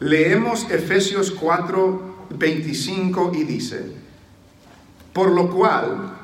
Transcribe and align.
Leemos 0.00 0.70
Efesios 0.70 1.32
4, 1.32 2.28
25 2.30 3.32
y 3.34 3.42
dice, 3.42 3.96
por 5.12 5.32
lo 5.32 5.50
cual, 5.50 6.16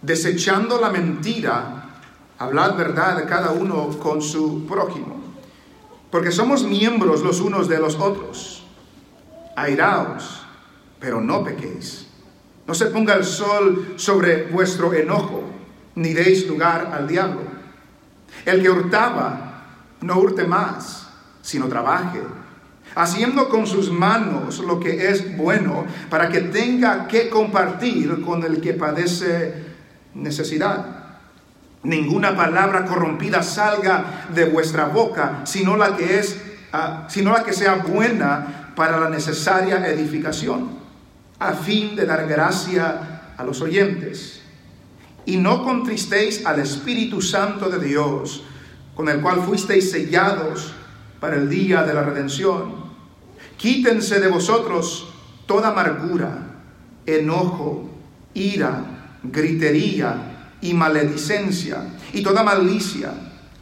desechando 0.00 0.80
la 0.80 0.90
mentira, 0.90 1.90
hablad 2.38 2.76
verdad 2.76 3.28
cada 3.28 3.50
uno 3.50 3.88
con 3.98 4.22
su 4.22 4.64
prójimo, 4.66 5.20
porque 6.12 6.30
somos 6.30 6.62
miembros 6.62 7.22
los 7.22 7.40
unos 7.40 7.68
de 7.68 7.80
los 7.80 7.96
otros. 7.96 8.64
Airaos, 9.56 10.42
pero 11.00 11.20
no 11.20 11.42
pequéis. 11.42 12.06
No 12.64 12.74
se 12.74 12.86
ponga 12.86 13.14
el 13.14 13.24
sol 13.24 13.94
sobre 13.96 14.44
vuestro 14.46 14.94
enojo, 14.94 15.42
ni 15.96 16.12
deis 16.12 16.46
lugar 16.46 16.92
al 16.94 17.08
diablo. 17.08 17.42
El 18.44 18.62
que 18.62 18.70
hurtaba, 18.70 19.64
no 20.00 20.20
hurte 20.20 20.44
más, 20.44 21.08
sino 21.42 21.66
trabaje 21.66 22.22
haciendo 22.94 23.48
con 23.48 23.66
sus 23.66 23.90
manos 23.90 24.60
lo 24.60 24.78
que 24.80 25.08
es 25.10 25.36
bueno, 25.36 25.86
para 26.10 26.28
que 26.28 26.42
tenga 26.42 27.08
que 27.08 27.28
compartir 27.28 28.22
con 28.22 28.44
el 28.44 28.60
que 28.60 28.74
padece 28.74 29.54
necesidad. 30.14 31.04
Ninguna 31.82 32.34
palabra 32.34 32.84
corrompida 32.84 33.42
salga 33.42 34.26
de 34.34 34.46
vuestra 34.46 34.86
boca, 34.86 35.42
sino 35.44 35.76
la 35.76 35.96
que 35.96 36.18
es 36.18 36.40
ah, 36.72 37.06
sino 37.08 37.32
la 37.32 37.44
que 37.44 37.52
sea 37.52 37.74
buena 37.76 38.72
para 38.74 38.98
la 38.98 39.08
necesaria 39.08 39.86
edificación, 39.86 40.78
a 41.38 41.52
fin 41.52 41.94
de 41.94 42.06
dar 42.06 42.26
gracia 42.26 43.32
a 43.36 43.44
los 43.44 43.60
oyentes. 43.60 44.40
Y 45.26 45.36
no 45.36 45.64
contristéis 45.64 46.44
al 46.44 46.60
Espíritu 46.60 47.20
Santo 47.20 47.68
de 47.68 47.84
Dios, 47.84 48.44
con 48.94 49.08
el 49.08 49.20
cual 49.20 49.42
fuisteis 49.42 49.90
sellados 49.90 50.74
para 51.20 51.36
el 51.36 51.48
día 51.48 51.82
de 51.82 51.94
la 51.94 52.02
redención. 52.02 52.83
Quítense 53.64 54.20
de 54.20 54.28
vosotros 54.28 55.08
toda 55.46 55.68
amargura, 55.68 56.60
enojo, 57.06 57.88
ira, 58.34 59.16
gritería 59.22 60.58
y 60.60 60.74
maledicencia 60.74 61.96
y 62.12 62.22
toda 62.22 62.42
malicia. 62.42 63.14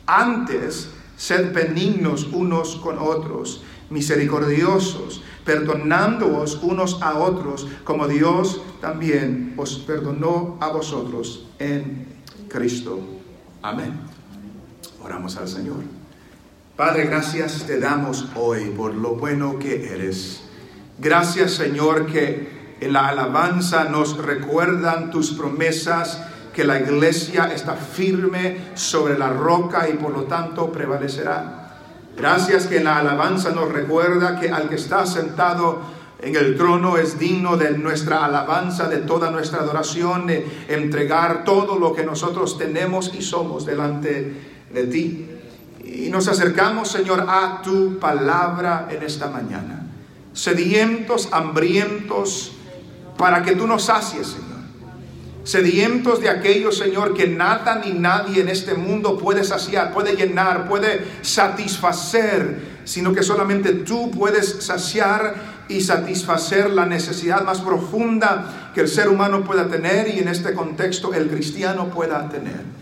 Antes, 0.04 0.88
sed 1.16 1.54
benignos 1.54 2.26
unos 2.32 2.74
con 2.82 2.98
otros, 2.98 3.62
misericordiosos, 3.90 5.22
perdonándoos 5.44 6.58
unos 6.64 7.00
a 7.00 7.20
otros, 7.20 7.68
como 7.84 8.08
Dios 8.08 8.60
también 8.80 9.54
os 9.56 9.78
perdonó 9.86 10.58
a 10.58 10.66
vosotros 10.66 11.46
en 11.60 12.08
Cristo. 12.48 12.98
Amén. 13.62 14.00
Oramos 15.00 15.36
al 15.36 15.46
Señor. 15.46 16.01
Padre, 16.76 17.04
gracias 17.04 17.64
te 17.66 17.78
damos 17.78 18.28
hoy 18.34 18.72
por 18.74 18.94
lo 18.94 19.14
bueno 19.14 19.58
que 19.58 19.92
eres. 19.92 20.40
Gracias 20.98 21.50
Señor 21.52 22.06
que 22.06 22.76
en 22.80 22.94
la 22.94 23.08
alabanza 23.08 23.84
nos 23.84 24.16
recuerdan 24.16 25.10
tus 25.10 25.32
promesas, 25.32 26.24
que 26.54 26.64
la 26.64 26.80
iglesia 26.80 27.52
está 27.54 27.74
firme 27.74 28.56
sobre 28.72 29.18
la 29.18 29.28
roca 29.28 29.86
y 29.90 29.98
por 29.98 30.12
lo 30.12 30.22
tanto 30.22 30.72
prevalecerá. 30.72 31.76
Gracias 32.16 32.66
que 32.66 32.78
en 32.78 32.84
la 32.84 33.00
alabanza 33.00 33.50
nos 33.50 33.70
recuerda 33.70 34.40
que 34.40 34.50
al 34.50 34.70
que 34.70 34.76
está 34.76 35.04
sentado 35.04 35.78
en 36.22 36.34
el 36.36 36.56
trono 36.56 36.96
es 36.96 37.18
digno 37.18 37.58
de 37.58 37.76
nuestra 37.76 38.24
alabanza, 38.24 38.88
de 38.88 38.98
toda 38.98 39.30
nuestra 39.30 39.60
adoración, 39.60 40.26
de 40.26 40.64
entregar 40.68 41.44
todo 41.44 41.78
lo 41.78 41.92
que 41.92 42.02
nosotros 42.02 42.56
tenemos 42.56 43.12
y 43.14 43.20
somos 43.20 43.66
delante 43.66 44.32
de 44.72 44.86
ti. 44.86 45.28
Y 45.92 46.08
nos 46.08 46.26
acercamos, 46.28 46.90
Señor, 46.90 47.26
a 47.28 47.60
tu 47.62 47.98
palabra 47.98 48.88
en 48.90 49.02
esta 49.02 49.28
mañana. 49.28 49.86
Sedientos, 50.32 51.28
hambrientos, 51.32 52.52
para 53.18 53.42
que 53.42 53.54
tú 53.54 53.66
nos 53.66 53.84
sacies, 53.84 54.28
Señor. 54.28 54.52
Sedientos 55.44 56.20
de 56.20 56.30
aquellos, 56.30 56.78
Señor, 56.78 57.14
que 57.14 57.26
nada 57.26 57.82
ni 57.84 57.92
nadie 57.92 58.40
en 58.40 58.48
este 58.48 58.74
mundo 58.74 59.18
puede 59.18 59.44
saciar, 59.44 59.92
puede 59.92 60.14
llenar, 60.14 60.68
puede 60.68 61.04
satisfacer, 61.20 62.80
sino 62.84 63.12
que 63.12 63.22
solamente 63.22 63.72
tú 63.72 64.10
puedes 64.12 64.64
saciar 64.64 65.34
y 65.68 65.80
satisfacer 65.80 66.70
la 66.70 66.86
necesidad 66.86 67.44
más 67.44 67.60
profunda 67.60 68.70
que 68.74 68.82
el 68.82 68.88
ser 68.88 69.08
humano 69.08 69.44
pueda 69.44 69.68
tener 69.68 70.08
y 70.08 70.20
en 70.20 70.28
este 70.28 70.54
contexto 70.54 71.12
el 71.12 71.28
cristiano 71.28 71.90
pueda 71.90 72.28
tener. 72.28 72.81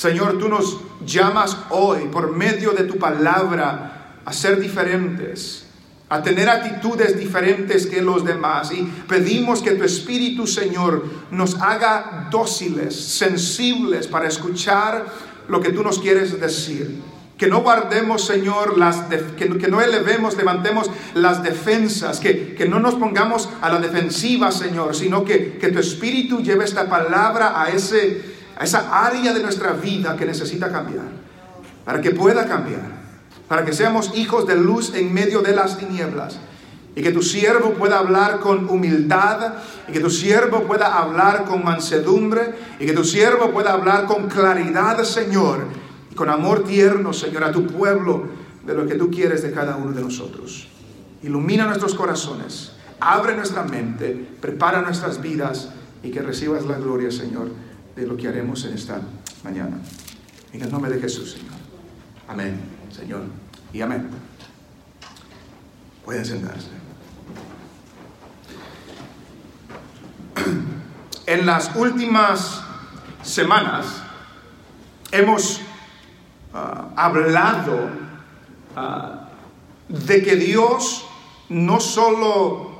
Señor, 0.00 0.38
tú 0.38 0.48
nos 0.48 0.78
llamas 1.04 1.58
hoy 1.68 2.08
por 2.10 2.34
medio 2.34 2.70
de 2.70 2.84
tu 2.84 2.96
palabra 2.96 4.14
a 4.24 4.32
ser 4.32 4.58
diferentes, 4.58 5.66
a 6.08 6.22
tener 6.22 6.48
actitudes 6.48 7.18
diferentes 7.18 7.86
que 7.86 8.00
los 8.00 8.24
demás. 8.24 8.72
Y 8.72 8.82
pedimos 9.06 9.60
que 9.60 9.72
tu 9.72 9.84
Espíritu, 9.84 10.46
Señor, 10.46 11.04
nos 11.30 11.60
haga 11.60 12.28
dóciles, 12.30 12.98
sensibles 12.98 14.06
para 14.06 14.26
escuchar 14.26 15.04
lo 15.48 15.60
que 15.60 15.68
tú 15.70 15.82
nos 15.82 15.98
quieres 15.98 16.40
decir. 16.40 17.02
Que 17.36 17.48
no 17.48 17.60
guardemos, 17.60 18.24
Señor, 18.24 18.78
las 18.78 19.02
que, 19.36 19.68
no 19.68 19.82
elevemos, 19.82 20.34
levantemos 20.34 20.90
las 21.12 21.42
defensas, 21.42 22.20
que, 22.20 22.54
que, 22.54 22.66
no 22.66 22.80
nos 22.80 22.94
pongamos 22.94 23.50
a 23.60 23.68
la 23.68 23.80
defensiva, 23.80 24.50
Señor, 24.50 24.96
sino 24.96 25.26
que, 25.26 25.58
que 25.58 25.68
tu 25.68 25.78
Espíritu 25.78 26.40
lleve 26.40 26.64
esta 26.64 26.88
palabra 26.88 27.60
a 27.60 27.68
ese 27.68 28.29
a 28.60 28.64
esa 28.64 29.06
área 29.06 29.32
de 29.32 29.42
nuestra 29.42 29.72
vida 29.72 30.14
que 30.16 30.26
necesita 30.26 30.70
cambiar, 30.70 31.06
para 31.82 32.02
que 32.02 32.10
pueda 32.10 32.46
cambiar, 32.46 32.82
para 33.48 33.64
que 33.64 33.72
seamos 33.72 34.12
hijos 34.14 34.46
de 34.46 34.54
luz 34.54 34.92
en 34.94 35.14
medio 35.14 35.40
de 35.40 35.54
las 35.54 35.78
tinieblas. 35.78 36.38
Y 36.94 37.02
que 37.02 37.10
tu 37.10 37.22
siervo 37.22 37.70
pueda 37.70 37.98
hablar 37.98 38.40
con 38.40 38.68
humildad, 38.68 39.54
y 39.88 39.92
que 39.92 40.00
tu 40.00 40.10
siervo 40.10 40.64
pueda 40.64 40.98
hablar 40.98 41.46
con 41.46 41.64
mansedumbre, 41.64 42.54
y 42.78 42.84
que 42.84 42.92
tu 42.92 43.02
siervo 43.02 43.50
pueda 43.50 43.72
hablar 43.72 44.04
con 44.04 44.28
claridad, 44.28 45.02
Señor, 45.04 45.60
y 46.10 46.14
con 46.14 46.28
amor 46.28 46.64
tierno, 46.64 47.14
Señor, 47.14 47.44
a 47.44 47.52
tu 47.52 47.66
pueblo, 47.66 48.28
de 48.66 48.74
lo 48.74 48.86
que 48.86 48.96
tú 48.96 49.10
quieres 49.10 49.42
de 49.42 49.52
cada 49.52 49.76
uno 49.76 49.92
de 49.92 50.02
nosotros. 50.02 50.68
Ilumina 51.22 51.64
nuestros 51.64 51.94
corazones, 51.94 52.72
abre 53.00 53.34
nuestra 53.34 53.62
mente, 53.62 54.28
prepara 54.38 54.82
nuestras 54.82 55.22
vidas, 55.22 55.70
y 56.02 56.10
que 56.10 56.20
recibas 56.20 56.66
la 56.66 56.76
gloria, 56.76 57.10
Señor 57.10 57.69
de 57.96 58.06
lo 58.06 58.16
que 58.16 58.28
haremos 58.28 58.64
en 58.64 58.74
esta 58.74 59.00
mañana. 59.42 59.78
En 60.52 60.62
el 60.62 60.70
nombre 60.70 60.90
de 60.90 61.00
Jesús, 61.00 61.32
Señor. 61.32 61.54
Amén, 62.28 62.60
Señor. 62.94 63.22
Y 63.72 63.80
amén. 63.80 64.08
Pueden 66.04 66.24
sentarse. 66.24 66.68
En 71.26 71.46
las 71.46 71.76
últimas 71.76 72.60
semanas 73.22 74.02
hemos 75.12 75.60
ah, 76.52 76.88
hablado 76.96 77.88
ah, 78.74 79.28
de 79.88 80.22
que 80.24 80.34
Dios 80.34 81.04
no 81.48 81.78
solo 81.78 82.70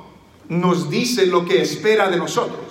nos 0.48 0.90
dice 0.90 1.26
lo 1.26 1.44
que 1.44 1.62
espera 1.62 2.10
de 2.10 2.16
nosotros, 2.16 2.69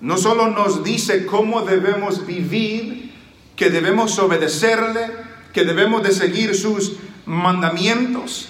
no 0.00 0.16
solo 0.16 0.48
nos 0.48 0.82
dice 0.82 1.26
cómo 1.26 1.62
debemos 1.62 2.26
vivir, 2.26 3.12
que 3.56 3.68
debemos 3.70 4.18
obedecerle, 4.18 5.10
que 5.52 5.64
debemos 5.64 6.02
de 6.02 6.12
seguir 6.12 6.54
sus 6.54 6.96
mandamientos, 7.26 8.48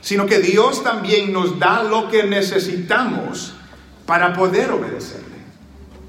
sino 0.00 0.26
que 0.26 0.40
Dios 0.40 0.82
también 0.82 1.32
nos 1.32 1.58
da 1.58 1.82
lo 1.82 2.08
que 2.08 2.24
necesitamos 2.24 3.54
para 4.04 4.34
poder 4.34 4.70
obedecerle, 4.70 5.38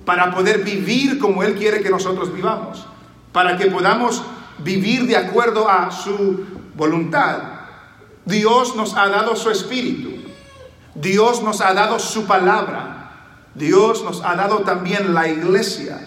para 0.06 0.34
poder 0.34 0.63
vivir 0.63 1.19
como 1.19 1.44
Él 1.44 1.56
quiere 1.56 1.81
que 1.81 1.90
nosotros 1.90 2.34
vivamos, 2.34 2.85
para 3.31 3.58
que 3.58 3.68
podamos 3.68 4.23
vivir 4.58 5.06
de 5.08 5.18
acuerdo 5.18 5.69
a 5.69 5.91
su 5.91 6.46
voluntad. 6.75 7.40
Dios 8.25 8.76
nos 8.76 8.96
ha 8.96 9.08
dado 9.08 9.35
su 9.35 9.49
espíritu, 9.49 10.11
Dios 10.96 11.41
nos 11.41 11.61
ha 11.61 11.73
dado 11.73 11.99
su 11.99 12.26
palabra. 12.26 13.00
Dios 13.55 14.03
nos 14.03 14.23
ha 14.23 14.35
dado 14.35 14.59
también 14.59 15.13
la 15.13 15.27
iglesia. 15.27 15.99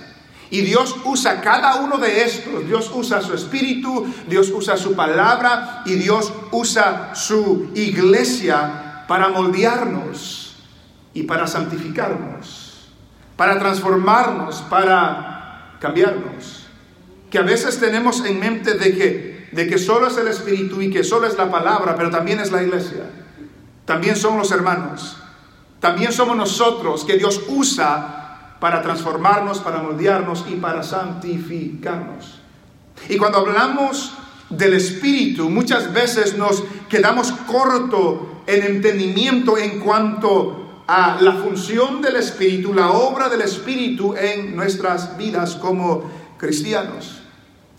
Y 0.51 0.61
Dios 0.61 0.97
usa 1.05 1.41
cada 1.41 1.77
uno 1.77 1.99
de 1.99 2.23
estos. 2.23 2.67
Dios 2.67 2.91
usa 2.95 3.21
su 3.21 3.35
espíritu, 3.35 4.07
Dios 4.29 4.51
usa 4.51 4.77
su 4.77 4.95
palabra 4.95 5.83
y 5.85 5.95
Dios 5.95 6.33
usa 6.53 7.15
su 7.15 7.71
iglesia 7.75 9.05
para 9.09 9.29
moldearnos 9.29 10.57
y 11.13 11.25
para 11.25 11.47
santificarnos, 11.47 12.89
para 13.37 13.59
transformarnos, 13.59 14.63
para 14.63 15.77
cambiarnos. 15.81 16.67
Que 17.31 17.39
a 17.39 17.43
veces 17.43 17.81
tenemos 17.81 18.25
en 18.25 18.39
mente 18.39 18.75
de 18.75 18.97
que, 18.97 19.49
de 19.53 19.67
que 19.67 19.79
solo 19.79 20.07
es 20.07 20.17
el 20.17 20.29
espíritu 20.29 20.81
y 20.81 20.91
que 20.91 21.03
solo 21.03 21.27
es 21.27 21.37
la 21.37 21.51
palabra, 21.51 21.97
pero 21.97 22.11
también 22.11 22.39
es 22.39 22.53
la 22.53 22.63
iglesia. 22.63 23.11
También 23.85 24.17
son 24.17 24.39
los 24.39 24.51
hermanos 24.51 25.17
también 25.85 26.15
somos 26.15 26.35
nosotros 26.35 27.05
que 27.05 27.19
Dios 27.19 27.43
usa 27.47 28.57
para 28.59 28.81
transformarnos, 28.81 29.59
para 29.59 29.83
moldearnos 29.83 30.47
y 30.51 30.55
para 30.55 30.83
santificarnos. 30.83 32.39
Y 33.07 33.19
cuando 33.19 33.37
hablamos 33.37 34.15
del 34.49 34.73
Espíritu, 34.73 35.51
muchas 35.51 35.93
veces 35.93 36.39
nos 36.39 36.65
quedamos 36.89 37.33
corto 37.33 38.45
en 38.47 38.63
entendimiento 38.63 39.59
en 39.59 39.79
cuanto 39.81 40.85
a 40.87 41.19
la 41.21 41.35
función 41.35 42.01
del 42.01 42.17
Espíritu, 42.17 42.73
la 42.73 42.93
obra 42.93 43.29
del 43.29 43.43
Espíritu 43.43 44.15
en 44.17 44.57
nuestras 44.57 45.19
vidas 45.19 45.55
como 45.57 46.11
cristianos. 46.39 47.21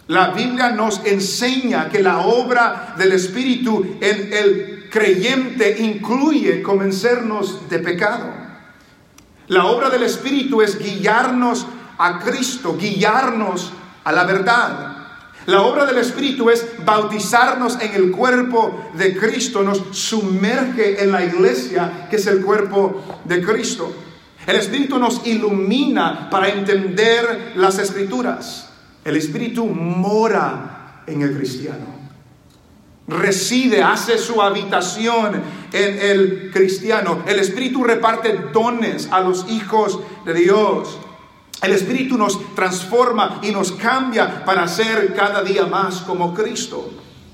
La 0.05 0.27
Biblia 0.27 0.69
nos 0.69 1.03
enseña 1.07 1.89
que 1.89 2.03
la 2.03 2.19
obra 2.19 2.93
del 2.99 3.13
Espíritu 3.13 3.97
en 3.99 4.31
el 4.31 4.74
creyente 4.95 5.75
incluye 5.81 6.63
convencernos 6.63 7.69
de 7.69 7.79
pecado. 7.79 8.31
La 9.47 9.65
obra 9.65 9.89
del 9.89 10.03
Espíritu 10.03 10.61
es 10.61 10.79
guiarnos 10.79 11.67
a 11.97 12.19
Cristo, 12.19 12.77
guiarnos 12.79 13.73
a 14.05 14.13
la 14.13 14.23
verdad. 14.23 14.95
La 15.47 15.63
obra 15.63 15.85
del 15.85 15.97
Espíritu 15.97 16.49
es 16.49 16.65
bautizarnos 16.85 17.77
en 17.81 17.93
el 17.93 18.09
cuerpo 18.09 18.89
de 18.93 19.17
Cristo, 19.17 19.63
nos 19.63 19.83
sumerge 19.91 21.03
en 21.03 21.11
la 21.11 21.25
iglesia 21.25 22.07
que 22.09 22.15
es 22.15 22.25
el 22.27 22.41
cuerpo 22.41 23.21
de 23.25 23.43
Cristo. 23.43 23.93
El 24.47 24.55
Espíritu 24.55 24.97
nos 24.97 25.27
ilumina 25.27 26.29
para 26.29 26.47
entender 26.47 27.51
las 27.55 27.79
escrituras. 27.79 28.69
El 29.03 29.17
Espíritu 29.17 29.65
mora 29.65 31.03
en 31.05 31.21
el 31.21 31.35
cristiano. 31.35 31.94
Reside, 33.07 33.83
hace 33.83 34.17
su 34.17 34.41
habitación 34.41 35.41
en 35.71 35.99
el 35.99 36.51
cristiano. 36.51 37.23
El 37.27 37.39
Espíritu 37.39 37.83
reparte 37.83 38.49
dones 38.51 39.09
a 39.11 39.19
los 39.19 39.45
hijos 39.49 39.99
de 40.25 40.33
Dios. 40.33 40.97
El 41.61 41.71
Espíritu 41.71 42.17
nos 42.17 42.55
transforma 42.55 43.39
y 43.43 43.51
nos 43.51 43.71
cambia 43.73 44.43
para 44.43 44.67
ser 44.67 45.13
cada 45.13 45.43
día 45.43 45.67
más 45.67 46.01
como 46.01 46.33
Cristo. 46.33 46.89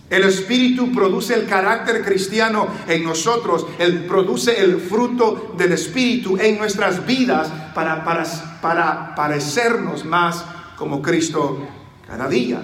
El 0.09 0.23
Espíritu 0.23 0.91
produce 0.91 1.35
el 1.35 1.47
carácter 1.47 2.03
cristiano 2.03 2.67
en 2.85 3.05
nosotros, 3.05 3.65
Él 3.79 4.05
produce 4.05 4.61
el 4.61 4.77
fruto 4.77 5.55
del 5.57 5.71
Espíritu 5.71 6.37
en 6.37 6.57
nuestras 6.57 7.05
vidas 7.05 7.49
para, 7.73 8.03
para, 8.03 8.25
para 8.61 9.15
parecernos 9.15 10.03
más 10.03 10.43
como 10.77 11.01
Cristo 11.01 11.65
cada 12.05 12.27
día. 12.27 12.61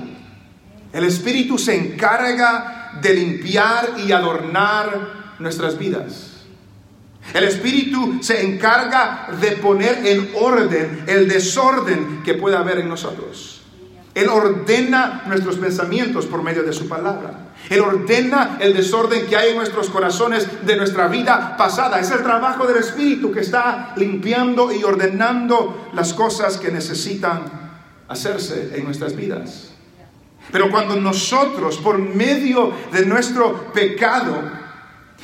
El 0.92 1.06
Espíritu 1.06 1.57
se 1.57 1.75
encarga 1.75 2.76
de 3.01 3.13
limpiar 3.13 3.95
y 4.06 4.12
adornar 4.12 5.36
nuestras 5.39 5.78
vidas. 5.78 6.38
El 7.34 7.44
Espíritu 7.44 8.19
se 8.22 8.42
encarga 8.42 9.28
de 9.39 9.51
poner 9.57 10.06
en 10.06 10.31
orden 10.39 11.04
el 11.07 11.28
desorden 11.28 12.24
que 12.24 12.36
pueda 12.36 12.60
haber 12.60 12.80
en 12.80 12.89
nosotros. 12.89 13.62
Él 14.18 14.30
ordena 14.30 15.24
nuestros 15.28 15.57
pensamientos 15.57 16.25
por 16.25 16.42
medio 16.42 16.63
de 16.63 16.74
su 16.74 16.88
palabra. 16.88 17.50
Él 17.69 17.81
ordena 17.81 18.57
el 18.60 18.74
desorden 18.74 19.28
que 19.28 19.38
hay 19.38 19.51
en 19.51 19.57
nuestros 19.57 19.89
corazones 19.89 20.66
de 20.66 20.75
nuestra 20.75 21.07
vida 21.07 21.56
pasada. 21.56 22.00
Es 22.00 22.10
el 22.10 22.24
trabajo 22.24 22.66
del 22.66 22.78
Espíritu 22.78 23.31
que 23.31 23.42
está 23.42 23.94
limpiando 23.95 24.72
y 24.72 24.84
ordenando 24.84 25.89
las 25.94 26.13
cosas 26.13 26.57
que 26.57 26.72
necesitan 26.72 27.44
hacerse 28.07 28.72
en 28.74 28.86
nuestras 28.86 29.16
vidas. 29.16 29.76
Pero 30.51 30.69
cuando 30.69 30.95
nosotros, 30.95 31.77
por 31.77 31.97
medio 31.97 32.71
de 32.91 33.05
nuestro 33.05 33.71
pecado, 33.73 34.49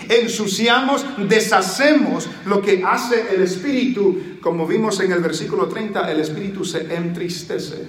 ensuciamos, 0.10 1.06
deshacemos 1.30 2.28
lo 2.46 2.62
que 2.62 2.84
hace 2.84 3.34
el 3.36 3.42
Espíritu, 3.42 4.40
como 4.42 4.68
vimos 4.68 5.00
en 5.00 5.12
el 5.12 5.22
versículo 5.22 5.68
30, 5.68 6.12
el 6.12 6.20
Espíritu 6.20 6.66
se 6.66 6.94
entristece, 6.94 7.88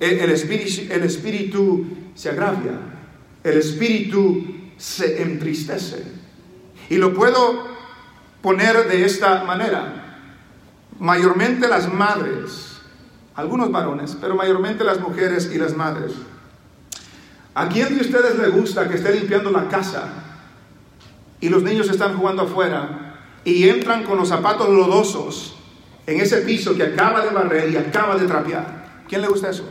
el, 0.00 0.30
espíritu, 0.30 0.92
el 0.92 1.02
espíritu 1.02 1.86
se 2.14 2.30
agravia, 2.30 2.72
el 3.44 3.58
Espíritu 3.58 4.44
se 4.78 5.22
entristece. 5.22 6.02
Y 6.88 6.96
lo 6.96 7.12
puedo 7.12 7.68
poner 8.40 8.88
de 8.88 9.04
esta 9.04 9.44
manera. 9.44 10.18
Mayormente 10.98 11.68
las 11.68 11.92
madres, 11.92 12.80
algunos 13.34 13.70
varones, 13.70 14.16
pero 14.20 14.34
mayormente 14.34 14.84
las 14.84 15.00
mujeres 15.00 15.50
y 15.54 15.58
las 15.58 15.76
madres. 15.76 16.12
¿A 17.54 17.68
quién 17.68 17.94
de 17.94 18.00
ustedes 18.00 18.38
le 18.38 18.48
gusta 18.48 18.88
que 18.88 18.96
esté 18.96 19.12
limpiando 19.14 19.50
la 19.50 19.68
casa 19.68 20.08
y 21.40 21.48
los 21.48 21.62
niños 21.62 21.88
están 21.88 22.16
jugando 22.16 22.42
afuera 22.42 23.16
y 23.44 23.68
entran 23.68 24.04
con 24.04 24.18
los 24.18 24.28
zapatos 24.28 24.68
lodosos 24.68 25.56
en 26.06 26.20
ese 26.20 26.38
piso 26.38 26.76
que 26.76 26.84
acaba 26.84 27.24
de 27.24 27.30
barrer 27.30 27.70
y 27.70 27.76
acaba 27.76 28.16
de 28.16 28.26
trapear. 28.26 29.04
¿Quién 29.08 29.22
le 29.22 29.28
gusta 29.28 29.50
eso? 29.50 29.68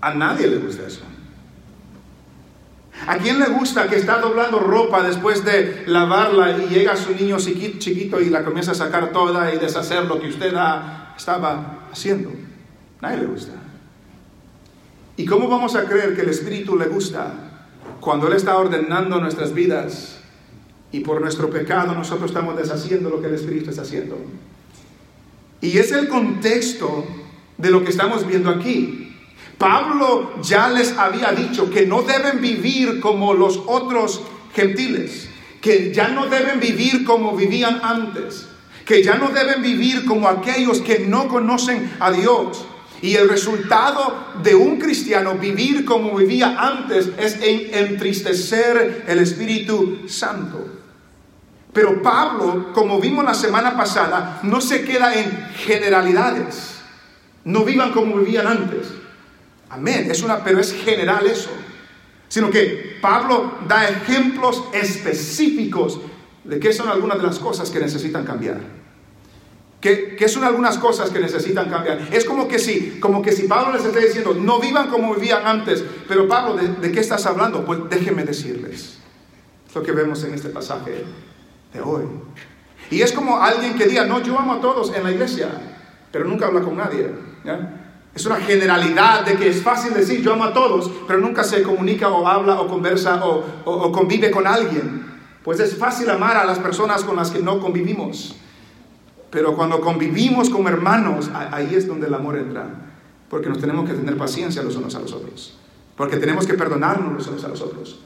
A 0.00 0.14
nadie 0.14 0.48
le 0.48 0.58
gusta 0.58 0.86
eso. 0.86 1.02
¿A 3.06 3.16
quién 3.18 3.38
le 3.38 3.46
gusta 3.46 3.88
que 3.88 3.96
está 3.96 4.18
doblando 4.18 4.58
ropa 4.58 5.02
después 5.02 5.44
de 5.44 5.84
lavarla 5.86 6.58
y 6.58 6.68
llega 6.68 6.96
su 6.96 7.14
niño 7.14 7.36
chiquito 7.38 8.20
y 8.20 8.28
la 8.28 8.44
comienza 8.44 8.72
a 8.72 8.74
sacar 8.74 9.12
toda 9.12 9.54
y 9.54 9.58
deshacer 9.58 10.04
lo 10.06 10.20
que 10.20 10.28
usted 10.28 10.52
estaba 11.16 11.86
haciendo? 11.92 12.32
Nadie 13.00 13.18
le 13.18 13.26
gusta. 13.26 13.52
¿Y 15.18 15.26
cómo 15.26 15.48
vamos 15.48 15.74
a 15.74 15.84
creer 15.84 16.14
que 16.14 16.22
el 16.22 16.28
Espíritu 16.28 16.78
le 16.78 16.86
gusta 16.86 17.34
cuando 18.00 18.28
Él 18.28 18.34
está 18.34 18.56
ordenando 18.56 19.20
nuestras 19.20 19.52
vidas 19.52 20.20
y 20.92 21.00
por 21.00 21.20
nuestro 21.20 21.50
pecado 21.50 21.92
nosotros 21.92 22.30
estamos 22.30 22.56
deshaciendo 22.56 23.10
lo 23.10 23.20
que 23.20 23.26
el 23.26 23.34
Espíritu 23.34 23.70
está 23.70 23.82
haciendo. 23.82 24.16
Y 25.60 25.76
es 25.76 25.90
el 25.90 26.06
contexto 26.06 27.04
de 27.56 27.68
lo 27.68 27.82
que 27.82 27.90
estamos 27.90 28.28
viendo 28.28 28.48
aquí. 28.48 29.12
Pablo 29.58 30.40
ya 30.40 30.68
les 30.68 30.96
había 30.96 31.32
dicho 31.32 31.68
que 31.68 31.84
no 31.84 32.02
deben 32.02 32.40
vivir 32.40 33.00
como 33.00 33.34
los 33.34 33.60
otros 33.66 34.22
gentiles, 34.54 35.28
que 35.60 35.92
ya 35.92 36.10
no 36.10 36.26
deben 36.28 36.60
vivir 36.60 37.04
como 37.04 37.36
vivían 37.36 37.80
antes, 37.82 38.46
que 38.84 39.02
ya 39.02 39.16
no 39.16 39.30
deben 39.30 39.62
vivir 39.62 40.04
como 40.04 40.28
aquellos 40.28 40.80
que 40.80 41.00
no 41.00 41.26
conocen 41.26 41.90
a 41.98 42.12
Dios 42.12 42.67
y 43.00 43.14
el 43.14 43.28
resultado 43.28 44.26
de 44.42 44.54
un 44.54 44.78
cristiano 44.78 45.34
vivir 45.34 45.84
como 45.84 46.16
vivía 46.16 46.56
antes 46.58 47.10
es 47.18 47.38
entristecer 47.40 49.04
el 49.06 49.18
Espíritu 49.20 50.08
Santo. 50.08 50.66
Pero 51.72 52.02
Pablo, 52.02 52.72
como 52.72 53.00
vimos 53.00 53.24
la 53.24 53.34
semana 53.34 53.76
pasada, 53.76 54.40
no 54.42 54.60
se 54.60 54.84
queda 54.84 55.14
en 55.14 55.30
generalidades. 55.54 56.80
No 57.44 57.64
vivan 57.64 57.92
como 57.92 58.16
vivían 58.16 58.46
antes. 58.46 58.88
Amén. 59.70 60.08
Es 60.10 60.22
una, 60.22 60.42
pero 60.42 60.58
es 60.58 60.72
general 60.72 61.26
eso. 61.26 61.50
Sino 62.28 62.50
que 62.50 62.98
Pablo 63.00 63.58
da 63.68 63.88
ejemplos 63.88 64.64
específicos 64.72 66.00
de 66.44 66.58
qué 66.58 66.72
son 66.72 66.88
algunas 66.88 67.18
de 67.18 67.24
las 67.24 67.38
cosas 67.38 67.70
que 67.70 67.78
necesitan 67.78 68.24
cambiar. 68.24 68.60
¿Qué, 69.80 70.28
son 70.28 70.42
algunas 70.42 70.76
cosas 70.76 71.10
que 71.10 71.20
necesitan 71.20 71.70
cambiar? 71.70 72.08
Es 72.10 72.24
como 72.24 72.48
que 72.48 72.58
si, 72.58 72.98
como 72.98 73.22
que 73.22 73.30
si 73.30 73.46
Pablo 73.46 73.72
les 73.72 73.84
está 73.84 74.00
diciendo, 74.00 74.34
no 74.34 74.58
vivan 74.58 74.88
como 74.88 75.14
vivían 75.14 75.46
antes. 75.46 75.84
Pero 76.08 76.26
Pablo, 76.26 76.56
¿de, 76.56 76.90
qué 76.90 76.98
estás 76.98 77.24
hablando? 77.26 77.64
Pues 77.64 77.78
déjenme 77.88 78.24
decirles. 78.24 78.98
Es 79.68 79.74
lo 79.74 79.82
que 79.82 79.92
vemos 79.92 80.24
en 80.24 80.34
este 80.34 80.48
pasaje 80.48 81.04
de 81.72 81.80
hoy. 81.80 82.02
Y 82.90 83.02
es 83.02 83.12
como 83.12 83.40
alguien 83.40 83.74
que 83.76 83.86
diga, 83.86 84.04
no, 84.04 84.20
yo 84.20 84.36
amo 84.36 84.54
a 84.54 84.60
todos 84.60 84.92
en 84.94 85.04
la 85.04 85.12
iglesia, 85.12 85.48
pero 86.10 86.24
nunca 86.24 86.46
habla 86.46 86.62
con 86.62 86.76
nadie. 86.76 87.10
Es 88.14 88.26
una 88.26 88.36
generalidad 88.36 89.24
de 89.24 89.36
que 89.36 89.48
es 89.48 89.62
fácil 89.62 89.94
decir, 89.94 90.22
yo 90.22 90.32
amo 90.32 90.44
a 90.44 90.52
todos, 90.52 90.90
pero 91.06 91.20
nunca 91.20 91.44
se 91.44 91.62
comunica 91.62 92.08
o 92.08 92.26
habla 92.26 92.60
o 92.60 92.66
conversa 92.66 93.24
o 93.24 93.92
convive 93.92 94.32
con 94.32 94.44
alguien. 94.44 95.06
Pues 95.44 95.60
es 95.60 95.76
fácil 95.76 96.10
amar 96.10 96.36
a 96.36 96.44
las 96.44 96.58
personas 96.58 97.04
con 97.04 97.14
las 97.14 97.30
que 97.30 97.38
no 97.38 97.60
convivimos. 97.60 98.34
Pero 99.30 99.54
cuando 99.56 99.80
convivimos 99.80 100.48
como 100.48 100.68
hermanos, 100.68 101.30
ahí 101.34 101.74
es 101.74 101.86
donde 101.86 102.06
el 102.06 102.14
amor 102.14 102.36
entra. 102.36 102.66
Porque 103.28 103.48
nos 103.48 103.58
tenemos 103.58 103.88
que 103.88 103.94
tener 103.94 104.16
paciencia 104.16 104.62
los 104.62 104.76
unos 104.76 104.94
a 104.94 105.00
los 105.00 105.12
otros. 105.12 105.58
Porque 105.96 106.16
tenemos 106.16 106.46
que 106.46 106.54
perdonarnos 106.54 107.12
los 107.12 107.26
unos 107.26 107.44
a 107.44 107.48
los 107.48 107.60
otros. 107.60 108.00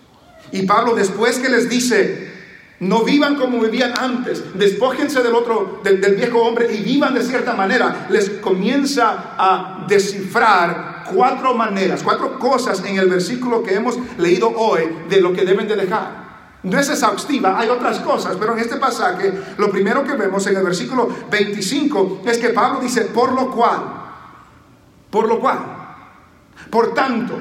Y 0.51 0.63
Pablo 0.67 0.95
después 0.95 1.39
que 1.39 1.49
les 1.49 1.69
dice, 1.69 2.33
no 2.81 3.05
vivan 3.05 3.37
como 3.37 3.61
vivían 3.61 3.95
antes, 3.97 4.43
despójense 4.55 5.23
del 5.23 5.35
otro, 5.35 5.81
del, 5.85 5.99
viejo 6.17 6.43
hombre 6.43 6.75
y 6.75 6.83
vivan 6.83 7.15
de 7.15 7.23
cierta 7.23 7.55
manera, 7.55 8.09
les 8.11 8.29
comienza 8.29 9.35
a 9.39 9.87
descifrar 9.89 11.05
cuatro 11.15 11.55
maneras, 11.55 12.03
cuatro 12.03 12.39
cosas 12.41 12.83
en 12.85 12.97
el 12.97 13.09
versículo 13.09 13.63
que 13.63 13.75
hemos 13.75 13.99
leído 14.19 14.53
hoy 14.57 14.83
de 15.09 15.21
lo 15.21 15.33
que 15.33 15.45
deben 15.45 15.69
de 15.69 15.77
dejar. 15.77 16.22
No 16.63 16.79
es 16.79 16.89
exhaustiva, 16.89 17.59
hay 17.59 17.69
otras 17.69 17.99
cosas, 18.01 18.37
pero 18.39 18.53
en 18.53 18.61
este 18.61 18.77
pasaje 18.77 19.33
lo 19.59 19.71
primero 19.71 20.05
que 20.05 20.13
vemos 20.13 20.47
en 20.47 20.57
el 20.57 20.63
versículo 20.63 21.09
25 21.31 22.23
es 22.25 22.39
que 22.39 22.51
Pablo 22.51 22.81
dice, 22.81 23.03
por 23.07 23.33
lo 23.33 23.51
cual, 23.51 23.81
por 25.11 25.27
lo 25.27 25.41
cual, 25.41 25.59
por 26.71 26.95
tanto, 26.95 27.41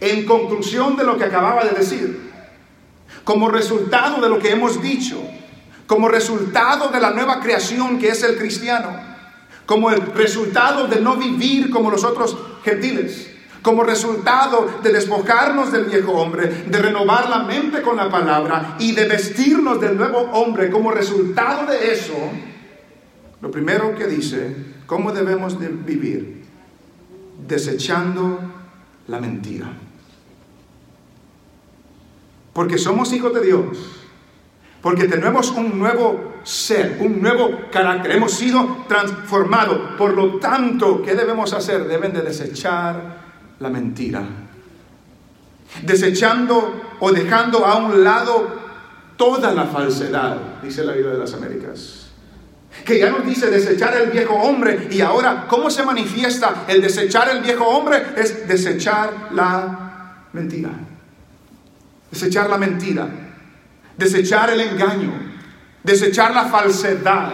en 0.00 0.26
conclusión 0.26 0.96
de 0.96 1.04
lo 1.04 1.16
que 1.16 1.24
acababa 1.24 1.62
de 1.64 1.70
decir, 1.70 2.32
como 3.22 3.48
resultado 3.48 4.20
de 4.20 4.28
lo 4.28 4.38
que 4.40 4.50
hemos 4.50 4.82
dicho, 4.82 5.22
como 5.86 6.08
resultado 6.08 6.88
de 6.88 7.00
la 7.00 7.10
nueva 7.10 7.40
creación 7.40 7.98
que 7.98 8.08
es 8.08 8.22
el 8.24 8.36
cristiano, 8.36 8.98
como 9.64 9.90
el 9.90 10.00
resultado 10.14 10.88
de 10.88 11.00
no 11.00 11.16
vivir 11.16 11.70
como 11.70 11.90
los 11.90 12.02
otros 12.02 12.36
gentiles, 12.64 13.30
como 13.62 13.82
resultado 13.82 14.68
de 14.82 14.92
despojarnos 14.92 15.72
del 15.72 15.86
viejo 15.86 16.12
hombre, 16.12 16.64
de 16.66 16.78
renovar 16.78 17.28
la 17.28 17.40
mente 17.40 17.82
con 17.82 17.96
la 17.96 18.10
palabra 18.10 18.76
y 18.78 18.92
de 18.92 19.06
vestirnos 19.06 19.80
del 19.80 19.96
nuevo 19.96 20.18
hombre, 20.32 20.70
como 20.70 20.90
resultado 20.90 21.66
de 21.70 21.92
eso, 21.92 22.14
lo 23.40 23.50
primero 23.50 23.94
que 23.94 24.06
dice, 24.06 24.54
¿cómo 24.86 25.12
debemos 25.12 25.58
de 25.58 25.68
vivir? 25.68 26.44
Desechando 27.46 28.40
la 29.06 29.20
mentira. 29.20 29.68
Porque 32.52 32.78
somos 32.78 33.12
hijos 33.12 33.32
de 33.34 33.40
Dios. 33.42 33.78
Porque 34.82 35.04
tenemos 35.04 35.50
un 35.52 35.78
nuevo 35.78 36.34
ser, 36.44 36.98
un 37.00 37.20
nuevo 37.20 37.50
carácter. 37.70 38.12
Hemos 38.12 38.32
sido 38.32 38.84
transformados. 38.88 39.96
Por 39.96 40.14
lo 40.14 40.38
tanto, 40.38 41.02
¿qué 41.02 41.14
debemos 41.14 41.52
hacer? 41.52 41.86
Deben 41.86 42.12
de 42.12 42.22
desechar 42.22 43.27
la 43.60 43.68
mentira. 43.68 44.22
Desechando 45.82 46.96
o 47.00 47.12
dejando 47.12 47.64
a 47.64 47.76
un 47.76 48.02
lado 48.02 48.58
toda 49.16 49.52
la 49.52 49.66
falsedad, 49.66 50.60
dice 50.62 50.84
la 50.84 50.92
Biblia 50.92 51.12
de 51.12 51.18
las 51.18 51.34
Américas 51.34 52.08
que 52.84 52.98
ya 52.98 53.10
nos 53.10 53.26
dice 53.26 53.50
desechar 53.50 53.96
el 53.96 54.10
viejo 54.10 54.34
hombre. 54.34 54.88
Y 54.90 55.00
ahora, 55.00 55.46
¿cómo 55.48 55.70
se 55.70 55.82
manifiesta 55.84 56.64
el 56.68 56.80
desechar 56.80 57.28
el 57.28 57.42
viejo 57.42 57.64
hombre? 57.64 58.02
Es 58.16 58.46
desechar 58.46 59.28
la 59.32 60.24
mentira. 60.32 60.70
Desechar 62.10 62.48
la 62.48 62.58
mentira. 62.58 63.08
Desechar 63.96 64.50
el 64.50 64.60
engaño. 64.60 65.12
Desechar 65.82 66.34
la 66.34 66.46
falsedad. 66.46 67.32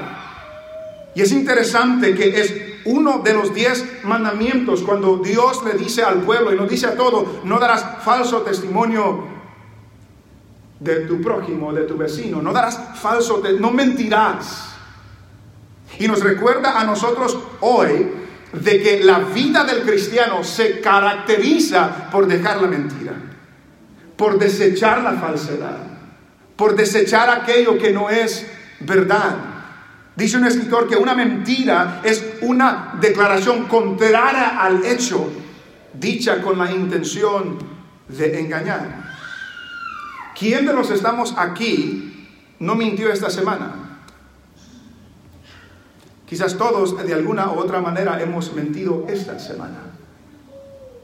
Y 1.14 1.23
es 1.23 1.33
interesante 1.33 2.14
que 2.14 2.40
es 2.40 2.54
uno 2.87 3.19
de 3.19 3.33
los 3.33 3.55
diez 3.55 3.85
mandamientos 4.05 4.83
cuando 4.83 5.19
Dios 5.19 5.64
le 5.64 5.75
dice 5.75 6.03
al 6.03 6.23
pueblo 6.23 6.53
y 6.53 6.57
nos 6.57 6.69
dice 6.69 6.87
a 6.87 6.97
todo, 6.97 7.41
no 7.45 7.59
darás 7.59 8.03
falso 8.05 8.43
testimonio 8.43 9.25
de 10.81 11.00
tu 11.00 11.21
prójimo, 11.21 11.73
de 11.73 11.85
tu 11.85 11.97
vecino, 11.97 12.43
no 12.43 12.53
darás 12.53 12.79
falso, 13.00 13.43
no 13.59 13.71
mentirás. 13.71 14.75
Y 15.99 16.09
nos 16.09 16.23
recuerda 16.23 16.79
a 16.79 16.85
nosotros 16.85 17.38
hoy 17.61 18.11
de 18.53 18.83
que 18.83 19.03
la 19.03 19.21
vida 19.21 19.64
del 19.64 19.83
cristiano 19.83 20.45
se 20.45 20.81
caracteriza 20.81 22.11
por 22.11 22.26
dejar 22.26 22.61
la 22.61 22.69
mentira, 22.69 23.14
por 24.17 24.38
desechar 24.38 25.03
la 25.03 25.14
falsedad, 25.14 25.79
por 26.57 26.76
desechar 26.76 27.31
aquello 27.31 27.79
que 27.79 27.93
no 27.93 28.11
es 28.11 28.47
verdad. 28.81 29.53
Dice 30.16 30.37
un 30.37 30.44
escritor 30.44 30.88
que 30.88 30.97
una 30.97 31.14
mentira 31.14 32.00
es 32.04 32.25
una 32.40 32.97
declaración 33.00 33.64
contraria 33.66 34.61
al 34.61 34.85
hecho, 34.85 35.28
dicha 35.92 36.40
con 36.40 36.56
la 36.59 36.71
intención 36.71 37.59
de 38.09 38.40
engañar. 38.40 39.04
¿Quién 40.38 40.66
de 40.66 40.73
los 40.73 40.90
estamos 40.90 41.35
aquí 41.37 42.28
no 42.61 42.76
mintió 42.76 43.12
esta 43.12 43.28
semana? 43.28 44.00
Quizás 46.26 46.56
todos 46.56 46.97
de 47.04 47.14
alguna 47.14 47.52
u 47.52 47.59
otra 47.59 47.80
manera 47.80 48.21
hemos 48.23 48.54
mentido 48.54 49.06
esta 49.09 49.38
semana. 49.38 49.78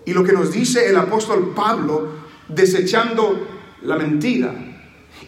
Y 0.05 0.13
lo 0.13 0.25
que 0.25 0.33
nos 0.33 0.53
dice 0.53 0.89
el 0.89 0.97
apóstol 0.97 1.53
Pablo, 1.55 2.09
desechando 2.49 3.47
la 3.83 3.97
mentira. 3.97 4.55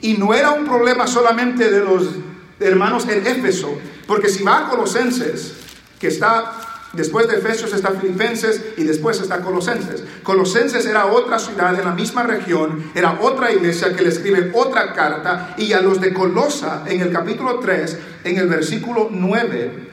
Y 0.01 0.15
no 0.15 0.35
era 0.35 0.53
un 0.53 0.65
problema 0.65 1.07
solamente 1.07 1.71
de 1.71 1.85
los 1.85 2.17
hermanos 2.61 3.09
en 3.09 3.27
Éfeso, 3.27 3.79
porque 4.07 4.29
si 4.29 4.43
va 4.43 4.67
a 4.67 4.71
Colosenses, 4.71 5.55
que 5.99 6.09
está 6.09 6.73
Después 6.93 7.27
de 7.27 7.37
Efesios 7.37 7.73
está 7.73 7.93
Filipenses 7.93 8.75
y 8.77 8.85
después 8.85 9.19
está 9.19 9.41
Colosenses. 9.41 10.05
Colosenses 10.23 10.85
era 10.85 11.07
otra 11.07 11.39
ciudad 11.39 11.75
en 11.79 11.87
la 11.87 11.95
misma 11.95 12.23
región, 12.23 12.91
era 12.95 13.19
otra 13.23 13.51
iglesia 13.51 13.97
que 13.97 14.03
le 14.03 14.11
escribe 14.11 14.53
otra 14.55 14.93
carta 14.93 15.55
y 15.57 15.73
a 15.73 15.81
los 15.81 16.01
de 16.03 16.13
Colosa 16.13 16.85
en 16.87 17.01
el 17.01 17.11
capítulo 17.11 17.61
3, 17.61 17.99
en 18.25 18.37
el 18.37 18.47
versículo 18.47 19.09
9, 19.11 19.89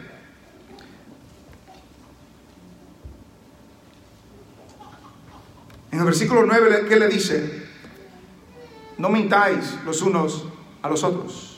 en 5.92 6.00
el 6.00 6.06
versículo 6.06 6.44
9, 6.46 6.86
¿qué 6.90 7.00
le 7.00 7.08
dice? 7.08 7.64
No 8.98 9.08
mintáis 9.08 9.76
los 9.86 10.02
unos 10.02 10.44
a 10.82 10.90
los 10.90 11.02
otros 11.06 11.49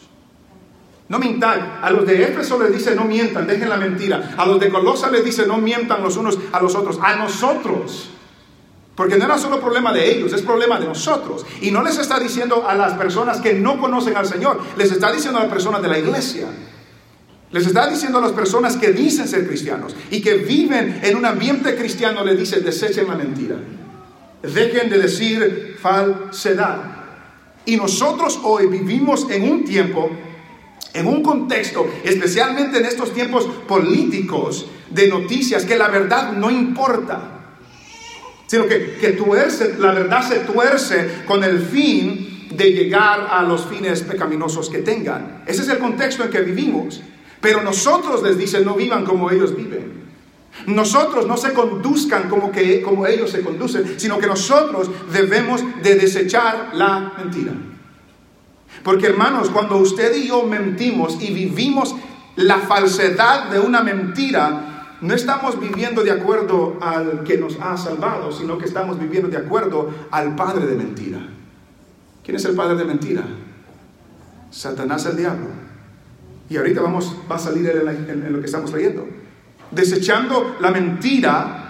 no 1.11 1.19
mintáis. 1.19 1.61
A 1.81 1.91
los 1.91 2.07
de 2.07 2.23
Éfeso 2.23 2.57
les 2.57 2.71
dice 2.71 2.95
no 2.95 3.03
mientan, 3.03 3.45
dejen 3.45 3.67
la 3.67 3.75
mentira. 3.75 4.33
A 4.37 4.45
los 4.45 4.61
de 4.61 4.69
Colosa 4.69 5.11
les 5.11 5.25
dice 5.25 5.45
no 5.45 5.57
mientan 5.57 6.01
los 6.01 6.15
unos 6.15 6.39
a 6.53 6.61
los 6.61 6.73
otros. 6.73 6.99
A 7.03 7.17
nosotros. 7.17 8.11
Porque 8.95 9.17
no 9.17 9.25
era 9.25 9.37
solo 9.37 9.59
problema 9.59 9.91
de 9.91 10.09
ellos, 10.09 10.31
es 10.31 10.41
problema 10.41 10.79
de 10.79 10.87
nosotros. 10.87 11.45
Y 11.59 11.69
no 11.69 11.83
les 11.83 11.97
está 11.97 12.17
diciendo 12.17 12.65
a 12.65 12.75
las 12.75 12.93
personas 12.93 13.41
que 13.41 13.53
no 13.53 13.77
conocen 13.77 14.15
al 14.15 14.25
Señor, 14.25 14.61
les 14.77 14.89
está 14.89 15.11
diciendo 15.11 15.39
a 15.39 15.43
las 15.43 15.51
personas 15.51 15.81
de 15.81 15.89
la 15.89 15.99
iglesia. 15.99 16.47
Les 17.51 17.67
está 17.67 17.89
diciendo 17.89 18.19
a 18.19 18.21
las 18.21 18.31
personas 18.31 18.77
que 18.77 18.93
dicen 18.93 19.27
ser 19.27 19.45
cristianos 19.45 19.93
y 20.11 20.21
que 20.21 20.35
viven 20.35 21.01
en 21.03 21.17
un 21.17 21.25
ambiente 21.25 21.75
cristiano, 21.75 22.23
le 22.23 22.37
dice, 22.37 22.61
desechen 22.61 23.09
la 23.09 23.15
mentira. 23.15 23.57
Dejen 24.41 24.89
de 24.89 24.97
decir 24.97 25.77
falsedad. 25.81 26.77
Y 27.65 27.75
nosotros 27.75 28.39
hoy 28.43 28.67
vivimos 28.67 29.29
en 29.29 29.51
un 29.51 29.65
tiempo 29.65 30.09
en 30.93 31.07
un 31.07 31.23
contexto, 31.23 31.87
especialmente 32.03 32.79
en 32.79 32.85
estos 32.85 33.13
tiempos 33.13 33.45
políticos 33.67 34.67
de 34.89 35.07
noticias, 35.07 35.65
que 35.65 35.77
la 35.77 35.87
verdad 35.87 36.33
no 36.33 36.51
importa, 36.51 37.39
sino 38.47 38.67
que, 38.67 38.97
que 38.99 39.11
tuerce, 39.11 39.75
la 39.79 39.93
verdad 39.93 40.27
se 40.27 40.39
tuerce 40.39 41.23
con 41.25 41.43
el 41.43 41.59
fin 41.61 42.49
de 42.51 42.73
llegar 42.73 43.27
a 43.31 43.43
los 43.43 43.65
fines 43.65 44.01
pecaminosos 44.01 44.69
que 44.69 44.79
tengan. 44.79 45.43
Ese 45.45 45.61
es 45.61 45.69
el 45.69 45.79
contexto 45.79 46.23
en 46.23 46.29
que 46.29 46.41
vivimos. 46.41 47.01
Pero 47.39 47.63
nosotros 47.63 48.21
les 48.21 48.37
dicen 48.37 48.65
no 48.65 48.75
vivan 48.75 49.03
como 49.03 49.31
ellos 49.31 49.55
viven. 49.55 50.01
Nosotros 50.67 51.25
no 51.25 51.37
se 51.37 51.53
conduzcan 51.53 52.29
como, 52.29 52.51
que, 52.51 52.81
como 52.81 53.07
ellos 53.07 53.31
se 53.31 53.41
conducen, 53.41 53.95
sino 53.97 54.19
que 54.19 54.27
nosotros 54.27 54.89
debemos 55.11 55.63
de 55.81 55.95
desechar 55.95 56.71
la 56.73 57.13
mentira. 57.17 57.53
Porque 58.83 59.07
hermanos, 59.07 59.49
cuando 59.49 59.77
usted 59.77 60.15
y 60.15 60.27
yo 60.27 60.43
mentimos 60.43 61.21
y 61.21 61.33
vivimos 61.33 61.95
la 62.35 62.57
falsedad 62.59 63.49
de 63.49 63.59
una 63.59 63.83
mentira, 63.83 64.97
no 65.01 65.13
estamos 65.13 65.59
viviendo 65.59 66.03
de 66.03 66.11
acuerdo 66.11 66.77
al 66.81 67.23
que 67.23 67.37
nos 67.37 67.59
ha 67.59 67.75
salvado, 67.77 68.31
sino 68.31 68.57
que 68.57 68.65
estamos 68.65 68.99
viviendo 68.99 69.29
de 69.29 69.37
acuerdo 69.37 69.89
al 70.11 70.35
padre 70.35 70.65
de 70.65 70.75
mentira. 70.75 71.19
¿Quién 72.23 72.37
es 72.37 72.45
el 72.45 72.55
padre 72.55 72.75
de 72.75 72.85
mentira? 72.85 73.23
Satanás 74.51 75.05
el 75.05 75.17
diablo. 75.17 75.47
Y 76.49 76.57
ahorita 76.57 76.81
vamos, 76.81 77.15
va 77.29 77.35
a 77.35 77.39
salir 77.39 77.67
en, 77.67 78.09
en 78.09 78.33
lo 78.33 78.39
que 78.39 78.45
estamos 78.45 78.71
leyendo. 78.73 79.07
Desechando 79.71 80.57
la 80.59 80.69
mentira 80.69 81.61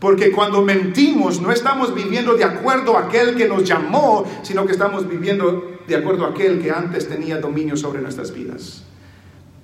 porque 0.00 0.30
cuando 0.30 0.62
mentimos 0.62 1.40
no 1.40 1.50
estamos 1.50 1.94
viviendo 1.94 2.34
de 2.34 2.44
acuerdo 2.44 2.96
a 2.96 3.02
aquel 3.02 3.34
que 3.34 3.48
nos 3.48 3.64
llamó, 3.64 4.24
sino 4.42 4.66
que 4.66 4.72
estamos 4.72 5.08
viviendo 5.08 5.75
de 5.86 5.96
acuerdo 5.96 6.26
a 6.26 6.30
aquel 6.30 6.60
que 6.60 6.70
antes 6.70 7.08
tenía 7.08 7.40
dominio 7.40 7.76
sobre 7.76 8.00
nuestras 8.00 8.32
vidas. 8.32 8.82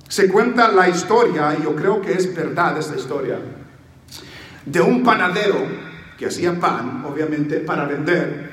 Se 0.09 0.29
cuenta 0.29 0.71
la 0.71 0.88
historia, 0.88 1.57
y 1.59 1.62
yo 1.64 1.75
creo 1.75 2.00
que 2.00 2.12
es 2.12 2.35
verdad 2.35 2.76
esta 2.79 2.97
historia, 2.97 3.38
de 4.64 4.81
un 4.81 5.02
panadero 5.02 5.57
que 6.19 6.26
hacía 6.26 6.59
pan, 6.59 7.05
obviamente, 7.05 7.61
para 7.61 7.87
vender. 7.87 8.50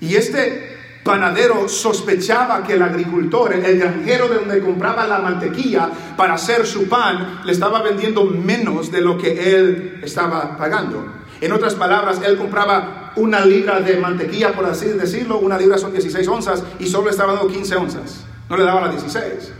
Y 0.00 0.14
este 0.14 0.76
panadero 1.02 1.68
sospechaba 1.68 2.62
que 2.62 2.74
el 2.74 2.82
agricultor, 2.82 3.54
el 3.54 3.78
granjero 3.78 4.28
de 4.28 4.36
donde 4.36 4.60
compraba 4.60 5.06
la 5.06 5.18
mantequilla 5.18 5.90
para 6.16 6.34
hacer 6.34 6.66
su 6.66 6.88
pan, 6.88 7.40
le 7.44 7.52
estaba 7.52 7.82
vendiendo 7.82 8.24
menos 8.24 8.92
de 8.92 9.00
lo 9.00 9.16
que 9.16 9.56
él 9.56 10.00
estaba 10.02 10.56
pagando. 10.56 11.17
En 11.40 11.52
otras 11.52 11.74
palabras, 11.74 12.20
él 12.24 12.36
compraba 12.36 13.12
una 13.16 13.44
libra 13.44 13.80
de 13.80 13.96
mantequilla, 13.96 14.52
por 14.52 14.66
así 14.66 14.86
decirlo, 14.86 15.38
una 15.38 15.56
libra 15.56 15.78
son 15.78 15.92
16 15.92 16.26
onzas 16.28 16.64
y 16.78 16.86
solo 16.86 17.10
estaba 17.10 17.34
dando 17.34 17.48
15 17.48 17.76
onzas, 17.76 18.24
no 18.48 18.56
le 18.56 18.64
daba 18.64 18.80
las 18.80 18.92
16. 18.92 19.52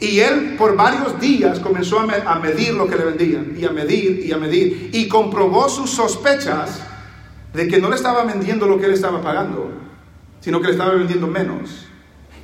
Y 0.00 0.20
él 0.20 0.56
por 0.56 0.76
varios 0.76 1.20
días 1.20 1.60
comenzó 1.60 2.00
a, 2.00 2.38
medir 2.38 2.74
lo 2.74 2.88
que 2.88 2.96
le 2.96 3.04
vendían, 3.04 3.54
y 3.56 3.64
a 3.64 3.70
medir, 3.70 4.24
y 4.24 4.32
a 4.32 4.38
medir, 4.38 4.90
y 4.92 5.06
comprobó 5.08 5.68
sus 5.68 5.90
sospechas 5.90 6.80
de 7.52 7.68
que 7.68 7.80
no 7.80 7.90
le 7.90 7.96
estaba 7.96 8.24
vendiendo 8.24 8.66
lo 8.66 8.78
que 8.78 8.86
él 8.86 8.94
estaba 8.94 9.20
pagando, 9.20 9.70
sino 10.40 10.60
que 10.60 10.68
le 10.68 10.72
estaba 10.72 10.94
vendiendo 10.94 11.26
menos. 11.26 11.86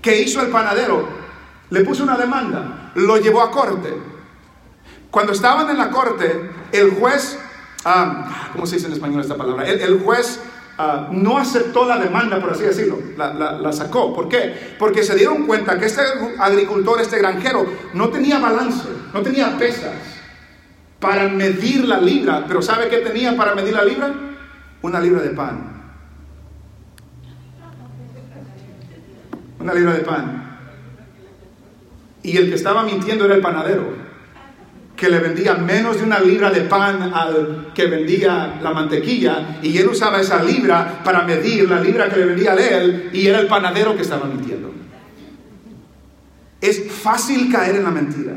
¿Qué 0.03 0.21
hizo 0.21 0.43
el 0.43 0.49
panadero? 0.49 1.09
Le 1.71 1.81
puso 1.81 2.03
una 2.03 2.19
demanda, 2.19 2.93
lo 2.95 3.17
llevó 3.17 3.41
a 3.41 3.51
corte. 3.51 3.93
Cuando 5.11 5.33
estaban 5.33 5.71
en 5.71 5.79
la 5.79 5.91
corte, 5.91 6.51
el 6.73 6.91
juez 6.91 7.39
Ah, 7.89 8.49
¿cómo 8.53 8.67
se 8.67 8.75
dice 8.75 8.89
en 8.89 8.95
español 8.95 9.21
esta 9.21 9.37
palabra? 9.37 9.65
El, 9.65 10.01
juez 10.01 10.41
ah, 10.77 11.09
no 11.13 11.39
aceptó 11.39 11.87
la 11.87 12.01
demanda, 12.01 12.41
por 12.41 12.51
así 12.51 12.65
decirlo, 12.65 12.99
la, 13.17 13.73
sacó. 13.73 14.13
¿Por 14.13 14.29
qué? 14.29 14.75
Porque 14.77 15.05
se 15.05 15.15
dieron 15.15 15.47
cuenta 15.47 15.79
que 15.79 15.87
este 15.87 16.03
agricultor, 16.41 17.01
este 17.01 17.19
granjero, 17.19 17.65
no 17.95 18.09
tenía 18.09 18.41
balance, 18.41 18.89
no 19.15 19.23
tenía 19.23 19.57
pesas 19.57 19.95
para 20.99 21.29
medir 21.29 21.87
la 21.87 22.01
libra. 22.01 22.45
Pero 22.49 22.61
¿sabe 22.61 22.89
qué 22.89 22.97
tenía 22.97 23.37
para 23.37 23.55
medir 23.55 23.75
la 23.75 23.85
libra? 23.85 24.13
una 24.83 25.01
libra 25.01 25.23
de 25.23 25.31
pan. 25.31 25.93
Una 29.61 29.75
libra 29.75 29.95
de 29.95 30.01
pan. 30.01 30.59
Y 32.25 32.37
el 32.37 32.49
que 32.49 32.57
estaba 32.57 32.83
mintiendo 32.83 33.27
era 33.27 33.37
el 33.37 33.43
panadero 33.43 34.06
que 34.97 35.11
le 35.11 35.21
vendía 35.21 35.55
menos 35.55 35.99
de 35.99 36.05
una 36.05 36.19
libra 36.19 36.51
de 36.51 36.63
pan 36.63 37.13
al 37.15 37.73
que 37.75 37.87
vendía 37.87 38.59
la 38.63 38.73
mantequilla 38.73 39.59
y 39.63 39.77
él 39.77 39.89
usaba 39.89 40.21
esa 40.21 40.43
libra 40.43 41.03
para 41.05 41.23
medir 41.23 41.69
la 41.69 41.81
libra 41.81 42.09
que 42.09 42.17
le 42.17 42.27
vendía 42.27 42.53
a 42.53 42.57
él 42.57 43.11
y 43.13 43.27
era 43.27 43.39
el 43.41 43.47
panadero 43.47 43.95
que 43.95 44.03
estaba 44.03 44.27
mintiendo. 44.27 44.73
Es 46.61 46.91
fácil 46.91 47.53
caer 47.53 47.77
en 47.77 47.85
la 47.85 47.91
mentira. 47.91 48.33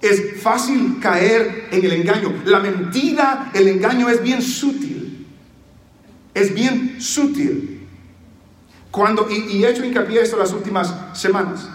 Es 0.00 0.42
fácil 0.42 0.98
caer 1.00 1.68
en 1.70 1.84
el 1.84 1.92
engaño. 1.92 2.34
La 2.44 2.58
mentira, 2.58 3.50
el 3.54 3.68
engaño 3.68 4.08
es 4.08 4.20
bien 4.22 4.42
sutil. 4.42 5.26
Es 6.34 6.52
bien 6.52 7.00
sutil. 7.00 7.86
Cuando, 8.90 9.28
y, 9.30 9.56
y 9.56 9.64
he 9.64 9.70
hecho 9.70 9.84
hincapié 9.84 10.20
esto 10.20 10.36
las 10.36 10.52
últimas 10.52 10.92
semanas. 11.14 11.68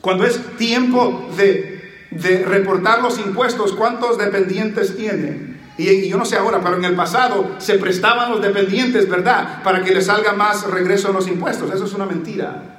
Cuando 0.00 0.24
es 0.26 0.40
tiempo 0.56 1.30
de 1.36 1.75
de 2.10 2.44
reportar 2.44 3.02
los 3.02 3.18
impuestos, 3.18 3.72
cuántos 3.72 4.18
dependientes 4.18 4.96
tiene. 4.96 5.56
Y, 5.78 6.08
yo 6.08 6.16
no 6.16 6.24
sé 6.24 6.36
ahora, 6.36 6.60
pero 6.62 6.76
en 6.76 6.84
el 6.84 6.94
pasado 6.94 7.56
se 7.58 7.78
prestaban 7.78 8.30
los 8.30 8.40
dependientes, 8.40 9.08
¿verdad? 9.08 9.62
Para 9.62 9.82
que 9.82 9.94
les 9.94 10.06
salga 10.06 10.32
más 10.32 10.64
regreso 10.70 11.08
en 11.08 11.14
los 11.14 11.28
impuestos. 11.28 11.72
Eso 11.72 11.84
es 11.84 11.92
una 11.92 12.06
mentira. 12.06 12.76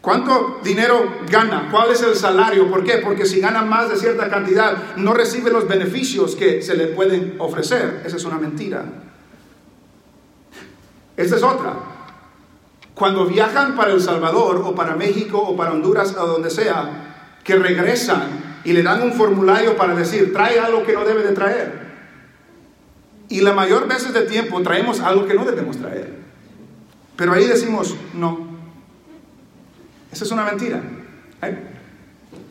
¿Cuánto 0.00 0.60
dinero 0.62 1.18
gana? 1.28 1.68
¿Cuál 1.70 1.90
es 1.90 2.02
el 2.02 2.14
salario? 2.14 2.70
¿Por 2.70 2.84
qué? 2.84 2.98
Porque 2.98 3.26
si 3.26 3.40
gana 3.40 3.62
más 3.62 3.90
de 3.90 3.96
cierta 3.96 4.30
cantidad, 4.30 4.96
no 4.96 5.12
recibe 5.12 5.50
los 5.50 5.68
beneficios 5.68 6.36
que 6.36 6.62
se 6.62 6.74
le 6.74 6.86
pueden 6.86 7.34
ofrecer. 7.38 8.02
Esa 8.06 8.16
es 8.16 8.24
una 8.24 8.38
mentira. 8.38 8.84
Esta 11.16 11.36
es 11.36 11.42
otra. 11.42 11.74
Cuando 12.94 13.26
viajan 13.26 13.76
para 13.76 13.92
El 13.92 14.00
Salvador 14.00 14.62
o 14.64 14.74
para 14.74 14.96
México 14.96 15.38
o 15.38 15.54
para 15.54 15.72
Honduras 15.72 16.16
o 16.16 16.26
donde 16.26 16.48
sea, 16.48 17.09
que 17.44 17.56
regresan 17.56 18.60
y 18.64 18.72
le 18.72 18.82
dan 18.82 19.02
un 19.02 19.12
formulario 19.12 19.76
para 19.76 19.94
decir, 19.94 20.32
trae 20.32 20.58
algo 20.58 20.84
que 20.84 20.92
no 20.92 21.04
debe 21.04 21.22
de 21.22 21.32
traer. 21.32 21.90
Y 23.28 23.40
la 23.40 23.52
mayor 23.52 23.88
veces 23.88 24.12
de 24.12 24.22
tiempo 24.22 24.60
traemos 24.62 25.00
algo 25.00 25.26
que 25.26 25.34
no 25.34 25.44
debemos 25.44 25.76
traer. 25.78 26.18
Pero 27.16 27.32
ahí 27.32 27.46
decimos, 27.46 27.94
no. 28.14 28.48
Esa 30.12 30.24
es 30.24 30.30
una 30.32 30.44
mentira. 30.44 30.82
¿Eh? 31.42 31.58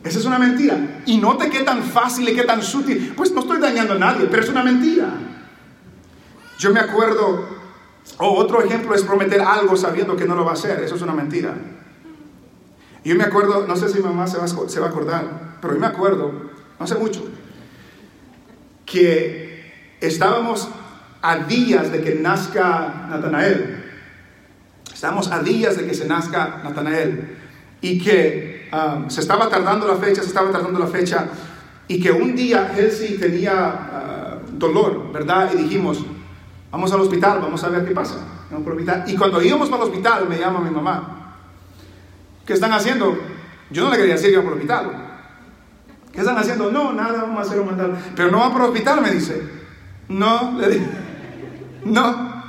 Esa 0.02 0.18
es 0.18 0.24
una 0.24 0.38
mentira. 0.38 1.02
Y 1.06 1.18
note 1.18 1.50
qué 1.50 1.60
tan 1.60 1.82
fácil 1.82 2.28
y 2.28 2.34
qué 2.34 2.44
tan 2.44 2.62
sutil. 2.62 3.12
Pues 3.16 3.32
no 3.32 3.40
estoy 3.40 3.58
dañando 3.58 3.94
a 3.94 3.98
nadie, 3.98 4.26
pero 4.30 4.42
es 4.42 4.48
una 4.48 4.62
mentira. 4.62 5.12
Yo 6.58 6.72
me 6.72 6.80
acuerdo, 6.80 7.46
o 8.18 8.34
otro 8.36 8.62
ejemplo 8.62 8.94
es 8.94 9.02
prometer 9.02 9.40
algo 9.40 9.76
sabiendo 9.76 10.16
que 10.16 10.24
no 10.24 10.34
lo 10.34 10.44
va 10.44 10.52
a 10.52 10.54
hacer. 10.54 10.82
Eso 10.82 10.94
es 10.94 11.02
una 11.02 11.12
mentira. 11.12 11.54
Yo 13.04 13.14
me 13.14 13.24
acuerdo, 13.24 13.66
no 13.66 13.76
sé 13.76 13.88
si 13.88 13.98
mi 13.98 14.04
mamá 14.04 14.26
se 14.26 14.36
va, 14.36 14.44
a 14.44 14.88
acordar, 14.88 15.56
pero 15.60 15.74
yo 15.74 15.80
me 15.80 15.86
acuerdo, 15.86 16.32
no 16.78 16.84
hace 16.84 16.96
mucho, 16.96 17.24
que 18.84 19.96
estábamos 20.00 20.68
a 21.22 21.36
días 21.38 21.90
de 21.92 22.02
que 22.02 22.16
nazca 22.16 23.06
Natanael. 23.08 23.84
Estábamos 24.92 25.30
a 25.30 25.42
días 25.42 25.76
de 25.76 25.86
que 25.86 25.94
se 25.94 26.06
nazca 26.06 26.60
Natanael. 26.62 27.38
Y 27.80 27.98
que 28.02 28.68
um, 28.72 29.08
se 29.08 29.22
estaba 29.22 29.48
tardando 29.48 29.86
la 29.86 29.96
fecha, 29.96 30.20
se 30.20 30.28
estaba 30.28 30.50
tardando 30.50 30.78
la 30.78 30.86
fecha. 30.86 31.26
Y 31.88 32.02
que 32.02 32.12
un 32.12 32.36
día 32.36 32.74
Elsie 32.76 33.18
tenía 33.18 34.40
uh, 34.44 34.58
dolor, 34.58 35.10
¿verdad? 35.10 35.50
Y 35.54 35.62
dijimos, 35.62 36.04
vamos 36.70 36.92
al 36.92 37.00
hospital, 37.00 37.40
vamos 37.40 37.64
a 37.64 37.68
ver 37.70 37.86
qué 37.86 37.92
pasa. 37.92 38.16
Y 39.06 39.16
cuando 39.16 39.40
íbamos 39.40 39.72
al 39.72 39.80
hospital, 39.80 40.28
me 40.28 40.38
llama 40.38 40.60
mi 40.60 40.70
mamá 40.70 41.19
¿Qué 42.50 42.54
están 42.54 42.72
haciendo? 42.72 43.16
Yo 43.70 43.84
no 43.84 43.92
le 43.92 43.96
quería 43.96 44.14
decir 44.14 44.30
que 44.30 44.32
iba 44.32 44.42
por 44.42 44.54
el 44.54 44.58
hospital. 44.58 44.90
¿Qué 46.12 46.18
están 46.18 46.36
haciendo? 46.36 46.72
No, 46.72 46.92
nada, 46.92 47.22
vamos 47.22 47.38
a 47.38 47.42
hacer 47.42 47.60
un 47.60 47.66
mandado. 47.66 47.96
Pero 48.16 48.32
no 48.32 48.38
va 48.38 48.50
por 48.50 48.62
el 48.62 48.68
hospital, 48.70 49.00
me 49.00 49.12
dice. 49.12 49.40
No, 50.08 50.58
le 50.58 50.68
dije. 50.68 50.86
No. 51.84 52.42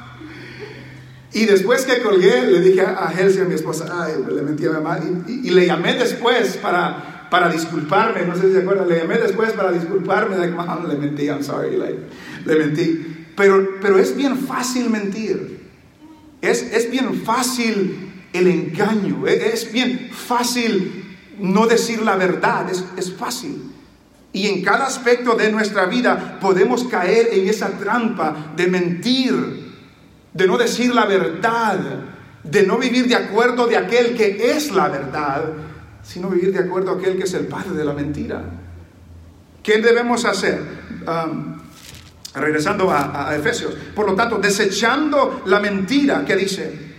Y 1.34 1.46
después 1.46 1.86
que 1.86 2.02
colgué, 2.02 2.48
le 2.48 2.62
dije 2.62 2.82
a 2.82 3.14
Helsi, 3.16 3.42
a 3.42 3.44
mi 3.44 3.54
esposa, 3.54 3.86
ay, 3.94 4.14
le 4.28 4.42
mentí 4.42 4.66
a 4.66 4.70
mi 4.70 4.74
mamá. 4.78 5.00
Y, 5.28 5.52
le 5.52 5.68
llamé 5.68 5.94
después 5.94 6.58
para, 6.58 7.28
para 7.30 7.50
disculparme. 7.50 8.26
No 8.26 8.36
sé 8.36 8.48
si 8.48 8.54
se 8.54 8.62
acuerdan. 8.62 8.90
Le 8.90 8.98
llamé 8.98 9.20
después 9.20 9.54
para 9.54 9.72
disculparme. 9.72 10.48
Mom, 10.48 10.88
le 10.88 10.96
mentí, 10.96 11.26
I'm 11.26 11.44
sorry. 11.44 11.78
le 11.78 12.56
mentí. 12.56 13.28
Pero, 13.38 13.76
pero 13.80 14.00
es 14.00 14.16
bien 14.16 14.36
fácil 14.36 14.90
mentir. 14.90 15.62
Es, 16.42 16.64
es 16.64 16.90
bien 16.90 17.22
fácil 17.24 18.11
el 18.34 18.48
engaño. 18.48 19.28
E, 19.28 19.54
es 19.54 19.72
bien 19.72 20.10
fácil 20.12 21.18
no 21.40 21.68
decir 21.68 22.02
la 22.02 22.16
verdad, 22.16 22.68
es, 22.98 23.14
fácil. 23.14 23.72
Y 24.34 24.48
en 24.48 24.64
cada 24.64 24.86
aspecto 24.86 25.36
de 25.36 25.52
nuestra 25.52 25.86
vida 25.86 26.40
podemos 26.40 26.86
caer 26.86 27.30
en 27.34 27.50
esa 27.50 27.70
trampa 27.78 28.54
de 28.56 28.68
mentir, 28.68 29.72
de 30.34 30.48
no 30.48 30.58
decir 30.58 30.94
la 30.94 31.06
verdad, 31.06 31.80
de 32.44 32.64
no 32.66 32.78
vivir 32.78 33.08
de 33.08 33.16
acuerdo 33.16 33.68
de 33.68 33.78
aquel 33.78 34.16
que 34.16 34.52
es 34.52 34.72
la 34.72 34.88
verdad, 34.88 35.44
sino 36.04 36.30
vivir 36.30 36.54
de 36.54 36.60
acuerdo 36.60 36.92
a 36.92 36.96
aquel 36.96 37.18
que 37.18 37.24
es 37.24 37.34
el 37.34 37.48
padre 37.48 37.72
de 37.72 37.84
la 37.84 37.94
mentira. 37.94 38.42
¿Qué 39.62 39.80
debemos 39.80 40.26
hacer? 40.26 40.60
Um, 41.06 41.60
regresando 42.34 42.90
a, 42.90 43.30
a 43.30 43.36
Efesios. 43.36 43.76
Por 43.94 44.08
lo 44.08 44.16
tanto, 44.16 44.38
desechando 44.38 45.42
la 45.46 45.60
mentira 45.60 46.24
que 46.26 46.36
dice, 46.36 46.91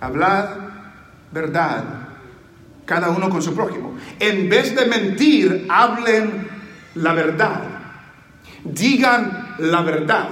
Hablad 0.00 0.48
verdad, 1.32 1.84
cada 2.84 3.10
uno 3.10 3.28
con 3.28 3.42
su 3.42 3.54
prójimo. 3.54 3.96
En 4.18 4.48
vez 4.48 4.74
de 4.74 4.86
mentir, 4.86 5.66
hablen 5.68 6.48
la 6.94 7.12
verdad. 7.12 7.62
Digan 8.64 9.54
la 9.58 9.82
verdad. 9.82 10.28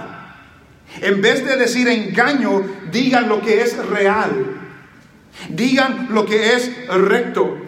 En 1.01 1.21
vez 1.21 1.45
de 1.45 1.57
decir 1.57 1.89
engaño, 1.89 2.63
digan 2.91 3.29
lo 3.29 3.41
que 3.41 3.63
es 3.63 3.77
real. 3.87 4.61
Digan 5.49 6.09
lo 6.11 6.25
que 6.25 6.55
es 6.55 6.87
recto. 6.89 7.59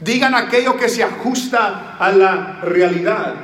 Digan 0.00 0.34
aquello 0.34 0.76
que 0.76 0.88
se 0.88 1.02
ajusta 1.02 1.96
a 1.98 2.12
la 2.12 2.60
realidad. 2.62 3.34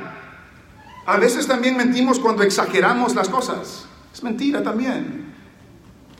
A 1.05 1.17
veces 1.17 1.47
también 1.47 1.75
mentimos 1.75 2.19
cuando 2.19 2.43
exageramos 2.43 3.13
las 3.15 3.27
cosas. 3.27 3.85
Es 4.13 4.23
mentira 4.23 4.63
también. 4.63 5.22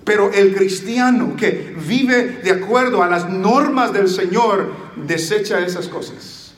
Pero 0.03 0.31
el 0.33 0.53
cristiano 0.55 1.35
que 1.37 1.75
vive 1.87 2.39
de 2.43 2.51
acuerdo 2.51 3.03
a 3.03 3.07
las 3.07 3.29
normas 3.29 3.93
del 3.93 4.09
Señor, 4.09 4.73
desecha 4.95 5.59
esas 5.59 5.87
cosas. 5.87 6.53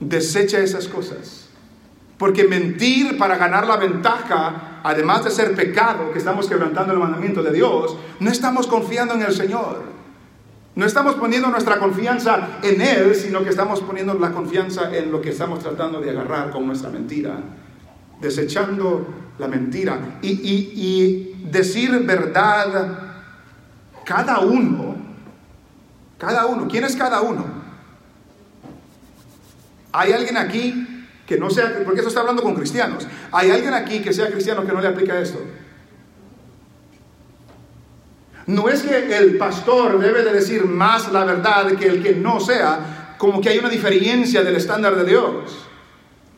Desecha 0.00 0.58
esas 0.58 0.88
cosas. 0.88 1.48
Porque 2.18 2.44
mentir 2.44 3.16
para 3.18 3.36
ganar 3.36 3.66
la 3.66 3.76
ventaja, 3.76 4.80
además 4.82 5.24
de 5.24 5.30
ser 5.30 5.54
pecado, 5.54 6.10
que 6.12 6.18
estamos 6.18 6.48
quebrantando 6.48 6.92
el 6.92 6.98
mandamiento 6.98 7.42
de 7.42 7.52
Dios, 7.52 7.96
no 8.18 8.30
estamos 8.30 8.66
confiando 8.66 9.14
en 9.14 9.22
el 9.22 9.32
Señor. 9.32 9.82
No 10.74 10.86
estamos 10.86 11.14
poniendo 11.16 11.48
nuestra 11.48 11.78
confianza 11.78 12.58
en 12.62 12.80
Él, 12.80 13.14
sino 13.14 13.42
que 13.42 13.50
estamos 13.50 13.80
poniendo 13.80 14.14
la 14.14 14.32
confianza 14.32 14.96
en 14.96 15.10
lo 15.12 15.20
que 15.20 15.30
estamos 15.30 15.60
tratando 15.60 16.00
de 16.00 16.10
agarrar 16.10 16.50
con 16.50 16.66
nuestra 16.66 16.90
mentira. 16.90 17.38
Desechando 18.20 19.06
la 19.40 19.48
mentira. 19.48 20.18
Y, 20.22 21.26
decir 21.50 21.98
verdad 22.04 22.86
cada 24.04 24.38
uno, 24.38 24.94
cada 26.16 26.46
uno, 26.46 26.68
¿quién 26.68 26.84
es 26.84 26.94
cada 26.94 27.22
uno? 27.22 27.44
¿Hay 29.90 30.12
alguien 30.12 30.36
aquí 30.36 30.86
que 31.26 31.38
no 31.38 31.50
sea, 31.50 31.82
porque 31.84 32.00
eso 32.00 32.08
está 32.08 32.20
hablando 32.20 32.42
con 32.42 32.54
cristianos, 32.54 33.08
¿hay 33.32 33.50
alguien 33.50 33.74
aquí 33.74 34.00
que 34.00 34.12
sea 34.12 34.30
cristiano 34.30 34.64
que 34.64 34.72
no 34.72 34.80
le 34.80 34.88
aplica 34.88 35.18
esto? 35.18 35.40
No 38.46 38.68
es 38.68 38.82
que 38.82 39.16
el 39.16 39.38
pastor 39.38 39.98
debe 39.98 40.22
de 40.22 40.32
decir 40.32 40.66
más 40.66 41.10
la 41.10 41.24
verdad 41.24 41.72
que 41.72 41.86
el 41.86 42.02
que 42.02 42.14
no 42.14 42.38
sea, 42.38 43.16
como 43.18 43.40
que 43.40 43.48
hay 43.48 43.58
una 43.58 43.68
diferencia 43.68 44.42
del 44.42 44.56
estándar 44.56 44.94
de 44.94 45.04
Dios. 45.04 45.66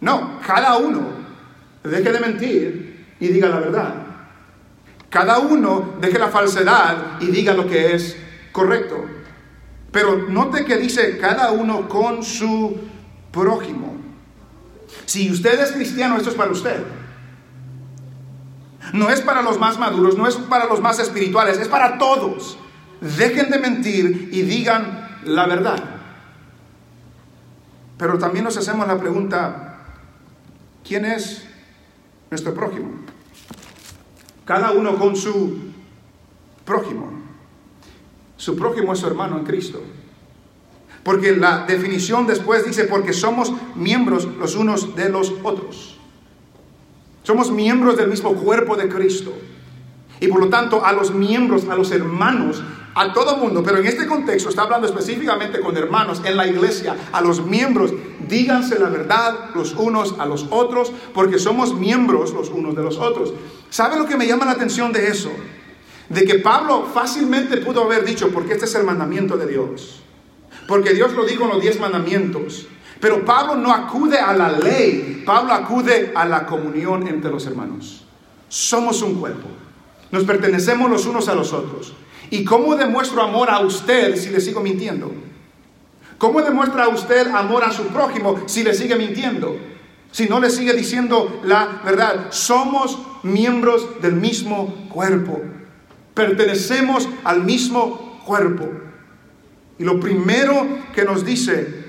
No, 0.00 0.40
cada 0.46 0.76
uno 0.76 1.22
deje 1.84 2.12
de 2.12 2.20
mentir 2.20 2.81
y 3.22 3.28
diga 3.28 3.48
la 3.48 3.60
verdad. 3.60 3.94
Cada 5.08 5.38
uno 5.38 5.94
deje 6.00 6.18
la 6.18 6.26
falsedad 6.26 7.20
y 7.20 7.26
diga 7.26 7.54
lo 7.54 7.68
que 7.68 7.94
es 7.94 8.16
correcto. 8.50 9.04
Pero 9.92 10.28
note 10.28 10.64
que 10.64 10.76
dice 10.76 11.18
cada 11.18 11.52
uno 11.52 11.88
con 11.88 12.24
su 12.24 12.80
prójimo. 13.30 13.94
Si 15.04 15.30
usted 15.30 15.60
es 15.60 15.70
cristiano, 15.70 16.16
esto 16.16 16.30
es 16.30 16.34
para 16.34 16.50
usted. 16.50 16.82
No 18.92 19.08
es 19.08 19.20
para 19.20 19.42
los 19.42 19.56
más 19.56 19.78
maduros, 19.78 20.18
no 20.18 20.26
es 20.26 20.34
para 20.34 20.66
los 20.66 20.80
más 20.80 20.98
espirituales, 20.98 21.58
es 21.58 21.68
para 21.68 21.98
todos. 21.98 22.58
Dejen 23.00 23.50
de 23.50 23.58
mentir 23.60 24.30
y 24.32 24.42
digan 24.42 25.20
la 25.26 25.46
verdad. 25.46 25.80
Pero 27.98 28.18
también 28.18 28.44
nos 28.44 28.56
hacemos 28.56 28.88
la 28.88 28.98
pregunta, 28.98 29.78
¿quién 30.82 31.04
es 31.04 31.46
nuestro 32.28 32.52
prójimo? 32.52 33.01
Cada 34.44 34.72
uno 34.72 34.96
con 34.96 35.16
su 35.16 35.58
prójimo. 36.64 37.10
Su 38.36 38.56
prójimo 38.56 38.92
es 38.92 38.98
su 38.98 39.06
hermano 39.06 39.38
en 39.38 39.44
Cristo. 39.44 39.80
Porque 41.02 41.36
la 41.36 41.64
definición 41.66 42.26
después 42.26 42.64
dice, 42.64 42.84
porque 42.84 43.12
somos 43.12 43.52
miembros 43.74 44.28
los 44.38 44.54
unos 44.54 44.94
de 44.94 45.08
los 45.08 45.32
otros. 45.42 45.98
Somos 47.22 47.50
miembros 47.50 47.96
del 47.96 48.08
mismo 48.08 48.34
cuerpo 48.34 48.76
de 48.76 48.88
Cristo. 48.88 49.32
Y 50.20 50.28
por 50.28 50.40
lo 50.40 50.48
tanto, 50.48 50.84
a 50.84 50.92
los 50.92 51.12
miembros, 51.12 51.68
a 51.68 51.74
los 51.74 51.90
hermanos, 51.90 52.62
a 52.94 53.12
todo 53.12 53.36
mundo, 53.36 53.62
pero 53.62 53.78
en 53.78 53.86
este 53.86 54.06
contexto 54.06 54.48
está 54.50 54.62
hablando 54.62 54.86
específicamente 54.86 55.60
con 55.60 55.76
hermanos 55.76 56.20
en 56.24 56.36
la 56.36 56.46
iglesia, 56.46 56.96
a 57.12 57.20
los 57.20 57.44
miembros, 57.44 57.92
díganse 58.28 58.78
la 58.78 58.88
verdad 58.88 59.50
los 59.54 59.72
unos 59.74 60.16
a 60.18 60.26
los 60.26 60.46
otros, 60.50 60.92
porque 61.14 61.38
somos 61.38 61.74
miembros 61.74 62.32
los 62.32 62.50
unos 62.50 62.76
de 62.76 62.82
los 62.82 62.98
otros. 62.98 63.32
¿Sabe 63.70 63.96
lo 63.96 64.06
que 64.06 64.16
me 64.16 64.26
llama 64.26 64.44
la 64.44 64.52
atención 64.52 64.92
de 64.92 65.08
eso? 65.08 65.30
De 66.08 66.24
que 66.24 66.40
Pablo 66.40 66.86
fácilmente 66.92 67.56
pudo 67.58 67.84
haber 67.84 68.04
dicho, 68.04 68.30
porque 68.30 68.52
este 68.52 68.66
es 68.66 68.74
el 68.74 68.84
mandamiento 68.84 69.36
de 69.36 69.46
Dios, 69.46 70.02
porque 70.68 70.92
Dios 70.92 71.12
lo 71.14 71.24
dijo 71.24 71.44
en 71.44 71.50
los 71.50 71.62
diez 71.62 71.80
mandamientos. 71.80 72.66
Pero 73.00 73.24
Pablo 73.24 73.56
no 73.56 73.72
acude 73.72 74.18
a 74.18 74.32
la 74.32 74.52
ley, 74.52 75.24
Pablo 75.26 75.52
acude 75.52 76.12
a 76.14 76.24
la 76.24 76.46
comunión 76.46 77.08
entre 77.08 77.32
los 77.32 77.44
hermanos. 77.46 78.04
Somos 78.48 79.02
un 79.02 79.16
cuerpo, 79.16 79.48
nos 80.12 80.22
pertenecemos 80.22 80.88
los 80.88 81.06
unos 81.06 81.28
a 81.28 81.34
los 81.34 81.52
otros. 81.52 81.94
¿Y 82.32 82.46
cómo 82.46 82.74
demuestro 82.76 83.20
amor 83.20 83.50
a 83.50 83.60
usted 83.60 84.16
si 84.16 84.30
le 84.30 84.40
sigo 84.40 84.62
mintiendo? 84.62 85.12
¿Cómo 86.16 86.40
demuestra 86.40 86.88
usted 86.88 87.26
amor 87.26 87.62
a 87.62 87.70
su 87.70 87.88
prójimo 87.88 88.44
si 88.46 88.64
le 88.64 88.72
sigue 88.72 88.96
mintiendo? 88.96 89.54
Si 90.12 90.30
no 90.30 90.40
le 90.40 90.48
sigue 90.48 90.72
diciendo 90.72 91.42
la 91.44 91.82
verdad. 91.84 92.28
Somos 92.30 92.98
miembros 93.22 94.00
del 94.00 94.14
mismo 94.14 94.88
cuerpo. 94.88 95.42
Pertenecemos 96.14 97.06
al 97.22 97.44
mismo 97.44 98.18
cuerpo. 98.24 98.66
Y 99.78 99.84
lo 99.84 100.00
primero 100.00 100.66
que 100.94 101.04
nos 101.04 101.26
dice, 101.26 101.84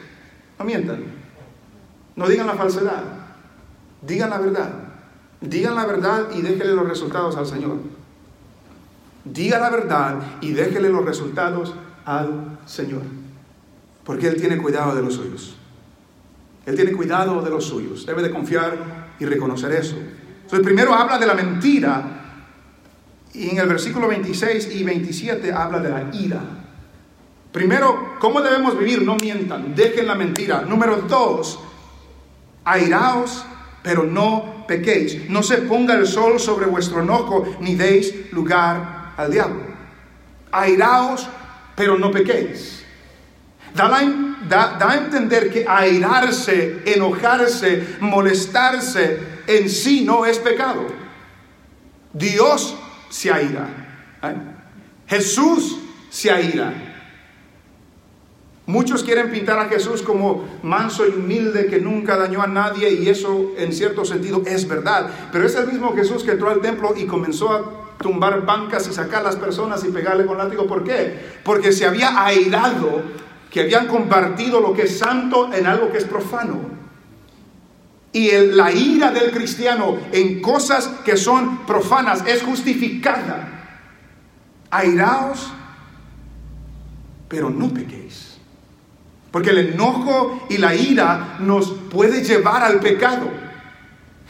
no 0.59 0.65
mientan, 0.65 1.05
no 2.17 2.27
digan 2.27 2.47
la 2.47 2.55
falsedad, 2.55 3.03
digan 4.01 4.29
la 4.29 4.39
verdad. 4.39 4.73
Digan 5.39 5.75
la 5.75 5.85
verdad 5.85 6.27
y 6.35 6.41
déjenle 6.41 6.73
los 6.73 6.89
resultados 6.89 7.37
al 7.37 7.45
Señor. 7.45 7.92
Diga 9.25 9.59
la 9.59 9.69
verdad 9.69 10.19
y 10.41 10.51
déjele 10.51 10.89
los 10.89 11.05
resultados 11.05 11.73
al 12.05 12.59
Señor. 12.65 13.03
Porque 14.03 14.27
Él 14.27 14.35
tiene 14.35 14.57
cuidado 14.57 14.95
de 14.95 15.01
los 15.01 15.13
suyos. 15.13 15.55
Él 16.65 16.75
tiene 16.75 16.91
cuidado 16.91 17.41
de 17.41 17.49
los 17.49 17.65
suyos. 17.65 18.05
Debe 18.05 18.21
de 18.21 18.31
confiar 18.31 19.15
y 19.19 19.25
reconocer 19.25 19.71
eso. 19.71 19.95
Entonces, 19.95 20.61
primero 20.61 20.93
habla 20.93 21.17
de 21.17 21.25
la 21.25 21.33
mentira. 21.33 22.19
Y 23.33 23.49
en 23.49 23.57
el 23.57 23.67
versículo 23.67 24.07
26 24.07 24.75
y 24.75 24.83
27 24.83 25.51
habla 25.51 25.79
de 25.79 25.89
la 25.89 26.09
ira. 26.13 26.41
Primero, 27.51 28.15
¿cómo 28.19 28.41
debemos 28.41 28.77
vivir? 28.77 29.03
No 29.03 29.15
mientan, 29.15 29.75
dejen 29.75 30.07
la 30.07 30.15
mentira. 30.15 30.61
Número 30.61 30.97
dos, 31.03 31.59
airaos, 32.65 33.45
pero 33.81 34.03
no 34.03 34.65
pequéis. 34.67 35.29
No 35.29 35.43
se 35.43 35.57
ponga 35.59 35.95
el 35.95 36.07
sol 36.07 36.39
sobre 36.39 36.65
vuestro 36.65 37.01
enojo, 37.01 37.45
ni 37.59 37.75
deis 37.75 38.31
lugar 38.31 39.02
al 39.17 39.31
diablo. 39.31 39.61
Airaos, 40.51 41.27
pero 41.75 41.97
no 41.97 42.11
pequéis. 42.11 42.83
Da, 43.73 44.77
a 44.79 44.97
entender 44.97 45.49
que 45.49 45.65
airarse, 45.67 46.83
enojarse, 46.85 47.97
molestarse 47.99 49.19
en 49.47 49.69
sí 49.69 50.03
no 50.05 50.25
es 50.25 50.37
pecado. 50.37 50.85
Dios 52.13 52.75
se 53.09 53.31
aira. 53.31 53.67
Jesús 55.07 55.79
se 56.09 56.29
aira. 56.29 56.73
Muchos 58.65 59.03
quieren 59.03 59.29
pintar 59.29 59.59
a 59.59 59.65
Jesús 59.65 60.01
como 60.01 60.45
manso 60.61 61.05
y 61.05 61.09
humilde 61.09 61.65
que 61.65 61.81
nunca 61.81 62.15
dañó 62.15 62.41
a 62.41 62.47
nadie 62.47 62.91
y 62.91 63.09
eso 63.09 63.51
en 63.57 63.73
cierto 63.73 64.05
sentido 64.05 64.41
es 64.45 64.67
verdad. 64.67 65.09
Pero 65.31 65.45
es 65.45 65.55
el 65.55 65.67
mismo 65.67 65.93
Jesús 65.93 66.23
que 66.23 66.31
entró 66.31 66.49
al 66.49 66.61
templo 66.61 66.93
y 66.95 67.05
comenzó 67.05 67.51
a 67.51 67.82
tumbar 68.03 68.45
bancas 68.45 68.87
y 68.87 68.93
sacar 68.93 69.21
a 69.21 69.23
las 69.23 69.37
personas 69.37 69.83
y 69.83 69.87
pegarle 69.87 70.27
con 70.27 70.37
látigo. 70.37 70.67
¿Por 70.67 70.83
qué? 70.83 71.17
Porque 71.43 71.71
se 71.71 71.87
había 71.87 72.23
airado 72.23 73.01
que 73.49 73.61
habían 73.61 73.87
compartido 73.87 74.59
lo 74.59 74.73
que 74.73 74.83
es 74.83 74.99
santo 74.99 75.51
en 75.51 75.65
algo 75.65 75.91
que 75.91 75.97
es 75.97 76.05
profano. 76.05 76.59
Y 78.11 78.29
la 78.31 78.71
ira 78.71 79.09
del 79.09 79.31
cristiano 79.31 79.97
en 80.11 80.39
cosas 80.39 80.87
que 81.03 81.17
son 81.17 81.65
profanas 81.65 82.23
es 82.27 82.43
justificada. 82.43 83.79
Airaos, 84.69 85.51
pero 87.27 87.49
no 87.49 87.73
pequéis. 87.73 88.37
Porque 89.31 89.49
el 89.49 89.73
enojo 89.73 90.45
y 90.49 90.57
la 90.57 90.75
ira 90.75 91.37
nos 91.39 91.71
puede 91.71 92.23
llevar 92.23 92.61
al 92.61 92.79
pecado. 92.79 93.42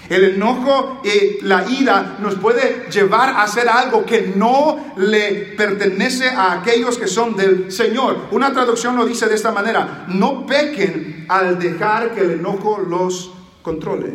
El 0.10 0.36
enojo 0.36 1.02
y 1.04 1.44
la 1.46 1.70
ira 1.70 2.18
nos 2.20 2.36
puede 2.36 2.90
llevar 2.92 3.30
a 3.30 3.44
hacer 3.44 3.70
algo 3.70 4.06
que 4.06 4.34
no 4.36 4.94
le 4.98 5.54
pertenece 5.58 6.28
a 6.28 6.54
aquellos 6.54 6.98
que 6.98 7.08
son 7.08 7.36
del 7.36 7.72
Señor. 7.72 8.28
Una 8.32 8.52
traducción 8.52 8.98
lo 8.98 9.06
dice 9.06 9.28
de 9.28 9.36
esta 9.36 9.52
manera, 9.52 10.06
no 10.10 10.46
pequen 10.46 11.26
al 11.30 11.58
dejar 11.58 12.14
que 12.14 12.22
el 12.22 12.32
enojo 12.32 12.80
los 12.80 13.32
controle. 13.62 14.14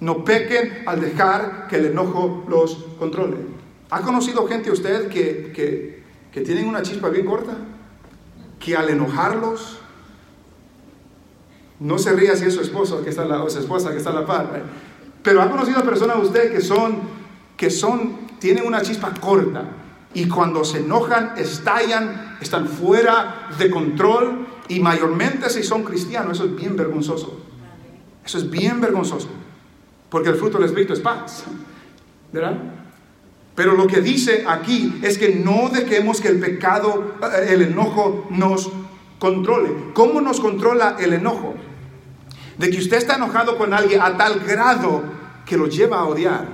No 0.00 0.24
pequen 0.24 0.82
al 0.86 1.00
dejar 1.00 1.66
que 1.68 1.76
el 1.76 1.86
enojo 1.86 2.44
los 2.48 2.76
controle. 2.98 3.36
¿Ha 3.90 4.00
conocido 4.02 4.46
gente 4.46 4.70
usted 4.70 5.08
que, 5.08 5.52
que, 5.54 6.02
que 6.30 6.40
tienen 6.42 6.66
una 6.66 6.82
chispa 6.82 7.08
bien 7.08 7.24
corta? 7.24 7.56
Que 8.58 8.76
al 8.76 8.90
enojarlos 8.90 9.81
no 11.82 11.98
se 11.98 12.12
ría 12.12 12.36
si 12.36 12.46
es 12.46 12.54
su 12.54 12.60
esposo 12.60 13.02
que 13.02 13.10
está 13.10 13.24
la, 13.24 13.42
o 13.42 13.50
su 13.50 13.58
esposa 13.58 13.90
que 13.90 13.98
está 13.98 14.12
la 14.12 14.24
par. 14.24 14.52
¿eh? 14.54 14.62
Pero 15.22 15.42
ha 15.42 15.50
conocido 15.50 15.80
a 15.80 15.82
personas 15.82 16.16
usted 16.22 16.52
que 16.52 16.60
son, 16.60 17.00
que 17.56 17.70
son, 17.70 18.28
tienen 18.38 18.66
una 18.66 18.82
chispa 18.82 19.12
corta 19.20 19.64
y 20.14 20.28
cuando 20.28 20.64
se 20.64 20.78
enojan, 20.78 21.32
estallan, 21.36 22.36
están 22.40 22.68
fuera 22.68 23.48
de 23.58 23.68
control 23.70 24.46
y 24.68 24.78
mayormente 24.78 25.50
si 25.50 25.64
son 25.64 25.82
cristianos, 25.82 26.38
eso 26.38 26.44
es 26.44 26.56
bien 26.56 26.76
vergonzoso. 26.76 27.40
Eso 28.24 28.38
es 28.38 28.48
bien 28.48 28.80
vergonzoso. 28.80 29.28
Porque 30.08 30.28
el 30.28 30.36
fruto 30.36 30.58
del 30.58 30.68
Espíritu 30.68 30.92
es 30.92 31.00
paz. 31.00 31.44
¿Verdad? 32.32 32.58
Pero 33.56 33.74
lo 33.74 33.86
que 33.88 34.00
dice 34.00 34.44
aquí 34.46 35.00
es 35.02 35.18
que 35.18 35.34
no 35.34 35.68
dejemos 35.68 36.20
que 36.20 36.28
el 36.28 36.38
pecado, 36.38 37.16
eh, 37.22 37.48
el 37.50 37.62
enojo 37.62 38.28
nos 38.30 38.70
controle. 39.18 39.70
¿Cómo 39.94 40.20
nos 40.20 40.40
controla 40.40 40.96
el 41.00 41.12
enojo? 41.12 41.54
De 42.58 42.70
que 42.70 42.78
usted 42.78 42.98
está 42.98 43.16
enojado 43.16 43.56
con 43.56 43.72
alguien 43.72 44.00
a 44.00 44.16
tal 44.16 44.40
grado 44.40 45.02
que 45.46 45.56
lo 45.56 45.66
lleva 45.66 45.98
a 45.98 46.04
odiar, 46.04 46.46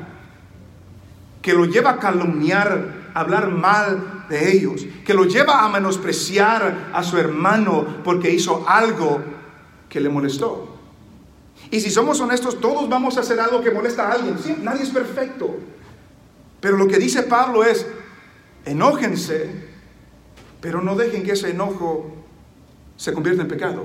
que 1.43 1.55
lo 1.55 1.65
lleva 1.65 1.91
a 1.91 1.99
calumniar, 1.99 3.11
a 3.15 3.21
hablar 3.21 3.51
mal 3.51 4.27
de 4.29 4.53
ellos, 4.53 4.87
que 5.05 5.15
lo 5.15 5.25
lleva 5.25 5.65
a 5.65 5.69
menospreciar 5.69 6.91
a 6.93 7.03
su 7.03 7.17
hermano 7.19 8.03
porque 8.05 8.31
hizo 8.31 8.65
algo 8.69 9.21
que 9.89 10.01
le 10.01 10.09
molestó. 10.09 10.77
Y 11.71 11.81
si 11.81 11.91
somos 11.91 12.21
honestos, 12.21 12.61
todos 12.61 12.89
vamos 12.89 13.17
a 13.17 13.21
hacer 13.21 13.41
algo 13.41 13.63
que 13.63 13.71
molesta 13.71 14.09
a 14.09 14.13
alguien. 14.13 14.37
nadie 14.63 14.83
es 14.83 14.91
perfecto. 14.91 15.57
Pero 16.61 16.77
lo 16.77 16.89
que 16.89 16.99
dice 16.99 17.23
Pablo 17.23 17.65
es, 17.65 17.87
enójense, 18.65 19.51
pero 20.61 20.83
no 20.83 20.97
dejen 20.97 21.23
que 21.23 21.33
ese 21.33 21.51
enojo 21.51 22.11
se 22.97 23.13
convierta 23.13 23.43
en 23.43 23.49
pecado. 23.49 23.85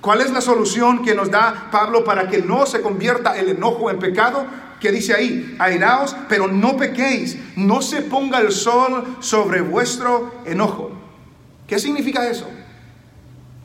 ¿Cuál 0.00 0.20
es 0.20 0.32
la 0.32 0.40
solución 0.40 1.04
que 1.04 1.14
nos 1.14 1.30
da 1.30 1.68
Pablo 1.70 2.04
para 2.04 2.28
que 2.28 2.42
no 2.42 2.66
se 2.66 2.80
convierta 2.80 3.38
el 3.38 3.50
enojo 3.50 3.90
en 3.90 3.98
pecado? 3.98 4.46
Que 4.80 4.90
dice 4.90 5.14
ahí, 5.14 5.54
airaos, 5.58 6.16
pero 6.28 6.48
no 6.48 6.76
pequéis, 6.76 7.38
no 7.56 7.82
se 7.82 8.02
ponga 8.02 8.40
el 8.40 8.50
sol 8.50 9.16
sobre 9.20 9.60
vuestro 9.60 10.32
enojo. 10.44 10.90
¿Qué 11.68 11.78
significa 11.78 12.28
eso? 12.28 12.48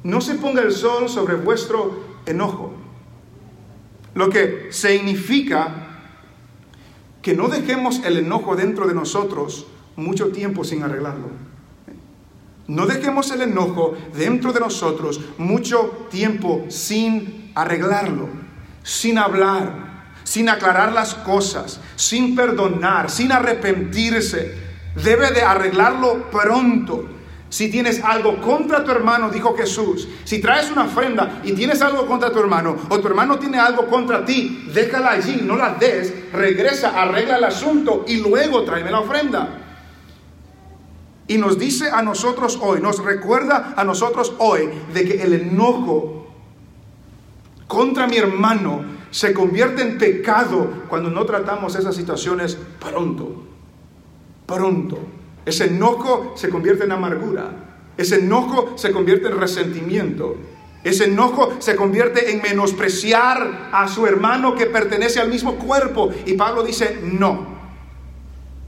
No 0.04 0.22
se 0.22 0.36
ponga 0.36 0.62
el 0.62 0.72
sol 0.72 1.10
sobre 1.10 1.36
vuestro 1.36 2.04
enojo. 2.26 2.74
Lo 4.14 4.30
que 4.30 4.68
significa 4.72 5.88
que 7.22 7.34
no 7.36 7.50
dejemos 7.50 8.02
el 8.06 8.18
enojo 8.18 8.56
dentro 8.56 8.88
de 8.88 8.94
nosotros 8.94 9.68
mucho 9.96 10.30
tiempo 10.30 10.64
sin 10.64 10.84
arreglarlo. 10.84 11.47
No 12.68 12.86
dejemos 12.86 13.32
el 13.32 13.42
enojo 13.42 13.96
dentro 14.14 14.52
de 14.52 14.60
nosotros 14.60 15.22
mucho 15.38 16.08
tiempo 16.10 16.66
sin 16.68 17.52
arreglarlo, 17.56 18.28
sin 18.84 19.18
hablar, 19.18 19.88
sin 20.24 20.50
aclarar 20.50 20.92
las 20.92 21.14
cosas, 21.16 21.80
sin 21.96 22.36
perdonar, 22.36 23.10
sin 23.10 23.32
arrepentirse. 23.32 24.54
Debe 25.02 25.32
de 25.32 25.44
arreglarlo 25.44 26.30
pronto. 26.30 27.08
Si 27.50 27.72
tienes 27.72 28.04
algo 28.04 28.42
contra 28.42 28.84
tu 28.84 28.92
hermano, 28.92 29.30
dijo 29.30 29.56
Jesús, 29.56 30.06
si 30.26 30.40
traes 30.40 30.70
una 30.70 30.84
ofrenda 30.84 31.40
y 31.46 31.54
tienes 31.54 31.82
algo 31.82 32.06
contra 32.06 32.30
tu 32.30 32.40
hermano, 32.40 32.76
o 32.90 33.00
tu 33.00 33.08
hermano 33.08 33.40
tiene 33.40 33.58
algo 33.58 33.88
contra 33.88 34.26
ti, 34.26 34.70
déjala 34.74 35.12
allí, 35.12 35.40
no 35.42 35.56
la 35.56 35.76
des, 35.76 36.14
regresa, 36.34 37.02
arregla 37.02 37.38
el 37.38 37.46
asunto 37.46 38.04
y 38.06 38.18
luego 38.18 38.64
tráeme 38.64 38.92
la 38.92 39.00
ofrenda. 39.00 39.67
Y 41.28 41.38
nos 41.38 41.60
dice 41.60 41.90
a 41.90 42.02
nosotros 42.02 42.58
hoy, 42.62 42.80
nos 42.80 43.04
recuerda 43.04 43.74
a 43.76 43.84
nosotros 43.84 44.34
hoy 44.40 44.70
de 44.94 45.06
que 45.06 45.22
el 45.22 45.34
enojo 45.34 46.28
contra 47.68 48.08
mi 48.08 48.18
hermano 48.18 48.86
se 49.12 49.34
convierte 49.34 49.82
en 49.82 49.98
pecado 49.98 50.84
cuando 50.88 51.10
no 51.10 51.26
tratamos 51.26 51.76
esas 51.76 51.96
situaciones 51.96 52.58
pronto. 52.80 53.44
Pronto. 54.46 55.00
Ese 55.46 55.66
enojo 55.66 56.34
se 56.38 56.50
convierte 56.50 56.86
en 56.86 56.94
amargura. 56.94 57.52
Ese 57.98 58.20
enojo 58.20 58.78
se 58.78 58.92
convierte 58.92 59.28
en 59.28 59.40
resentimiento. 59.40 60.38
Ese 60.84 61.06
enojo 61.06 61.54
se 61.60 61.76
convierte 61.76 62.32
en 62.32 62.42
menospreciar 62.42 63.70
a 63.74 63.90
su 63.90 64.06
hermano 64.06 64.56
que 64.56 64.68
pertenece 64.68 65.20
al 65.20 65.30
mismo 65.30 65.56
cuerpo. 65.56 66.10
Y 66.26 66.34
Pablo 66.34 66.64
dice, 66.64 67.02
no, 67.04 67.46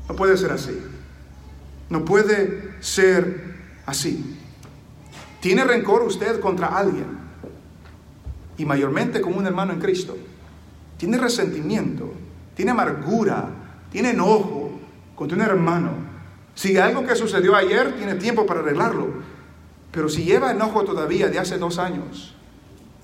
no 0.10 0.16
puede 0.16 0.36
ser 0.36 0.52
así. 0.52 0.78
No 1.90 2.06
puede 2.06 2.76
ser 2.80 3.56
así. 3.86 4.38
¿Tiene 5.40 5.64
rencor 5.64 6.04
usted 6.04 6.40
contra 6.40 6.68
alguien? 6.68 7.18
Y 8.58 8.66
mayormente 8.66 9.22
como 9.22 9.38
un 9.38 9.48
hermano 9.48 9.74
en 9.74 9.80
Cristo. 9.80 10.18
Tiene 10.98 11.18
resentimiento, 11.18 12.14
tiene 12.56 12.72
amargura, 12.72 13.50
tiene 13.92 14.12
enojo 14.12 14.72
contra 15.16 15.38
un 15.38 15.44
hermano 15.44 16.10
si 16.60 16.76
algo 16.78 17.06
que 17.06 17.16
sucedió 17.16 17.56
ayer 17.56 17.96
tiene 17.96 18.16
tiempo 18.16 18.46
para 18.46 18.60
arreglarlo, 18.60 19.08
pero 19.94 20.10
si 20.10 20.26
lleva 20.26 20.52
enojo 20.52 20.84
todavía 20.84 21.30
de 21.30 21.40
hace 21.40 21.58
dos 21.58 21.80
años, 21.80 22.36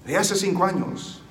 de 0.06 0.18
hace 0.18 0.36
cinco 0.36 0.66
años, 0.66 1.22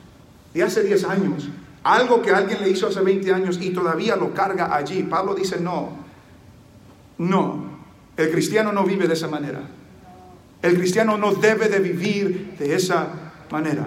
de 0.54 0.62
hace 0.62 0.82
diez 0.82 1.04
años, 1.04 1.50
algo 1.82 2.22
que 2.22 2.30
alguien 2.30 2.62
le 2.62 2.70
hizo 2.70 2.86
hace 2.86 3.02
20 3.02 3.30
años 3.30 3.58
y 3.60 3.74
todavía 3.74 4.16
lo 4.16 4.32
carga 4.32 4.74
allí, 4.74 5.02
Pablo 5.02 5.34
dice 5.34 5.60
no, 5.60 5.90
no, 7.18 7.78
el 8.16 8.30
cristiano 8.30 8.72
no 8.72 8.84
vive 8.84 9.06
de 9.06 9.14
esa 9.14 9.28
manera. 9.28 9.62
El 10.62 10.76
cristiano 10.76 11.16
no 11.16 11.34
debe 11.34 11.68
de 11.68 11.78
vivir 11.78 12.54
de 12.58 12.74
esa 12.74 13.32
manera. 13.50 13.86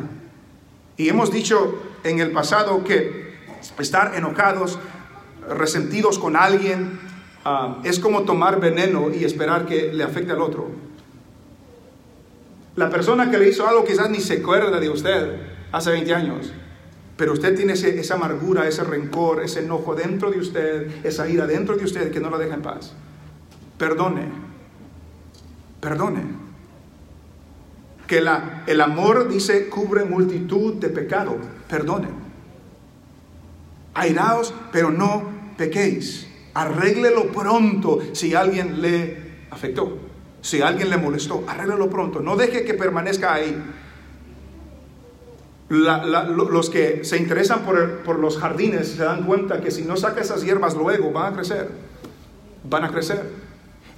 Y 0.95 1.09
hemos 1.09 1.31
dicho 1.31 1.81
en 2.03 2.19
el 2.19 2.31
pasado 2.31 2.83
que 2.83 3.35
estar 3.79 4.15
enojados, 4.15 4.77
resentidos 5.47 6.19
con 6.19 6.35
alguien, 6.35 6.99
Ah, 7.49 7.77
es 7.85 7.97
como 7.97 8.23
tomar 8.23 8.59
veneno 8.59 9.09
y 9.09 9.23
esperar 9.23 9.65
que 9.65 9.93
le 9.93 10.03
afecte 10.03 10.33
al 10.33 10.41
otro. 10.41 10.69
La 12.75 12.89
persona 12.89 13.31
que 13.31 13.37
le 13.37 13.47
hizo 13.47 13.65
algo 13.65 13.85
quizás 13.85 14.09
ni 14.09 14.19
se 14.19 14.39
acuerda 14.39 14.81
de 14.81 14.89
usted 14.89 15.39
hace 15.71 15.91
20 15.91 16.13
años, 16.13 16.51
pero 17.15 17.31
usted 17.31 17.55
tiene 17.55 17.71
esa 17.71 18.15
amargura, 18.15 18.67
ese 18.67 18.83
rencor, 18.83 19.41
ese 19.41 19.61
enojo 19.61 19.95
dentro 19.95 20.29
de 20.29 20.39
usted, 20.39 21.05
esa 21.05 21.29
ira 21.29 21.47
dentro 21.47 21.77
de 21.77 21.85
usted 21.85 22.11
que 22.11 22.19
no 22.19 22.29
la 22.29 22.37
deja 22.37 22.55
en 22.55 22.63
paz. 22.63 22.93
Perdone, 23.77 24.29
perdone. 25.79 26.47
Que 28.07 28.21
la, 28.21 28.63
el 28.67 28.81
amor, 28.81 29.27
dice, 29.27 29.67
cubre 29.69 30.05
multitud 30.05 30.75
de 30.75 30.89
pecado. 30.89 31.37
Perdone. 31.69 32.07
Airaos, 33.93 34.53
pero 34.71 34.91
no 34.91 35.23
pequéis. 35.57 36.27
Arréglelo 36.53 37.31
pronto 37.31 37.99
si 38.13 38.33
alguien 38.33 38.81
le 38.81 39.45
afectó, 39.51 39.97
si 40.41 40.61
alguien 40.61 40.89
le 40.89 40.97
molestó. 40.97 41.43
Arréglelo 41.47 41.89
pronto. 41.89 42.19
No 42.19 42.35
deje 42.35 42.63
que 42.63 42.73
permanezca 42.73 43.33
ahí. 43.33 43.61
los 45.69 46.69
que 46.69 47.03
se 47.03 47.17
interesan 47.17 47.61
por, 47.63 48.17
los 48.19 48.37
jardines 48.37 48.87
se 48.87 49.03
dan 49.03 49.23
cuenta 49.23 49.59
que 49.59 49.69
si 49.69 49.83
no 49.83 49.97
saca 49.97 50.21
esas 50.21 50.43
hierbas 50.43 50.75
luego 50.75 51.11
van 51.11 51.33
a 51.33 51.35
crecer. 51.35 51.69
Van 52.63 52.85
a 52.85 52.91
crecer. 52.91 53.46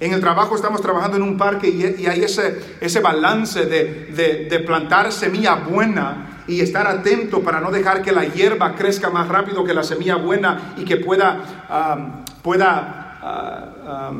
En 0.00 0.14
el 0.14 0.20
trabajo 0.20 0.56
estamos 0.56 0.80
trabajando 0.80 1.18
en 1.18 1.22
un 1.22 1.36
parque 1.36 1.68
y, 1.68 2.06
hay 2.06 2.24
ese, 2.24 2.58
ese 2.80 3.00
balance 3.00 3.66
de, 3.66 4.64
plantar 4.66 5.12
semilla 5.12 5.56
buena 5.56 6.42
y 6.48 6.62
estar 6.62 6.86
atento 6.86 7.42
para 7.42 7.60
no 7.60 7.70
dejar 7.70 8.00
que 8.00 8.10
la 8.10 8.24
hierba 8.24 8.74
crezca 8.74 9.10
más 9.10 9.28
rápido 9.28 9.62
que 9.62 9.74
la 9.74 9.84
semilla 9.84 10.16
buena 10.16 10.74
y 10.78 10.84
que 10.84 10.96
pueda 10.96 12.24
pueda, 12.42 13.18
ah, 13.22 14.12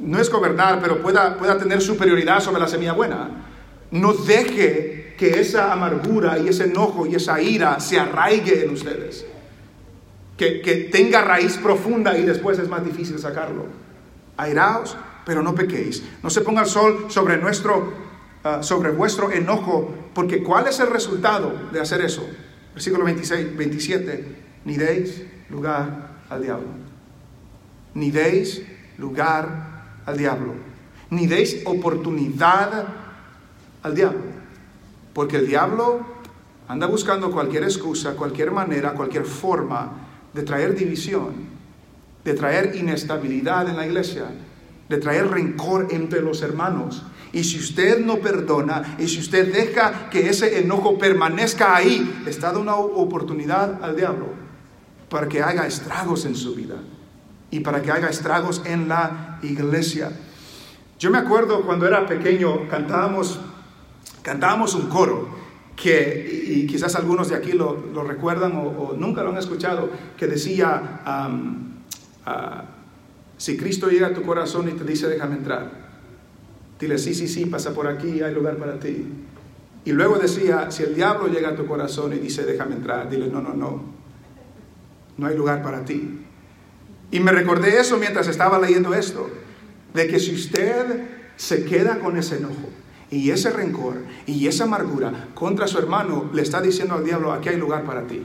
no 0.00 0.18
es 0.18 0.30
gobernar, 0.30 0.80
pero 0.80 1.02
pueda, 1.02 1.36
pueda 1.36 1.58
tener 1.58 1.80
superioridad 1.80 2.40
sobre 2.40 2.60
la 2.60 2.68
semilla 2.68 2.92
buena. 2.92 3.28
No 3.90 4.12
deje 4.12 5.14
que 5.18 5.40
esa 5.40 5.72
amargura 5.72 6.38
y 6.38 6.48
ese 6.48 6.64
enojo 6.64 7.06
y 7.06 7.14
esa 7.14 7.40
ira 7.40 7.78
se 7.80 7.98
arraigue 7.98 8.64
en 8.64 8.70
ustedes. 8.70 9.26
Que, 10.36 10.60
que 10.62 10.74
tenga 10.76 11.22
raíz 11.22 11.56
profunda 11.58 12.16
y 12.16 12.22
después 12.22 12.58
es 12.58 12.68
más 12.68 12.84
difícil 12.84 13.18
sacarlo. 13.18 13.66
Airaos, 14.36 14.96
pero 15.24 15.42
no 15.42 15.54
pequéis. 15.54 16.02
No 16.22 16.30
se 16.30 16.40
ponga 16.40 16.62
el 16.62 16.68
sol 16.68 17.06
sobre 17.08 17.36
nuestro, 17.36 17.92
ah, 18.44 18.62
sobre 18.62 18.90
vuestro 18.90 19.30
enojo, 19.30 19.94
porque 20.14 20.42
¿cuál 20.42 20.66
es 20.66 20.80
el 20.80 20.88
resultado 20.88 21.68
de 21.72 21.80
hacer 21.80 22.00
eso? 22.00 22.26
Versículo 22.74 23.04
26, 23.04 23.56
27. 23.56 24.36
Ni 24.64 24.76
deis 24.76 25.22
lugar 25.50 26.22
al 26.30 26.42
diablo 26.42 26.82
ni 27.94 28.10
deis 28.10 28.62
lugar 28.98 30.00
al 30.06 30.16
diablo, 30.16 30.54
ni 31.10 31.26
deis 31.26 31.62
oportunidad 31.64 32.86
al 33.82 33.94
diablo, 33.94 34.20
porque 35.12 35.36
el 35.36 35.46
diablo 35.46 36.00
anda 36.68 36.86
buscando 36.86 37.30
cualquier 37.30 37.64
excusa, 37.64 38.16
cualquier 38.16 38.50
manera, 38.50 38.92
cualquier 38.92 39.24
forma 39.24 39.92
de 40.32 40.42
traer 40.42 40.74
división, 40.74 41.51
de 42.24 42.34
traer 42.34 42.76
inestabilidad 42.76 43.68
en 43.68 43.76
la 43.76 43.86
iglesia, 43.86 44.24
de 44.88 44.98
traer 44.98 45.28
rencor 45.28 45.88
entre 45.90 46.20
los 46.20 46.42
hermanos. 46.42 47.02
Y 47.32 47.44
si 47.44 47.58
usted 47.58 48.04
no 48.04 48.18
perdona 48.18 48.96
y 48.98 49.08
si 49.08 49.20
usted 49.20 49.52
deja 49.52 50.10
que 50.10 50.28
ese 50.28 50.60
enojo 50.60 50.98
permanezca 50.98 51.74
ahí, 51.74 52.22
está 52.26 52.48
dando 52.48 52.60
una 52.60 52.76
oportunidad 52.76 53.82
al 53.82 53.96
diablo 53.96 54.26
para 55.08 55.28
que 55.28 55.42
haga 55.42 55.66
estragos 55.66 56.24
en 56.24 56.34
su 56.34 56.54
vida 56.54 56.76
y 57.50 57.60
para 57.60 57.82
que 57.82 57.90
haga 57.90 58.08
estragos 58.08 58.62
en 58.64 58.88
la 58.88 59.38
iglesia. 59.42 60.10
Yo 60.98 61.10
me 61.10 61.18
acuerdo 61.18 61.62
cuando 61.64 61.86
era 61.86 62.06
pequeño, 62.06 62.68
cantábamos, 62.68 63.40
cantábamos 64.22 64.74
un 64.74 64.88
coro 64.88 65.28
que, 65.74 66.44
y 66.46 66.66
quizás 66.66 66.94
algunos 66.94 67.28
de 67.28 67.36
aquí 67.36 67.52
lo, 67.52 67.76
recuerdan 68.04 68.52
o, 68.56 68.94
nunca 68.96 69.22
lo 69.22 69.30
han 69.30 69.38
escuchado, 69.38 69.90
que 70.16 70.26
decía, 70.26 71.00
ah, 72.26 72.64
si 73.36 73.56
Cristo 73.56 73.88
llega 73.88 74.08
a 74.08 74.14
tu 74.14 74.22
corazón 74.22 74.68
y 74.68 74.72
te 74.72 74.84
dice, 74.84 75.08
déjame 75.08 75.36
entrar, 75.36 75.70
dile, 76.78 76.98
sí, 76.98 77.14
sí, 77.14 77.28
sí, 77.28 77.46
pasa 77.46 77.74
por 77.74 77.88
aquí, 77.88 78.22
hay 78.22 78.34
lugar 78.34 78.56
para 78.56 78.78
ti. 78.78 79.04
Y 79.84 79.92
luego 79.92 80.18
decía, 80.18 80.70
si 80.70 80.84
el 80.84 80.94
diablo 80.94 81.26
llega 81.26 81.50
a 81.50 81.56
tu 81.56 81.66
corazón 81.66 82.12
y 82.12 82.18
dice, 82.18 82.44
déjame 82.44 82.76
entrar, 82.76 83.10
dile, 83.10 83.26
no, 83.26 83.40
no, 83.40 83.54
no, 83.54 83.82
no 85.16 85.26
hay 85.26 85.36
lugar 85.36 85.62
para 85.62 85.84
ti. 85.84 86.20
Y 87.10 87.20
me 87.20 87.32
recordé 87.32 87.80
eso 87.80 87.98
mientras 87.98 88.28
estaba 88.28 88.58
leyendo 88.58 88.94
esto, 88.94 89.28
de 89.92 90.06
que 90.06 90.20
si 90.20 90.34
usted 90.34 91.08
se 91.36 91.64
queda 91.64 91.98
con 91.98 92.16
ese 92.16 92.36
enojo 92.36 92.70
y 93.10 93.30
ese 93.30 93.50
rencor 93.50 93.96
y 94.24 94.46
esa 94.46 94.64
amargura 94.64 95.28
contra 95.34 95.66
su 95.66 95.78
hermano, 95.78 96.30
le 96.32 96.42
está 96.42 96.60
diciendo 96.60 96.94
al 96.94 97.04
diablo, 97.04 97.32
aquí 97.32 97.48
hay 97.48 97.56
lugar 97.56 97.84
para 97.84 98.06
ti. 98.06 98.22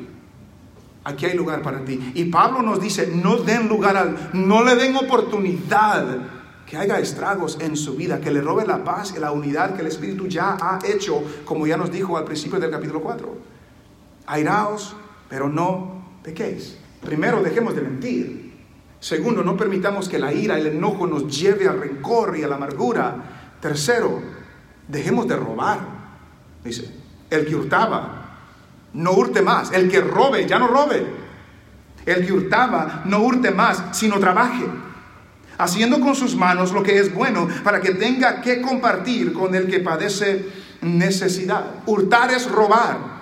Aquí 1.08 1.26
hay 1.26 1.38
lugar 1.38 1.62
para 1.62 1.86
ti. 1.86 2.12
Y 2.15 2.26
Pablo 2.26 2.62
nos 2.62 2.82
dice, 2.82 3.08
no 3.08 3.38
den 3.38 3.70
lugar 3.70 3.96
al, 3.96 4.30
no 4.34 4.62
le 4.62 4.76
den 4.76 4.93
oportunidad 4.98 6.17
que 6.65 6.76
haga 6.76 7.00
estragos 7.00 7.58
en 7.62 7.78
su 7.78 7.96
vida, 7.96 8.20
que 8.20 8.30
le 8.30 8.41
robe 8.41 8.67
la 8.67 8.84
paz 8.84 9.13
y 9.15 9.20
la 9.22 9.32
unidad 9.32 9.74
que 9.74 9.84
el 9.84 9.88
Espíritu 9.88 10.28
ya 10.28 10.58
ha 10.60 10.80
hecho, 10.86 11.24
como 11.46 11.65
ya 11.65 11.78
nos 11.78 11.93
dijo 11.93 12.17
al 12.17 12.26
principio 12.26 12.60
del 12.60 12.72
capítulo 12.72 13.00
4. 13.00 13.38
Airaos, 14.26 14.98
pero 15.30 15.48
no 15.48 16.20
pequéis. 16.24 16.78
Primero, 17.02 17.41
dejemos 17.41 17.74
de 17.74 17.84
mentir. 17.84 18.58
Segundo, 19.00 19.46
no 19.46 19.56
permitamos 19.56 20.10
que 20.10 20.20
la 20.20 20.34
ira, 20.34 20.58
el 20.58 20.67
enojo 20.67 21.08
nos 21.08 21.26
lleve 21.39 21.70
al 21.70 21.80
rencor 21.80 22.36
y 22.38 22.43
a 22.43 22.50
la 22.50 22.56
amargura. 22.58 23.56
Tercero, 23.62 24.22
dejemos 24.89 25.26
de 25.26 25.38
robar. 25.38 25.80
Dice, 26.65 26.93
el 27.30 27.46
que 27.46 27.56
hurtaba, 27.56 28.17
no 28.93 29.12
hurte 29.12 29.41
más. 29.41 29.71
El 29.71 29.89
que 29.89 30.02
robe, 30.02 30.47
ya 30.47 30.60
no 30.60 30.67
robe. 30.67 31.06
El 32.06 32.26
que 32.26 32.34
hurtaba, 32.34 33.02
no 33.06 33.19
hurte 33.19 33.52
más, 33.52 33.84
sino 33.91 34.19
trabaje. 34.19 34.65
Haciendo 35.58 36.00
con 36.00 36.15
sus 36.15 36.36
manos 36.36 36.71
lo 36.71 36.84
que 36.84 37.00
es 37.00 37.13
bueno 37.13 37.47
para 37.63 37.82
que 37.82 37.93
tenga 37.95 38.41
que 38.41 38.62
compartir 38.62 39.34
con 39.34 39.56
el 39.56 39.67
que 39.67 39.80
padece 39.80 40.47
necesidad. 40.82 41.65
Hurtar 41.86 42.32
es 42.32 42.50
robar. 42.50 43.17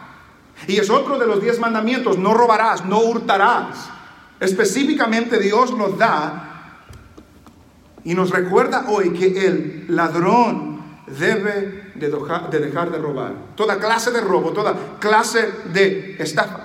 Y 0.68 0.78
es 0.78 0.90
otro 0.90 1.18
de 1.18 1.28
los 1.28 1.42
diez 1.42 1.60
mandamientos, 1.60 2.18
no 2.18 2.34
robarás, 2.34 2.86
no 2.86 3.00
hurtarás. 3.00 3.90
Específicamente 4.40 5.40
Dios 5.40 5.76
nos 5.78 5.98
da 5.98 6.52
Y 8.04 8.14
nos 8.14 8.30
recuerda 8.30 8.86
hoy 8.90 9.12
que 9.14 9.48
el 9.48 9.86
ladrón 9.88 10.75
debe 11.08 11.92
de 11.96 12.10
dejar, 12.60 12.92
de 12.92 12.98
robar. 12.98 13.34
Toda 13.56 13.80
clase 13.80 14.12
de 14.12 14.22
robo, 14.22 14.52
toda 14.52 14.98
clase 15.00 15.52
de 15.74 16.16
estafa. 16.20 16.62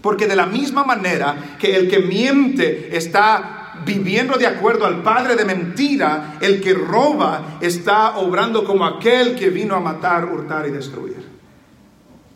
Porque 0.00 0.26
de 0.26 0.36
la 0.36 0.46
misma 0.46 0.84
manera 0.84 1.56
que 1.58 1.76
el 1.76 1.88
que 1.88 2.00
miente 2.00 2.96
está 2.96 3.62
viviendo 3.84 4.36
de 4.36 4.46
acuerdo 4.46 4.84
al 4.86 5.02
padre 5.02 5.36
de 5.36 5.44
mentira, 5.44 6.38
el 6.40 6.60
que 6.60 6.74
roba 6.74 7.58
está 7.60 8.18
obrando 8.18 8.64
como 8.64 8.84
aquel 8.84 9.34
que 9.34 9.50
vino 9.50 9.74
a 9.74 9.80
matar, 9.80 10.24
hurtar 10.24 10.66
y 10.66 10.70
destruir. 10.70 11.22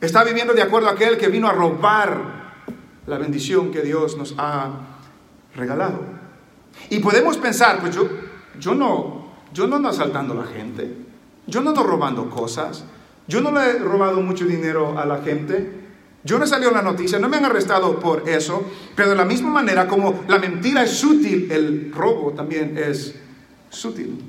Está 0.00 0.24
viviendo 0.24 0.54
de 0.54 0.62
acuerdo 0.62 0.88
a 0.88 0.92
aquel 0.92 1.16
que 1.16 1.28
vino 1.28 1.48
a 1.48 1.52
robar 1.52 2.36
la 3.06 3.18
bendición 3.18 3.70
que 3.70 3.82
Dios 3.82 4.16
nos 4.16 4.34
ha 4.38 4.70
regalado. 5.54 6.00
Y 6.90 6.98
podemos 6.98 7.36
pensar, 7.38 7.80
pues 7.80 7.94
yo, 7.94 8.08
yo 8.58 8.74
no, 8.74 9.32
yo 9.52 9.66
no 9.66 9.76
ando 9.76 9.88
asaltando 9.88 10.34
a 10.34 10.44
la 10.44 10.52
gente, 10.52 11.05
yo 11.46 11.60
no 11.60 11.70
ando 11.70 11.82
robando 11.82 12.28
cosas, 12.30 12.84
yo 13.28 13.40
no 13.40 13.50
le 13.50 13.70
he 13.70 13.78
robado 13.78 14.20
mucho 14.20 14.44
dinero 14.44 14.98
a 14.98 15.04
la 15.04 15.22
gente, 15.22 15.70
yo 16.24 16.38
no 16.38 16.44
he 16.44 16.48
salido 16.48 16.70
en 16.70 16.76
la 16.76 16.82
noticia, 16.82 17.18
no 17.18 17.28
me 17.28 17.36
han 17.36 17.44
arrestado 17.44 18.00
por 18.00 18.28
eso, 18.28 18.64
pero 18.94 19.10
de 19.10 19.16
la 19.16 19.24
misma 19.24 19.50
manera 19.50 19.86
como 19.86 20.24
la 20.28 20.38
mentira 20.38 20.82
es 20.82 20.90
sutil, 20.90 21.50
el 21.52 21.92
robo 21.92 22.32
también 22.32 22.76
es 22.76 23.14
sutil. 23.70 24.20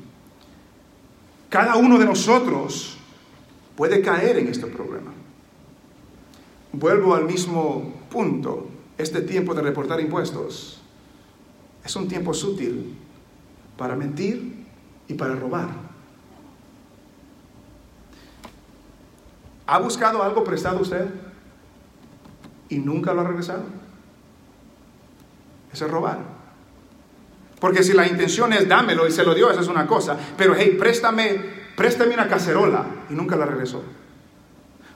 Cada 1.50 1.76
uno 1.76 1.98
de 1.98 2.06
nosotros 2.06 2.98
puede 3.76 4.02
caer 4.02 4.38
en 4.38 4.48
este 4.50 4.68
problema. 4.68 5.12
Vuelvo 6.74 7.16
al 7.16 7.26
mismo 7.26 7.94
punto, 8.12 8.68
este 8.98 9.22
tiempo 9.22 9.54
de 9.54 9.62
reportar 9.62 10.00
impuestos 10.00 10.82
es 11.84 11.96
un 11.96 12.08
tiempo 12.08 12.34
sutil 12.34 12.96
para 13.78 13.96
mentir 13.96 14.66
y 15.08 15.14
para 15.14 15.36
robar. 15.36 15.87
¿Ha 19.68 19.80
buscado 19.80 20.24
algo 20.24 20.44
prestado 20.44 20.80
usted 20.80 21.06
y 22.70 22.80
nunca 22.80 23.14
lo 23.14 23.22
ha 23.22 23.26
regresado? 23.26 23.64
Eso 25.72 25.86
es 25.86 25.92
robar. 25.92 26.20
Porque 27.60 27.84
si 27.84 27.94
la 27.94 28.08
intención 28.08 28.54
es 28.54 28.68
dámelo 28.68 29.08
y 29.08 29.12
se 29.12 29.24
lo 29.24 29.34
dio, 29.34 29.52
eso 29.52 29.62
es 29.62 29.68
una 29.68 29.86
cosa. 29.86 30.18
Pero 30.38 30.56
hey, 30.56 30.78
préstame, 30.80 31.42
préstame 31.76 32.14
una 32.14 32.28
cacerola 32.28 32.86
y 33.10 33.14
nunca 33.14 33.36
la 33.36 33.46
regresó. 33.46 33.84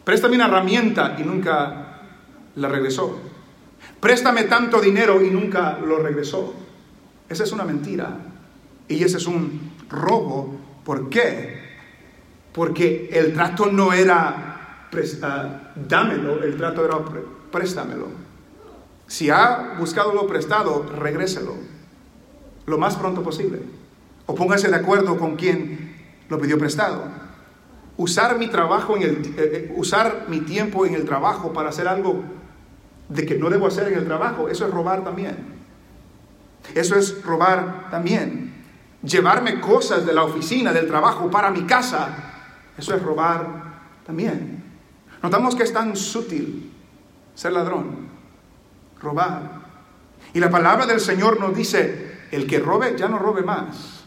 Préstame 0.06 0.36
una 0.36 0.48
herramienta 0.48 1.16
y 1.20 1.24
nunca 1.24 2.02
la 2.56 2.70
regresó. 2.70 3.20
Préstame 4.00 4.44
tanto 4.44 4.80
dinero 4.80 5.22
y 5.22 5.30
nunca 5.30 5.78
lo 5.80 6.00
regresó. 6.00 6.54
Esa 7.28 7.44
es 7.44 7.52
una 7.52 7.66
mentira. 7.66 8.18
Y 8.88 9.04
ese 9.04 9.18
es 9.18 9.28
un 9.28 9.74
robo. 9.90 10.56
¿Por 10.84 11.10
qué? 11.10 11.62
Porque 12.54 13.10
el 13.12 13.34
trato 13.34 13.68
no 13.68 13.94
era 13.94 14.51
dámelo, 15.88 16.44
el 16.44 16.58
trato 16.58 16.86
era 16.86 16.98
préstamelo. 17.52 18.08
Si 19.08 19.30
ha 19.30 19.76
buscado 19.78 20.14
lo 20.14 20.28
prestado, 20.28 20.86
regréselo 20.98 21.56
lo 22.66 22.78
más 22.78 22.96
pronto 22.96 23.24
posible. 23.24 23.60
O 24.26 24.36
póngase 24.36 24.70
de 24.70 24.76
acuerdo 24.76 25.18
con 25.18 25.36
quien 25.36 25.96
lo 26.30 26.40
pidió 26.40 26.58
prestado. 26.58 27.04
Usar 27.98 28.38
mi 28.38 28.48
trabajo 28.48 28.96
en 28.96 29.04
el, 29.04 29.12
eh, 29.12 29.34
eh, 29.38 29.74
usar 29.76 30.26
mi 30.30 30.40
tiempo 30.40 30.86
en 30.86 30.96
el 30.96 31.06
trabajo 31.06 31.52
para 31.52 31.70
hacer 31.70 31.88
algo 31.88 32.24
de 33.10 33.26
que 33.26 33.38
no 33.38 33.50
debo 33.50 33.68
hacer 33.68 33.92
en 33.92 33.98
el 34.00 34.06
trabajo, 34.06 34.48
eso 34.48 34.66
es 34.66 34.74
robar 34.74 35.04
también. 35.04 35.36
Eso 36.74 36.96
es 36.96 37.22
robar 37.24 37.90
también. 37.92 38.54
Llevarme 39.04 39.60
cosas 39.60 40.06
de 40.06 40.14
la 40.14 40.24
oficina, 40.24 40.72
del 40.72 40.88
trabajo 40.88 41.30
para 41.30 41.52
mi 41.52 41.64
casa, 41.64 42.08
eso 42.78 42.96
es 42.96 43.02
robar 43.04 43.46
también. 44.06 44.61
Notamos 45.24 45.56
que 45.56 45.64
es 45.64 45.74
tan 45.74 45.96
sutil 45.96 46.72
ser 47.36 47.54
ladrón, 47.54 48.10
robar. 49.00 49.62
Y 50.34 50.40
la 50.40 50.50
palabra 50.50 50.86
del 50.86 51.00
Señor 51.00 51.40
nos 51.40 51.56
dice, 51.56 52.20
el 52.32 52.48
que 52.48 52.60
robe 52.60 52.96
ya 52.98 53.08
no 53.08 53.20
robe 53.20 53.44
más. 53.44 54.04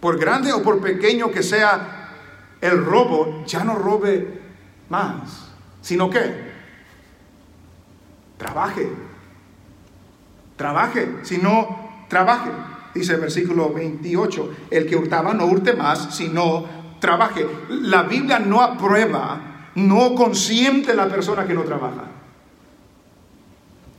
Por 0.00 0.18
grande 0.18 0.52
o 0.52 0.62
por 0.62 0.80
pequeño 0.80 1.30
que 1.30 1.42
sea 1.42 2.08
el 2.60 2.84
robo, 2.84 3.44
ya 3.46 3.64
no 3.64 3.76
robe 3.76 4.40
más. 4.88 5.48
Sino 5.80 6.10
que 6.10 6.52
trabaje. 8.36 8.90
Trabaje, 10.56 11.18
si 11.22 11.38
no 11.38 12.04
trabaje. 12.08 12.50
Dice 12.94 13.14
el 13.14 13.20
versículo 13.20 13.72
28, 13.72 14.54
el 14.70 14.86
que 14.86 14.96
hurtaba 14.96 15.32
no 15.32 15.46
hurte 15.46 15.72
más, 15.72 16.14
sino 16.14 16.81
trabaje. 17.02 17.46
La 17.68 18.04
Biblia 18.04 18.38
no 18.38 18.62
aprueba 18.62 19.40
no 19.74 20.14
consiente 20.14 20.94
la 20.94 21.08
persona 21.08 21.46
que 21.46 21.52
no 21.52 21.62
trabaja. 21.62 22.04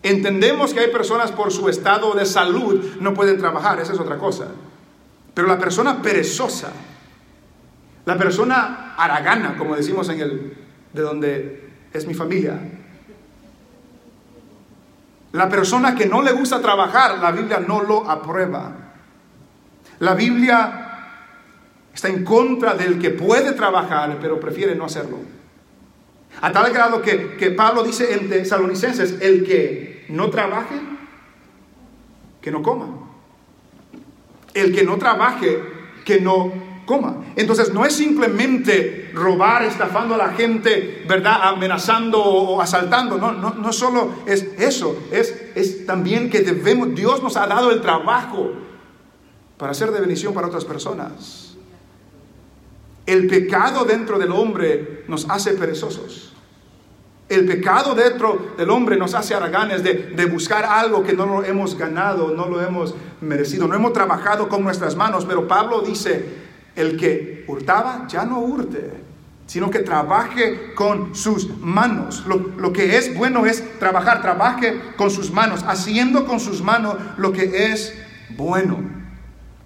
Entendemos 0.02 0.74
que 0.74 0.80
hay 0.80 0.92
personas 0.92 1.32
por 1.32 1.52
su 1.52 1.70
estado 1.70 2.14
de 2.14 2.26
salud 2.26 2.98
no 3.00 3.14
pueden 3.14 3.38
trabajar, 3.38 3.80
esa 3.80 3.94
es 3.94 4.00
otra 4.00 4.18
cosa. 4.18 4.48
Pero 5.34 5.48
la 5.48 5.58
persona 5.58 6.02
perezosa, 6.02 6.72
la 8.06 8.18
persona 8.18 8.96
aragana, 8.98 9.58
como 9.58 9.76
decimos 9.76 10.10
en 10.10 10.20
el 10.22 10.58
de 10.94 11.02
donde 11.02 11.70
es 11.92 12.06
mi 12.06 12.14
familia, 12.14 12.60
la 15.32 15.50
persona 15.50 15.96
que 15.96 16.06
no 16.06 16.22
le 16.22 16.32
gusta 16.32 16.62
trabajar, 16.62 17.18
la 17.20 17.32
Biblia 17.32 17.60
no 17.60 17.82
lo 17.82 18.10
aprueba. 18.10 18.72
La 20.00 20.14
Biblia 20.14 20.83
está 21.94 22.08
en 22.08 22.24
contra 22.24 22.74
del 22.74 23.00
que 23.00 23.12
puede 23.12 23.54
trabajar, 23.54 24.18
pero 24.22 24.40
prefiere 24.40 24.76
no 24.76 24.86
hacerlo. 24.86 25.20
A 26.42 26.52
tal 26.52 26.72
grado 26.74 27.02
que, 27.02 27.36
que 27.38 27.52
Pablo 27.52 27.84
dice 27.84 28.14
en 28.14 28.30
Tesalonicenses, 28.30 29.22
el 29.22 29.44
que 29.44 30.06
no 30.10 30.30
trabaje, 30.30 30.76
que 32.42 32.52
no 32.52 32.62
coma. 32.62 32.88
El 34.54 34.74
que 34.74 34.84
no 34.84 34.98
trabaje, 34.98 35.62
que 36.04 36.20
no 36.20 36.52
coma. 36.86 37.24
Entonces 37.36 37.74
no 37.74 37.86
es 37.86 37.94
simplemente 37.94 39.12
robar, 39.14 39.64
estafando 39.64 40.16
a 40.16 40.18
la 40.18 40.30
gente, 40.34 41.04
¿verdad? 41.08 41.38
Amenazando 41.44 42.20
o 42.22 42.62
asaltando. 42.62 43.18
No, 43.18 43.32
no, 43.32 43.54
no 43.54 43.74
solo 43.74 44.10
es 44.26 44.44
eso, 44.58 44.98
es, 45.12 45.52
es 45.56 45.86
también 45.86 46.30
que 46.30 46.42
debemos, 46.42 46.94
Dios 46.96 47.24
nos 47.24 47.38
ha 47.38 47.48
dado 47.48 47.72
el 47.72 47.82
trabajo 47.82 48.52
para 49.58 49.74
ser 49.74 49.92
de 49.92 50.00
bendición 50.02 50.34
para 50.34 50.48
otras 50.48 50.66
personas. 50.66 51.53
El 53.06 53.28
pecado 53.28 53.84
dentro 53.84 54.18
del 54.18 54.32
hombre 54.32 55.04
nos 55.08 55.30
hace 55.30 55.54
perezosos. 55.54 56.34
El 57.28 57.46
pecado 57.46 57.96
dentro 57.96 58.54
del 58.58 58.70
hombre 58.70 58.96
nos 58.96 59.14
hace 59.14 59.34
haraganes 59.34 59.84
de, 59.84 59.94
de, 60.16 60.26
buscar 60.26 60.66
algo 60.66 61.04
que 61.04 61.14
no 61.14 61.26
lo 61.26 61.44
hemos 61.44 61.78
ganado, 61.78 62.34
no 62.34 62.48
lo 62.48 62.62
hemos 62.62 62.96
merecido, 63.22 63.68
no 63.68 63.76
hemos 63.76 63.94
trabajado 63.94 64.48
con 64.48 64.64
nuestras 64.64 64.96
manos. 64.96 65.26
Pero 65.26 65.48
Pablo 65.48 65.82
dice, 65.82 66.44
el 66.76 66.98
que 66.98 67.44
hurtaba 67.48 68.08
ya 68.08 68.26
no 68.26 68.40
hurte, 68.40 68.92
sino 69.48 69.70
que 69.70 69.80
trabaje 69.80 70.74
con 70.74 71.14
sus 71.16 71.58
manos. 71.60 72.24
Lo, 72.26 72.38
lo 72.58 72.72
que 72.72 72.98
es 72.98 73.16
bueno 73.16 73.46
es 73.46 73.80
trabajar, 73.80 74.22
trabaje 74.22 74.80
con 74.96 75.10
sus 75.10 75.32
manos, 75.32 75.64
haciendo 75.68 76.26
con 76.26 76.40
sus 76.40 76.62
manos 76.62 76.96
lo 77.18 77.34
que 77.34 77.72
es 77.72 77.94
bueno. 78.38 78.80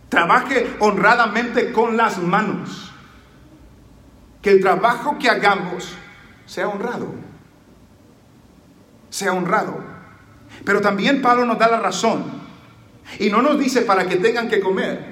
Trabaje 0.10 0.68
honradamente 0.80 1.72
con 1.72 1.98
las 1.98 2.18
manos 2.18 2.87
que 4.48 4.54
el 4.54 4.62
trabajo 4.62 5.18
que 5.20 5.30
hagamos 5.30 5.90
sea 6.46 6.70
honrado. 6.70 7.14
Sea 9.10 9.34
honrado. 9.34 9.84
Pero 10.64 10.80
también 10.80 11.22
Pablo 11.22 11.44
nos 11.46 11.60
da 11.60 11.68
la 11.68 11.82
razón. 11.82 12.24
Y 13.20 13.30
no 13.30 13.42
nos 13.42 13.60
dice 13.60 13.82
para 13.82 14.08
que 14.08 14.16
tengan 14.16 14.48
que 14.48 14.62
comer, 14.62 15.04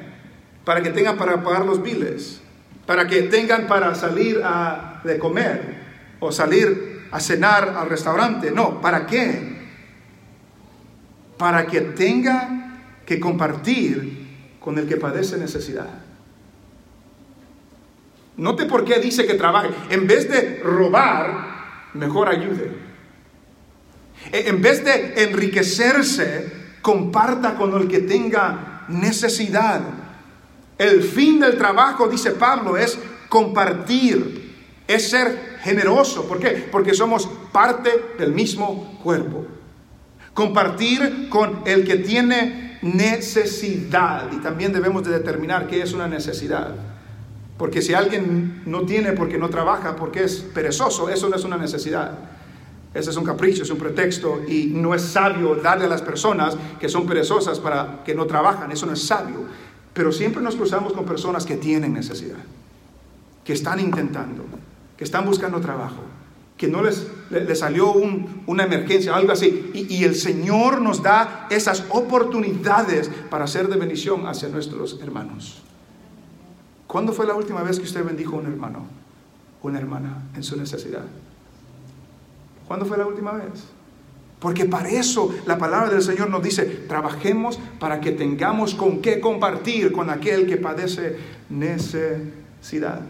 para 0.64 0.82
que 0.82 0.92
tengan 0.92 1.18
para 1.18 1.44
pagar 1.44 1.66
los 1.66 1.84
biles, 1.84 2.40
para 2.86 3.08
que 3.08 3.24
tengan 3.24 3.68
para 3.68 3.94
salir 3.94 4.42
a, 4.42 5.02
de 5.04 5.20
comer 5.20 5.82
o 6.22 6.32
salir 6.32 7.06
a 7.12 7.20
cenar 7.20 7.76
al 7.76 7.90
restaurante. 7.90 8.52
No, 8.52 8.80
¿para 8.80 9.06
qué? 9.06 9.68
Para 11.38 11.66
que 11.66 11.82
tenga 11.82 12.80
que 13.06 13.20
compartir 13.20 14.56
con 14.62 14.78
el 14.78 14.88
que 14.88 14.96
padece 14.96 15.36
necesidad. 15.36 16.05
Note 18.38 18.66
por 18.66 18.84
qué 18.84 19.00
dice 19.00 19.26
que 19.26 19.36
trabaje. 19.36 19.70
En 19.90 20.08
vez 20.08 20.30
de 20.30 20.62
robar, 20.64 21.90
mejor 21.94 22.28
ayude. 22.30 22.72
E, 24.32 24.50
en 24.50 24.62
vez 24.62 24.84
de 24.84 25.24
enriquecerse, 25.24 26.52
comparta 26.82 27.56
con 27.56 27.74
el 27.80 27.88
que 27.88 28.00
tenga 28.00 28.86
necesidad. 28.90 29.82
El 30.78 31.04
fin 31.04 31.40
del 31.40 31.58
trabajo, 31.58 32.08
dice 32.08 32.32
Pablo, 32.32 32.76
es 32.78 33.00
compartir, 33.30 34.54
es 34.88 35.10
ser 35.10 35.58
generoso. 35.62 36.28
¿Por 36.28 36.40
qué? 36.40 36.68
Porque 36.72 36.94
somos 36.94 37.30
parte 37.54 37.90
del 38.20 38.34
mismo 38.34 39.00
cuerpo. 39.02 39.46
Compartir 40.34 41.30
con 41.30 41.62
el 41.66 41.86
que 41.86 41.96
tiene 41.96 42.80
necesidad. 42.82 44.30
Y 44.34 44.38
también 44.38 44.74
debemos 44.74 45.04
de 45.06 45.12
determinar 45.12 45.68
qué 45.68 45.82
es 45.82 45.94
una 45.94 46.08
necesidad. 46.08 46.76
Porque 47.58 47.82
si 47.82 47.94
alguien 47.94 48.64
no 48.66 48.82
tiene 48.82 49.14
porque 49.14 49.38
no 49.38 49.50
trabaja, 49.50 49.96
porque 49.96 50.24
es 50.24 50.40
perezoso, 50.40 51.10
eso 51.10 51.30
no 51.30 51.36
es 51.36 51.44
una 51.46 51.58
necesidad. 51.58 52.12
Ese 52.94 53.10
es 53.10 53.18
un 53.18 53.26
capricho, 53.26 53.64
es 53.64 53.70
un 53.70 53.78
pretexto 53.78 54.42
y 54.48 54.68
no 54.68 54.94
es 54.94 55.02
sabio 55.02 55.56
darle 55.56 55.86
a 55.86 55.90
las 55.90 56.02
personas 56.02 56.56
que 56.80 56.90
son 56.90 57.06
perezosas 57.06 57.60
para 57.60 58.04
que 58.06 58.16
no 58.16 58.26
trabajan, 58.26 58.72
eso 58.72 58.86
no 58.86 58.94
es 58.94 59.06
sabio. 59.06 59.46
Pero 59.94 60.12
siempre 60.12 60.42
nos 60.42 60.56
cruzamos 60.56 60.94
con 60.94 61.06
personas 61.06 61.46
que 61.46 61.58
tienen 61.58 61.94
necesidad, 61.94 62.40
que 63.44 63.54
están 63.54 63.80
intentando, 63.80 64.46
que 64.98 65.04
están 65.04 65.26
buscando 65.26 65.60
trabajo, 65.60 66.04
que 66.58 66.68
no 66.68 66.82
les, 66.84 67.06
salió 67.54 67.94
una 68.48 68.64
emergencia, 68.64 69.14
algo 69.14 69.34
así. 69.34 69.72
Y, 69.74 69.94
y 69.94 70.04
el 70.06 70.16
Señor 70.16 70.82
nos 70.82 71.04
da 71.04 71.48
esas 71.50 71.84
oportunidades 71.90 73.10
para 73.30 73.48
ser 73.48 73.68
de 73.68 73.76
bendición 73.78 74.26
hacia 74.28 74.48
nuestros 74.48 75.00
hermanos. 75.02 75.65
¿Cuándo 76.96 77.12
fue 77.12 77.26
la 77.26 77.36
última 77.36 77.62
vez 77.62 77.78
que 77.78 77.84
usted 77.84 78.06
bendijo 78.06 78.38
a 78.38 78.40
un 78.40 78.46
hermano, 78.46 78.86
una 79.64 79.80
hermana 79.80 80.30
en 80.34 80.44
su 80.44 80.56
necesidad? 80.56 81.04
¿Cuándo 82.70 82.86
fue 82.86 82.98
la 82.98 83.06
última 83.06 83.34
vez? 83.34 83.66
Porque 84.40 84.64
para 84.64 84.88
eso 84.88 85.36
la 85.46 85.58
palabra 85.58 85.90
del 85.90 86.02
Señor 86.02 86.30
nos 86.30 86.42
dice, 86.42 86.64
trabajemos 86.88 87.60
para 87.82 88.00
que 88.00 88.14
tengamos 88.14 88.76
con 88.76 89.02
qué 89.02 89.20
compartir 89.20 89.92
con 89.92 90.10
aquel 90.10 90.48
que 90.48 90.56
padece 90.56 91.18
necesidad. 91.50 93.02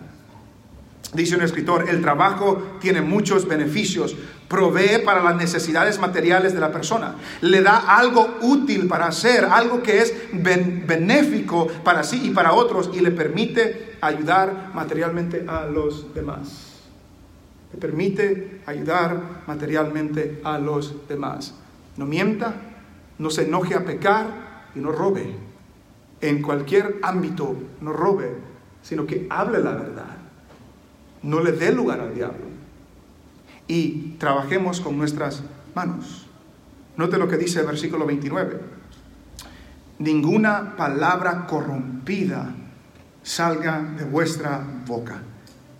Dice 1.14 1.36
un 1.36 1.44
escritor, 1.44 1.88
el 1.88 2.02
trabajo 2.02 2.64
tiene 2.82 3.02
muchos 3.02 3.48
beneficios, 3.48 4.16
provee 4.48 5.00
para 5.04 5.24
las 5.24 5.36
necesidades 5.36 6.00
materiales 6.00 6.54
de 6.54 6.60
la 6.60 6.72
persona, 6.72 7.16
le 7.42 7.62
da 7.62 7.98
algo 7.98 8.38
útil 8.42 8.88
para 8.88 9.08
hacer, 9.08 9.46
algo 9.46 9.82
que 9.82 10.02
es 10.02 10.14
benéfico 10.32 11.68
para 11.84 12.04
sí 12.04 12.22
y 12.26 12.30
para 12.32 12.54
otros 12.54 12.92
y 12.94 13.00
le 13.00 13.12
permite 13.12 13.98
ayudar 14.02 14.72
materialmente 14.74 15.46
a 15.48 15.66
los 15.66 16.14
demás. 16.14 16.74
Le 17.74 17.80
permite 17.80 18.62
ayudar 18.66 19.44
materialmente 19.48 20.42
a 20.44 20.60
los 20.60 21.08
demás. 21.08 21.56
No 21.98 22.06
mienta, 22.06 22.54
no 23.18 23.30
se 23.30 23.44
enoje 23.44 23.74
a 23.74 23.84
pecar 23.84 24.70
y 24.76 24.80
no 24.80 24.92
robe. 24.92 25.36
En 26.22 26.42
cualquier 26.42 26.98
ámbito 27.02 27.56
no 27.82 27.94
robe, 27.94 28.36
sino 28.82 29.06
que 29.06 29.28
hable 29.30 29.60
la 29.60 29.72
verdad 29.72 30.26
no 31.26 31.42
le 31.42 31.52
dé 31.52 31.72
lugar 31.72 32.00
al 32.00 32.14
diablo. 32.14 32.55
Y 33.68 34.16
trabajemos 34.20 34.80
con 34.80 34.98
nuestras 34.98 35.44
manos. 35.74 36.28
Note 36.98 37.18
lo 37.18 37.28
que 37.28 37.38
dice 37.38 37.60
el 37.60 37.66
versículo 37.66 38.06
29. 38.06 38.60
Ninguna 40.00 40.76
palabra 40.76 41.48
corrompida 41.48 42.54
salga 43.24 43.82
de 43.98 44.06
vuestra 44.06 44.62
boca, 44.86 45.22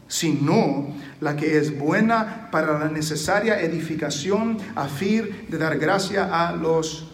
sino 0.08 0.88
la 1.22 1.36
que 1.36 1.58
es 1.58 1.78
buena 1.78 2.50
para 2.52 2.80
la 2.80 2.90
necesaria 2.90 3.62
edificación 3.62 4.58
a 4.76 4.88
fin 4.88 5.46
de 5.48 5.58
dar 5.58 5.78
gracia 5.78 6.48
a 6.48 6.56
los 6.56 7.08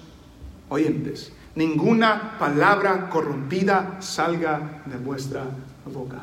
oyentes. 0.69 1.33
Ninguna 1.55 2.37
palabra 2.39 3.09
corrompida 3.09 3.97
salga 3.99 4.83
de 4.85 4.97
vuestra 4.97 5.43
boca. 5.85 6.19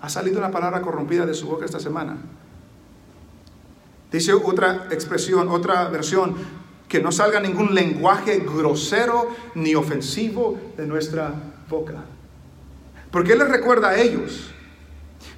Ha 0.00 0.08
salido 0.08 0.38
una 0.38 0.50
palabra 0.50 0.80
corrompida 0.80 1.26
de 1.26 1.34
su 1.34 1.46
boca 1.46 1.66
esta 1.66 1.80
semana. 1.80 2.16
Dice 4.10 4.32
otra 4.32 4.88
expresión, 4.90 5.48
otra 5.48 5.88
versión, 5.88 6.34
que 6.88 7.00
no 7.00 7.10
salga 7.10 7.40
ningún 7.40 7.74
lenguaje 7.74 8.38
grosero 8.38 9.34
ni 9.54 9.74
ofensivo 9.74 10.58
de 10.76 10.86
nuestra 10.86 11.32
boca. 11.68 12.04
¿Por 13.10 13.24
qué 13.24 13.34
les 13.34 13.48
recuerda 13.48 13.90
a 13.90 13.98
ellos? 13.98 14.50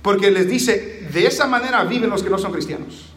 Porque 0.02 0.30
les 0.30 0.48
dice, 0.48 1.08
de 1.12 1.26
esa 1.26 1.46
manera 1.46 1.84
viven 1.84 2.10
los 2.10 2.22
que 2.22 2.30
no 2.30 2.38
son 2.38 2.52
cristianos. 2.52 3.12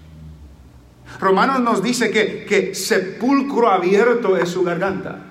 Romanos 1.20 1.60
nos 1.60 1.84
dice 1.84 2.10
que, 2.10 2.46
que 2.46 2.74
sepulcro 2.74 3.70
abierto 3.70 4.38
es 4.38 4.50
su 4.50 4.64
garganta. 4.64 5.24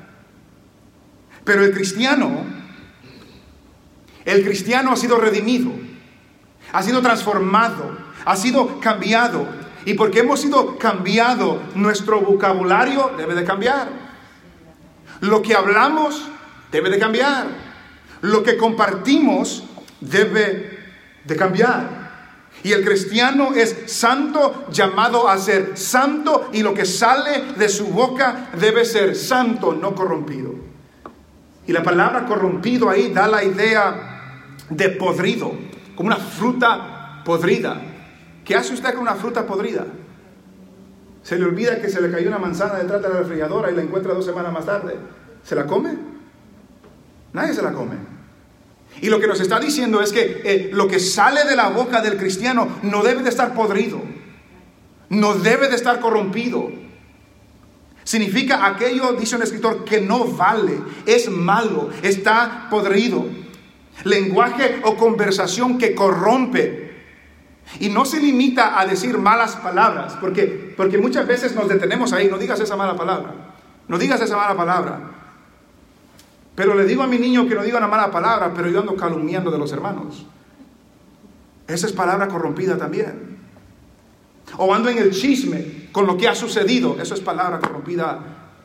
Pero 1.44 1.64
el 1.64 1.72
cristiano, 1.72 2.44
el 4.24 4.44
cristiano 4.44 4.92
ha 4.92 4.96
sido 4.96 5.16
redimido 5.16 5.72
ha 6.72 6.82
sido 6.82 7.02
transformado, 7.02 7.96
ha 8.24 8.36
sido 8.36 8.80
cambiado. 8.80 9.46
Y 9.84 9.94
porque 9.94 10.20
hemos 10.20 10.40
sido 10.40 10.76
cambiado, 10.78 11.60
nuestro 11.74 12.20
vocabulario 12.20 13.12
debe 13.16 13.34
de 13.34 13.44
cambiar. 13.44 13.88
Lo 15.20 15.42
que 15.42 15.54
hablamos 15.54 16.22
debe 16.70 16.90
de 16.90 16.98
cambiar. 16.98 17.46
Lo 18.20 18.42
que 18.42 18.56
compartimos 18.56 19.64
debe 20.00 20.78
de 21.24 21.36
cambiar. 21.36 22.00
Y 22.62 22.72
el 22.72 22.84
cristiano 22.84 23.54
es 23.54 23.84
santo, 23.86 24.66
llamado 24.70 25.28
a 25.28 25.38
ser 25.38 25.78
santo, 25.78 26.50
y 26.52 26.62
lo 26.62 26.74
que 26.74 26.84
sale 26.84 27.54
de 27.56 27.68
su 27.68 27.86
boca 27.86 28.50
debe 28.58 28.84
ser 28.84 29.16
santo, 29.16 29.72
no 29.72 29.94
corrompido. 29.94 30.54
Y 31.66 31.72
la 31.72 31.82
palabra 31.82 32.26
corrompido 32.26 32.90
ahí 32.90 33.12
da 33.12 33.28
la 33.28 33.42
idea 33.44 34.46
de 34.68 34.88
podrido 34.90 35.52
como 35.94 36.08
una 36.08 36.16
fruta 36.16 37.22
podrida. 37.24 37.89
¿Qué 38.44 38.56
hace 38.56 38.74
usted 38.74 38.92
con 38.92 39.02
una 39.02 39.14
fruta 39.14 39.46
podrida? 39.46 39.86
Se 41.22 41.38
le 41.38 41.44
olvida 41.44 41.80
que 41.80 41.88
se 41.88 42.00
le 42.00 42.10
cayó 42.10 42.28
una 42.28 42.38
manzana 42.38 42.78
detrás 42.78 43.02
de 43.02 43.08
la 43.08 43.18
refrigeradora 43.18 43.70
y 43.70 43.74
la 43.74 43.82
encuentra 43.82 44.14
dos 44.14 44.24
semanas 44.24 44.52
más 44.52 44.66
tarde. 44.66 44.96
¿Se 45.44 45.54
la 45.54 45.66
come? 45.66 45.96
Nadie 47.32 47.54
se 47.54 47.62
la 47.62 47.72
come. 47.72 47.96
Y 49.00 49.08
lo 49.08 49.20
que 49.20 49.26
nos 49.26 49.40
está 49.40 49.60
diciendo 49.60 50.00
es 50.00 50.12
que 50.12 50.42
eh, 50.44 50.70
lo 50.72 50.88
que 50.88 50.98
sale 50.98 51.44
de 51.44 51.54
la 51.56 51.68
boca 51.68 52.00
del 52.00 52.16
cristiano 52.16 52.78
no 52.82 53.02
debe 53.02 53.22
de 53.22 53.28
estar 53.28 53.54
podrido, 53.54 54.00
no 55.10 55.34
debe 55.34 55.68
de 55.68 55.76
estar 55.76 56.00
corrompido. 56.00 56.70
Significa 58.02 58.66
aquello, 58.66 59.12
dice 59.12 59.36
un 59.36 59.42
escritor, 59.42 59.84
que 59.84 60.00
no 60.00 60.24
vale, 60.24 60.80
es 61.06 61.30
malo, 61.30 61.90
está 62.02 62.66
podrido 62.70 63.26
lenguaje 64.04 64.80
o 64.84 64.96
conversación 64.96 65.78
que 65.78 65.94
corrompe. 65.94 66.89
Y 67.78 67.88
no 67.88 68.04
se 68.04 68.20
limita 68.20 68.80
a 68.80 68.86
decir 68.86 69.16
malas 69.18 69.56
palabras, 69.56 70.16
porque, 70.20 70.74
porque 70.76 70.98
muchas 70.98 71.26
veces 71.26 71.54
nos 71.54 71.68
detenemos 71.68 72.12
ahí, 72.12 72.28
no 72.28 72.36
digas 72.36 72.58
esa 72.58 72.76
mala 72.76 72.96
palabra, 72.96 73.32
no 73.86 73.98
digas 73.98 74.20
esa 74.20 74.36
mala 74.36 74.56
palabra. 74.56 75.00
Pero 76.56 76.74
le 76.74 76.84
digo 76.84 77.02
a 77.02 77.06
mi 77.06 77.18
niño 77.18 77.46
que 77.46 77.54
no 77.54 77.62
diga 77.62 77.78
una 77.78 77.86
mala 77.86 78.10
palabra, 78.10 78.52
pero 78.54 78.68
yo 78.68 78.80
ando 78.80 78.96
calumniando 78.96 79.50
de 79.50 79.58
los 79.58 79.72
hermanos. 79.72 80.26
Esa 81.68 81.86
es 81.86 81.92
palabra 81.92 82.26
corrompida 82.26 82.76
también. 82.76 83.38
O 84.56 84.74
ando 84.74 84.88
en 84.88 84.98
el 84.98 85.12
chisme 85.12 85.88
con 85.92 86.06
lo 86.06 86.16
que 86.16 86.26
ha 86.26 86.34
sucedido, 86.34 86.96
eso 87.00 87.14
es 87.14 87.20
palabra 87.20 87.60
corrompida 87.60 88.18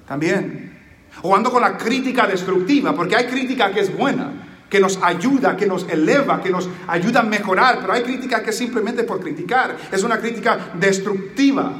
también. 0.08 0.80
O 1.22 1.36
ando 1.36 1.51
con 1.51 1.62
la 1.62 1.78
crítica 1.78 2.26
destructiva, 2.26 2.93
porque 2.95 3.16
hay 3.16 3.28
crítica 3.28 3.72
que 3.72 3.82
es 3.82 3.95
buena 3.95 4.45
que 4.76 4.82
nos 4.82 4.99
ayuda, 5.01 5.55
que 5.55 5.67
nos 5.67 5.88
eleva, 5.88 6.41
que 6.41 6.49
nos 6.49 6.67
ayuda 6.88 7.21
a 7.21 7.23
mejorar, 7.23 7.80
pero 7.80 7.93
hay 7.93 8.03
crítica 8.03 8.43
que 8.43 8.51
simplemente 8.51 9.05
por 9.05 9.21
criticar, 9.21 9.78
es 9.89 10.03
una 10.03 10.19
crítica 10.19 10.73
destructiva. 10.73 11.71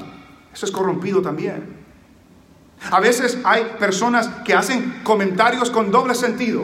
Eso 0.54 0.66
es 0.66 0.72
corrompido 0.72 1.22
también. 1.22 1.76
A 2.90 3.02
veces 3.02 3.38
hay 3.44 3.66
personas 3.78 4.30
que 4.46 4.54
hacen 4.54 5.02
comentarios 5.04 5.70
con 5.72 5.92
doble 5.92 6.16
sentido 6.16 6.64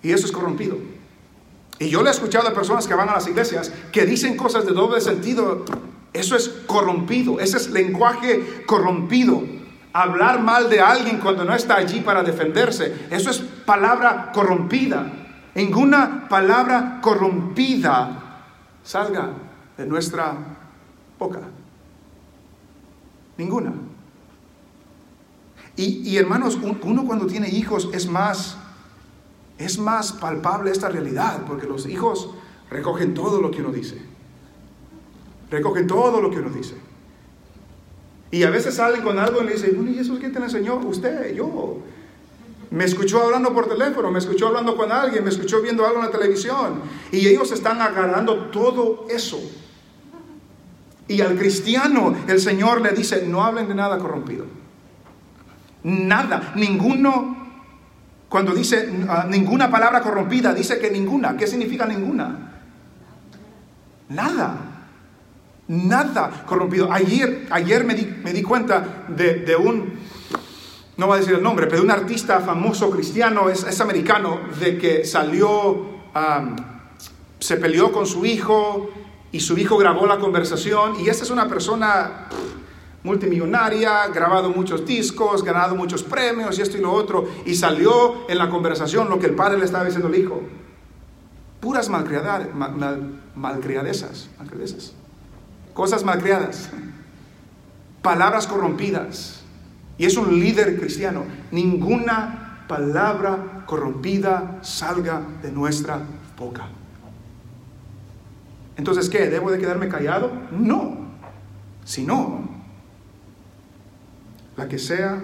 y 0.00 0.12
eso 0.12 0.26
es 0.26 0.30
corrompido. 0.30 0.78
Y 1.80 1.88
yo 1.88 2.04
le 2.04 2.10
he 2.10 2.12
escuchado 2.12 2.46
a 2.46 2.54
personas 2.54 2.86
que 2.86 2.94
van 2.94 3.08
a 3.08 3.14
las 3.14 3.26
iglesias 3.26 3.72
que 3.90 4.06
dicen 4.06 4.36
cosas 4.36 4.64
de 4.64 4.70
doble 4.70 5.00
sentido. 5.00 5.64
Eso 6.12 6.36
es 6.36 6.50
corrompido, 6.68 7.40
ese 7.40 7.56
es 7.56 7.70
lenguaje 7.70 8.62
corrompido 8.64 9.42
hablar 10.02 10.42
mal 10.42 10.68
de 10.68 10.80
alguien 10.80 11.18
cuando 11.18 11.44
no 11.44 11.54
está 11.54 11.76
allí 11.76 12.00
para 12.00 12.22
defenderse. 12.22 13.06
Eso 13.10 13.30
es 13.30 13.38
palabra 13.38 14.30
corrompida. 14.32 15.10
Ninguna 15.54 16.28
palabra 16.28 16.98
corrompida 17.00 18.42
salga 18.82 19.30
de 19.76 19.86
nuestra 19.86 20.34
boca. 21.18 21.40
Ninguna. 23.38 23.72
Y, 25.76 26.16
hermanos, 26.16 26.58
uno 26.82 27.04
cuando 27.04 27.26
tiene 27.26 27.50
hijos 27.50 27.90
es 27.92 28.08
más, 28.08 28.56
es 29.58 29.78
más 29.78 30.12
palpable 30.12 30.70
esta 30.70 30.88
realidad, 30.88 31.42
porque 31.46 31.66
los 31.66 31.86
hijos 31.86 32.30
recogen 32.70 33.12
todo 33.12 33.42
lo 33.42 33.50
que 33.50 33.60
uno 33.60 33.72
dice. 33.72 34.00
Recogen 35.50 35.86
todo 35.86 36.22
lo 36.22 36.30
que 36.30 36.38
uno 36.38 36.48
dice. 36.48 36.76
Y 38.36 38.42
a 38.42 38.50
veces 38.50 38.74
salen 38.74 39.00
con 39.00 39.18
algo 39.18 39.40
y 39.40 39.46
le 39.46 39.52
dicen, 39.54 39.72
bueno, 39.76 39.90
¿y 39.90 39.98
eso 39.98 40.18
quién 40.18 40.30
te 40.30 40.38
lo 40.38 40.44
enseñó? 40.44 40.76
Usted, 40.76 41.34
yo. 41.34 41.78
Me 42.70 42.84
escuchó 42.84 43.22
hablando 43.22 43.54
por 43.54 43.66
teléfono, 43.66 44.10
me 44.10 44.18
escuchó 44.18 44.48
hablando 44.48 44.76
con 44.76 44.92
alguien, 44.92 45.24
me 45.24 45.30
escuchó 45.30 45.62
viendo 45.62 45.86
algo 45.86 46.00
en 46.00 46.04
la 46.04 46.10
televisión. 46.10 46.82
Y 47.10 47.26
ellos 47.28 47.50
están 47.50 47.80
agarrando 47.80 48.50
todo 48.50 49.06
eso. 49.08 49.40
Y 51.08 51.22
al 51.22 51.38
cristiano 51.38 52.14
el 52.28 52.38
Señor 52.38 52.82
le 52.82 52.90
dice, 52.90 53.24
no 53.26 53.42
hablen 53.42 53.68
de 53.68 53.74
nada 53.74 53.96
corrompido. 53.96 54.44
Nada, 55.82 56.52
ninguno, 56.56 57.54
cuando 58.28 58.52
dice 58.52 58.86
ah, 59.08 59.24
ninguna 59.26 59.70
palabra 59.70 60.02
corrompida, 60.02 60.52
dice 60.52 60.78
que 60.78 60.90
ninguna. 60.90 61.38
¿Qué 61.38 61.46
significa 61.46 61.86
ninguna? 61.86 62.52
Nada. 64.10 64.65
Nada 65.68 66.44
corrompido. 66.46 66.92
Ayer, 66.92 67.48
ayer 67.50 67.84
me, 67.84 67.94
di, 67.94 68.06
me 68.22 68.32
di 68.32 68.42
cuenta 68.42 69.04
de, 69.08 69.56
un, 69.56 69.98
no 70.96 71.06
voy 71.06 71.16
a 71.16 71.20
decir 71.20 71.34
el 71.34 71.42
nombre, 71.42 71.66
pero 71.66 71.78
de 71.78 71.84
un 71.84 71.90
artista 71.90 72.40
famoso 72.40 72.88
cristiano, 72.90 73.50
es, 73.50 73.64
es 73.64 73.80
americano, 73.80 74.40
de 74.60 74.78
que 74.78 75.04
salió, 75.04 75.86
se 77.40 77.56
peleó 77.56 77.90
con 77.90 78.06
su 78.06 78.24
hijo 78.24 78.90
y 79.32 79.40
su 79.40 79.58
hijo 79.58 79.76
grabó 79.76 80.06
la 80.06 80.18
conversación 80.18 81.00
y 81.00 81.08
esta 81.08 81.24
es 81.24 81.30
una 81.30 81.48
persona 81.48 82.28
multimillonaria, 83.02 84.06
grabado 84.08 84.50
muchos 84.50 84.86
discos, 84.86 85.42
ganado 85.42 85.74
muchos 85.74 86.04
premios 86.04 86.58
y 86.58 86.62
esto 86.62 86.78
y 86.78 86.80
lo 86.80 86.92
otro, 86.92 87.28
y 87.44 87.56
salió 87.56 88.28
en 88.28 88.38
la 88.38 88.48
conversación 88.48 89.08
lo 89.08 89.18
que 89.18 89.26
el 89.26 89.34
padre 89.34 89.58
le 89.58 89.64
estaba 89.64 89.84
diciendo 89.84 90.06
al 90.06 90.14
hijo. 90.14 90.42
Puras 91.58 91.88
malcriadezas, 91.88 92.54
mal, 92.54 93.20
malcriadezas, 93.34 94.28
malcriadezas 94.38 94.94
cosas 95.76 96.02
malcriadas, 96.04 96.70
palabras 98.00 98.46
corrompidas. 98.46 99.42
Y 99.98 100.06
es 100.06 100.16
un 100.16 100.40
líder 100.40 100.80
cristiano. 100.80 101.24
Ninguna 101.52 102.64
palabra 102.66 103.64
corrompida 103.66 104.58
salga 104.62 105.20
de 105.42 105.52
nuestra 105.52 106.00
boca. 106.38 106.68
Entonces, 108.76 109.10
¿qué? 109.10 109.28
¿Debo 109.28 109.50
de 109.50 109.58
quedarme 109.58 109.88
callado? 109.88 110.32
No. 110.50 110.96
Sino 111.84 112.48
la 114.56 114.68
que 114.68 114.78
sea 114.78 115.20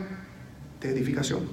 de 0.80 0.90
edificación. 0.90 1.48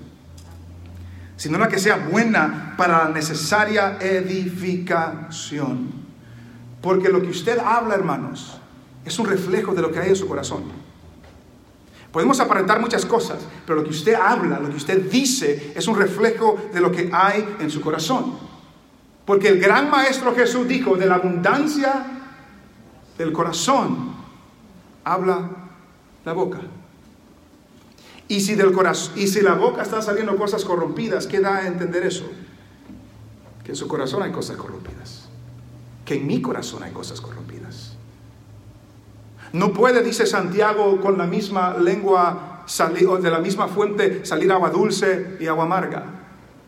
Sino 1.37 1.57
la 1.57 1.69
que 1.69 1.79
sea 1.79 1.95
buena 1.95 2.73
para 2.77 3.05
la 3.05 3.09
necesaria 3.11 3.97
edificación. 4.01 5.91
Porque 6.81 7.07
lo 7.09 7.21
que 7.21 7.29
usted 7.29 7.59
habla, 7.59 7.95
hermanos, 7.95 8.58
es 9.05 9.19
un 9.19 9.25
reflejo 9.25 9.73
de 9.73 9.81
lo 9.81 9.91
que 9.91 9.99
hay 9.99 10.09
en 10.09 10.15
su 10.15 10.27
corazón. 10.27 10.63
Podemos 12.11 12.39
aparentar 12.39 12.79
muchas 12.79 13.05
cosas, 13.05 13.39
pero 13.65 13.79
lo 13.79 13.83
que 13.83 13.91
usted 13.91 14.15
habla, 14.15 14.59
lo 14.59 14.69
que 14.69 14.77
usted 14.77 15.09
dice, 15.11 15.73
es 15.75 15.87
un 15.87 15.95
reflejo 15.95 16.57
de 16.73 16.81
lo 16.81 16.91
que 16.91 17.09
hay 17.13 17.47
en 17.59 17.69
su 17.69 17.81
corazón. 17.81 18.33
Porque 19.25 19.47
el 19.47 19.59
gran 19.59 19.91
maestro 19.91 20.33
Jesús 20.35 20.67
dijo, 20.67 20.95
de 20.95 21.05
la 21.05 21.15
abundancia 21.15 22.03
del 23.17 23.31
corazón 23.31 24.15
habla 25.03 25.49
la 26.25 26.33
boca. 26.33 26.61
Y 28.27 28.41
si, 28.41 28.55
del 28.55 28.71
corazón, 28.71 29.13
y 29.17 29.27
si 29.27 29.41
la 29.41 29.53
boca 29.53 29.83
está 29.83 30.01
saliendo 30.01 30.35
cosas 30.35 30.65
corrompidas, 30.65 31.27
¿qué 31.27 31.39
da 31.39 31.57
a 31.57 31.67
entender 31.67 32.05
eso? 32.05 32.25
Que 33.63 33.71
en 33.71 33.75
su 33.75 33.87
corazón 33.87 34.23
hay 34.23 34.31
cosas 34.31 34.57
corrompidas. 34.57 35.29
Que 36.05 36.15
en 36.15 36.25
mi 36.25 36.41
corazón 36.41 36.81
hay 36.81 36.91
cosas 36.91 37.21
corrompidas. 37.21 37.48
No 39.53 39.73
puede, 39.73 40.03
dice 40.03 40.25
Santiago, 40.25 41.01
con 41.01 41.17
la 41.17 41.25
misma 41.25 41.75
lengua 41.77 42.63
salir, 42.65 43.07
o 43.07 43.17
de 43.17 43.31
la 43.31 43.39
misma 43.39 43.67
fuente 43.67 44.25
salir 44.25 44.51
agua 44.51 44.69
dulce 44.69 45.37
y 45.39 45.47
agua 45.47 45.63
amarga. 45.63 46.03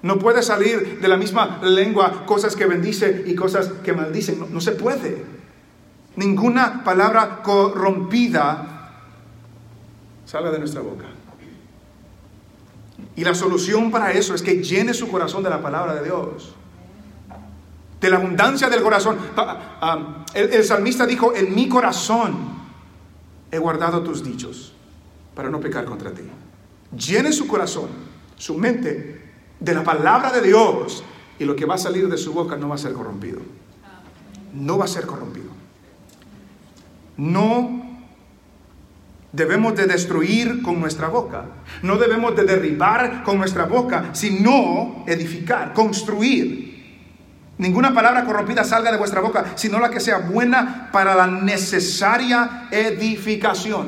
No 0.02 0.18
puede 0.18 0.42
salir 0.42 1.00
de 1.00 1.08
la 1.08 1.16
misma 1.16 1.60
lengua 1.62 2.26
cosas 2.26 2.56
que 2.56 2.66
bendice 2.66 3.24
y 3.28 3.36
cosas 3.36 3.70
que 3.84 3.94
maldicen. 3.94 4.40
No, 4.40 4.48
no 4.48 4.60
se 4.60 4.72
puede. 4.72 5.24
Ninguna 6.16 6.84
palabra 6.84 7.44
corrompida 7.44 8.98
sale 10.26 10.50
de 10.50 10.60
nuestra 10.60 10.82
boca. 10.82 11.06
Y 13.16 13.24
la 13.24 13.36
solución 13.36 13.92
para 13.92 14.12
eso 14.12 14.34
es 14.34 14.42
que 14.42 14.64
llene 14.64 14.94
su 14.94 15.08
corazón 15.08 15.44
de 15.44 15.52
la 15.52 15.62
palabra 15.62 15.94
de 15.96 16.04
Dios. 16.04 16.56
De 18.00 18.10
la 18.10 18.18
abundancia 18.18 18.70
del 18.70 18.82
corazón. 18.82 19.18
Ah, 19.38 20.24
el, 20.34 20.52
el 20.52 20.64
salmista 20.64 21.06
dijo, 21.06 21.36
en 21.36 21.54
mi 21.54 21.70
corazón 21.70 22.61
he 23.52 23.58
guardado 23.58 24.02
tus 24.02 24.24
dichos 24.24 24.74
para 25.36 25.50
no 25.50 25.60
pecar 25.60 25.86
contra 25.86 26.12
ti. 26.12 26.24
Llene 26.98 27.32
su 27.32 27.48
corazón, 27.48 27.90
su 28.38 28.58
mente 28.58 29.22
de 29.60 29.76
la 29.76 29.84
palabra 29.84 30.32
de 30.32 30.42
Dios 30.42 31.04
y 31.40 31.46
lo 31.46 31.56
que 31.56 31.66
va 31.66 31.76
a 31.76 31.78
salir 31.78 32.08
de 32.10 32.18
su 32.18 32.34
boca 32.34 32.58
no 32.58 32.70
va 32.70 32.76
a 32.76 32.78
ser 32.78 32.94
corrompido. 32.94 33.42
No 34.54 34.78
va 34.78 34.86
a 34.86 34.88
ser 34.88 35.06
corrompido. 35.06 35.50
No 37.18 37.82
debemos 39.32 39.76
de 39.76 39.86
destruir 39.86 40.62
con 40.62 40.80
nuestra 40.80 41.08
boca. 41.08 41.46
No 41.84 41.98
debemos 41.98 42.36
de 42.36 42.44
derribar 42.44 43.24
con 43.24 43.38
nuestra 43.38 43.66
boca, 43.66 44.10
sino 44.14 45.04
edificar, 45.08 45.74
construir. 45.74 46.71
Ninguna 47.62 47.94
palabra 47.94 48.26
corrompida 48.26 48.64
salga 48.64 48.92
de 48.92 48.98
vuestra 48.98 49.22
boca, 49.22 49.54
sino 49.54 49.80
la 49.80 49.92
que 49.92 50.00
sea 50.00 50.18
buena 50.18 50.90
para 50.92 51.14
la 51.14 51.28
necesaria 51.28 52.68
edificación. 52.72 53.88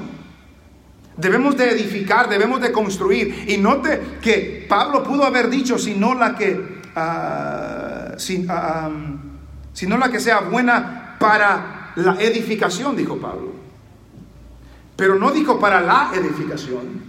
Debemos 1.17 1.57
de 1.57 1.71
edificar, 1.71 2.29
debemos 2.29 2.61
de 2.61 2.71
construir. 2.71 3.45
Y 3.47 3.57
note 3.57 4.19
que 4.21 4.67
Pablo 4.69 5.01
pudo 5.01 5.23
haber 5.23 5.49
dicho, 5.49 5.79
sino 5.79 6.13
la 6.13 6.35
que, 6.35 6.53
uh, 6.53 8.15
sino 9.73 9.97
la 9.97 10.11
que 10.11 10.19
sea 10.19 10.41
buena 10.41 11.15
para 11.17 11.93
la 11.95 12.21
edificación, 12.21 12.95
dijo 12.95 13.17
Pablo. 13.17 13.53
Pero 14.95 15.15
no 15.15 15.31
dijo 15.31 15.59
para 15.59 15.81
la 15.81 16.11
edificación, 16.13 17.01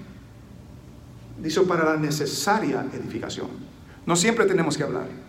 dijo 1.37 1.65
para 1.65 1.85
la 1.85 1.97
necesaria 1.99 2.87
edificación. 2.91 3.49
No 4.07 4.17
siempre 4.17 4.47
tenemos 4.47 4.79
que 4.79 4.85
hablar. 4.85 5.24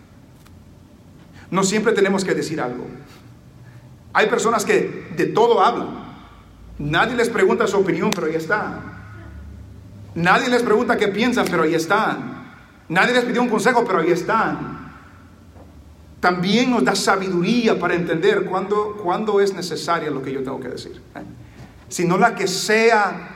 No 1.51 1.63
siempre 1.63 1.93
tenemos 1.93 2.23
que 2.23 2.33
decir 2.33 2.59
algo. 2.59 2.85
Hay 4.13 4.27
personas 4.27 4.65
que 4.65 5.07
de 5.15 5.25
todo 5.27 5.61
hablan. 5.61 6.05
Nadie 6.79 7.15
les 7.15 7.29
pregunta 7.29 7.67
su 7.67 7.77
opinión, 7.77 8.11
pero 8.11 8.27
ahí 8.27 8.35
están. 8.35 8.95
Nadie 10.15 10.49
les 10.49 10.63
pregunta 10.63 10.97
qué 10.97 11.09
piensan, 11.09 11.45
pero 11.49 11.63
ahí 11.63 11.75
están. 11.75 12.45
Nadie 12.87 13.13
les 13.13 13.25
pidió 13.25 13.41
un 13.41 13.49
consejo, 13.49 13.83
pero 13.85 13.99
ahí 13.99 14.11
están. 14.11 14.93
También 16.19 16.71
nos 16.71 16.83
da 16.83 16.95
sabiduría 16.95 17.77
para 17.77 17.93
entender 17.93 18.45
cuándo, 18.45 18.97
cuándo 19.03 19.39
es 19.41 19.53
necesaria 19.53 20.09
lo 20.09 20.21
que 20.21 20.31
yo 20.31 20.43
tengo 20.43 20.59
que 20.59 20.69
decir. 20.69 21.01
¿eh? 21.15 21.21
Sino 21.89 22.17
la 22.17 22.33
que 22.33 22.47
sea 22.47 23.29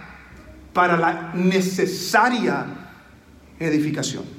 para 0.73 0.97
la 0.97 1.31
necesaria 1.35 2.65
edificación 3.59 4.38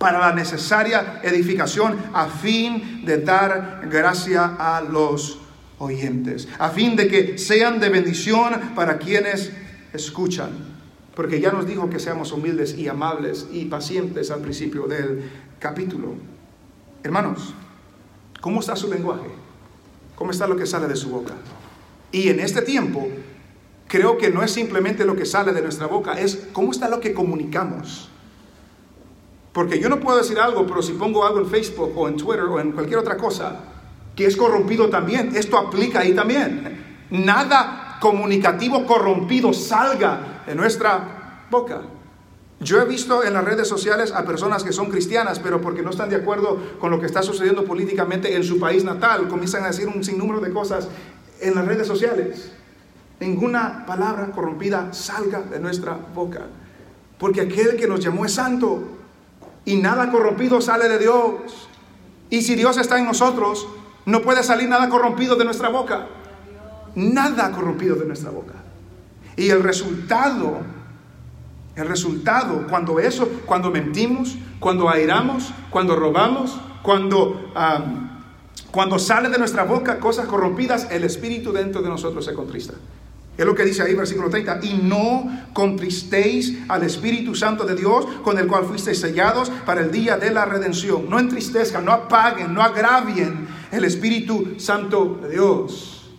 para 0.00 0.18
la 0.18 0.32
necesaria 0.32 1.20
edificación 1.22 1.94
a 2.14 2.26
fin 2.26 3.04
de 3.04 3.18
dar 3.18 3.86
gracia 3.92 4.56
a 4.58 4.80
los 4.80 5.38
oyentes, 5.78 6.48
a 6.58 6.70
fin 6.70 6.96
de 6.96 7.06
que 7.06 7.36
sean 7.36 7.78
de 7.78 7.90
bendición 7.90 8.72
para 8.74 8.96
quienes 8.96 9.52
escuchan. 9.92 10.52
Porque 11.14 11.38
ya 11.38 11.52
nos 11.52 11.66
dijo 11.66 11.90
que 11.90 11.98
seamos 11.98 12.32
humildes 12.32 12.78
y 12.78 12.88
amables 12.88 13.46
y 13.52 13.66
pacientes 13.66 14.30
al 14.30 14.40
principio 14.40 14.86
del 14.86 15.30
capítulo. 15.58 16.14
Hermanos, 17.02 17.52
¿cómo 18.40 18.60
está 18.60 18.76
su 18.76 18.88
lenguaje? 18.88 19.28
¿Cómo 20.16 20.30
está 20.30 20.46
lo 20.46 20.56
que 20.56 20.64
sale 20.64 20.88
de 20.88 20.96
su 20.96 21.10
boca? 21.10 21.34
Y 22.10 22.30
en 22.30 22.40
este 22.40 22.62
tiempo, 22.62 23.06
creo 23.86 24.16
que 24.16 24.30
no 24.30 24.42
es 24.42 24.50
simplemente 24.50 25.04
lo 25.04 25.14
que 25.14 25.26
sale 25.26 25.52
de 25.52 25.60
nuestra 25.60 25.84
boca, 25.84 26.18
es 26.18 26.48
cómo 26.54 26.72
está 26.72 26.88
lo 26.88 27.00
que 27.00 27.12
comunicamos. 27.12 28.08
Porque 29.60 29.78
yo 29.78 29.90
no 29.90 30.00
puedo 30.00 30.16
decir 30.16 30.38
algo, 30.38 30.66
pero 30.66 30.80
si 30.80 30.94
pongo 30.94 31.22
algo 31.22 31.38
en 31.38 31.46
Facebook 31.46 31.92
o 31.94 32.08
en 32.08 32.16
Twitter 32.16 32.44
o 32.44 32.58
en 32.58 32.72
cualquier 32.72 32.98
otra 32.98 33.18
cosa 33.18 33.56
que 34.16 34.24
es 34.24 34.34
corrompido 34.34 34.88
también, 34.88 35.36
esto 35.36 35.58
aplica 35.58 36.00
ahí 36.00 36.14
también. 36.14 37.04
Nada 37.10 37.98
comunicativo 38.00 38.86
corrompido 38.86 39.52
salga 39.52 40.44
de 40.46 40.54
nuestra 40.54 41.44
boca. 41.50 41.82
Yo 42.60 42.80
he 42.80 42.86
visto 42.86 43.22
en 43.22 43.34
las 43.34 43.44
redes 43.44 43.68
sociales 43.68 44.12
a 44.12 44.24
personas 44.24 44.64
que 44.64 44.72
son 44.72 44.88
cristianas, 44.88 45.38
pero 45.38 45.60
porque 45.60 45.82
no 45.82 45.90
están 45.90 46.08
de 46.08 46.16
acuerdo 46.16 46.58
con 46.80 46.90
lo 46.90 46.98
que 46.98 47.04
está 47.04 47.22
sucediendo 47.22 47.66
políticamente 47.66 48.34
en 48.34 48.44
su 48.44 48.58
país 48.58 48.82
natal, 48.82 49.28
comienzan 49.28 49.64
a 49.64 49.66
decir 49.66 49.88
un 49.88 50.02
sinnúmero 50.02 50.40
de 50.40 50.54
cosas 50.54 50.88
en 51.38 51.54
las 51.54 51.66
redes 51.66 51.86
sociales. 51.86 52.50
Ninguna 53.20 53.84
palabra 53.84 54.30
corrompida 54.30 54.94
salga 54.94 55.42
de 55.42 55.60
nuestra 55.60 55.98
boca, 56.14 56.46
porque 57.18 57.42
aquel 57.42 57.76
que 57.76 57.86
nos 57.86 58.00
llamó 58.00 58.24
es 58.24 58.32
santo 58.32 58.96
y 59.64 59.76
nada 59.76 60.10
corrompido 60.10 60.60
sale 60.60 60.88
de 60.88 60.98
Dios. 60.98 61.68
Y 62.30 62.42
si 62.42 62.54
Dios 62.54 62.76
está 62.76 62.98
en 62.98 63.04
nosotros, 63.04 63.66
no 64.06 64.22
puede 64.22 64.42
salir 64.42 64.68
nada 64.68 64.88
corrompido 64.88 65.36
de 65.36 65.44
nuestra 65.44 65.68
boca. 65.68 66.06
Nada 66.94 67.50
corrompido 67.52 67.96
de 67.96 68.06
nuestra 68.06 68.30
boca. 68.30 68.54
Y 69.36 69.50
el 69.50 69.62
resultado, 69.62 70.58
el 71.76 71.88
resultado, 71.88 72.66
cuando 72.68 72.98
eso, 72.98 73.28
cuando 73.46 73.70
mentimos, 73.70 74.36
cuando 74.58 74.88
airamos, 74.88 75.52
cuando 75.70 75.96
robamos, 75.96 76.60
cuando, 76.82 77.52
cuando 78.70 78.98
sale 78.98 79.28
de 79.28 79.38
nuestra 79.38 79.64
boca 79.64 79.98
cosas 79.98 80.26
corrompidas, 80.26 80.88
el 80.90 81.04
espíritu 81.04 81.52
dentro 81.52 81.82
de 81.82 81.88
nosotros 81.88 82.24
se 82.24 82.34
contrista. 82.34 82.74
Es 83.40 83.46
lo 83.46 83.54
que 83.54 83.64
dice 83.64 83.82
ahí, 83.82 83.94
versículo 83.94 84.28
30. 84.28 84.60
Y 84.64 84.74
no 84.82 85.46
contristéis 85.54 86.58
al 86.68 86.82
Espíritu 86.82 87.34
Santo 87.34 87.64
de 87.64 87.74
Dios, 87.74 88.04
con 88.22 88.36
el 88.36 88.46
cual 88.46 88.66
fuisteis 88.66 89.00
sellados 89.00 89.48
para 89.64 89.80
el 89.80 89.90
día 89.90 90.18
de 90.18 90.30
la 90.30 90.44
redención. 90.44 91.08
No 91.08 91.18
entristezcan, 91.18 91.82
no 91.86 91.92
apaguen, 91.92 92.52
no 92.52 92.60
agravien 92.60 93.48
el 93.72 93.86
Espíritu 93.86 94.56
Santo 94.58 95.20
de 95.22 95.30
Dios. 95.30 96.10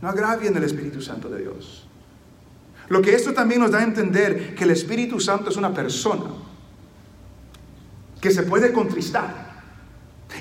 No 0.00 0.08
agravien 0.08 0.56
el 0.56 0.62
Espíritu 0.62 1.02
Santo 1.02 1.28
de 1.28 1.40
Dios. 1.40 1.88
Lo 2.90 3.02
que 3.02 3.12
esto 3.12 3.32
también 3.32 3.60
nos 3.60 3.72
da 3.72 3.80
a 3.80 3.82
entender 3.82 4.54
que 4.54 4.62
el 4.62 4.70
Espíritu 4.70 5.18
Santo 5.18 5.50
es 5.50 5.56
una 5.56 5.74
persona 5.74 6.30
que 8.20 8.30
se 8.30 8.44
puede 8.44 8.70
contristar. 8.70 9.64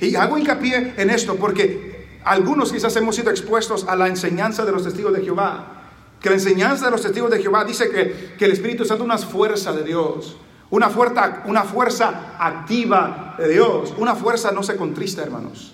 Y 0.01 0.13
hago 0.13 0.37
hincapié 0.37 0.93
en 0.97 1.09
esto 1.09 1.35
porque 1.35 2.19
algunos 2.25 2.71
quizás 2.71 2.95
hemos 2.95 3.15
sido 3.15 3.31
expuestos 3.31 3.87
a 3.87 3.95
la 3.95 4.07
enseñanza 4.07 4.65
de 4.65 4.71
los 4.71 4.83
testigos 4.83 5.13
de 5.13 5.23
Jehová 5.23 5.77
que 6.19 6.29
la 6.29 6.35
enseñanza 6.35 6.85
de 6.85 6.91
los 6.91 7.01
testigos 7.01 7.31
de 7.31 7.41
Jehová 7.41 7.63
dice 7.63 7.89
que, 7.89 8.45
el 8.45 8.51
Espíritu 8.51 8.83
Santo 8.83 9.03
es 9.03 9.05
una 9.05 9.17
fuerza 9.17 9.71
de 9.71 9.83
Dios, 9.83 10.35
una 10.69 10.89
fuerza, 10.89 11.43
una 11.45 11.63
fuerza 11.63 12.35
activa 12.37 13.35
de 13.39 13.49
Dios. 13.49 13.93
Una 13.97 14.15
fuerza 14.15 14.51
no 14.51 14.61
se 14.61 14.75
contrista, 14.75 15.23
hermanos. 15.23 15.73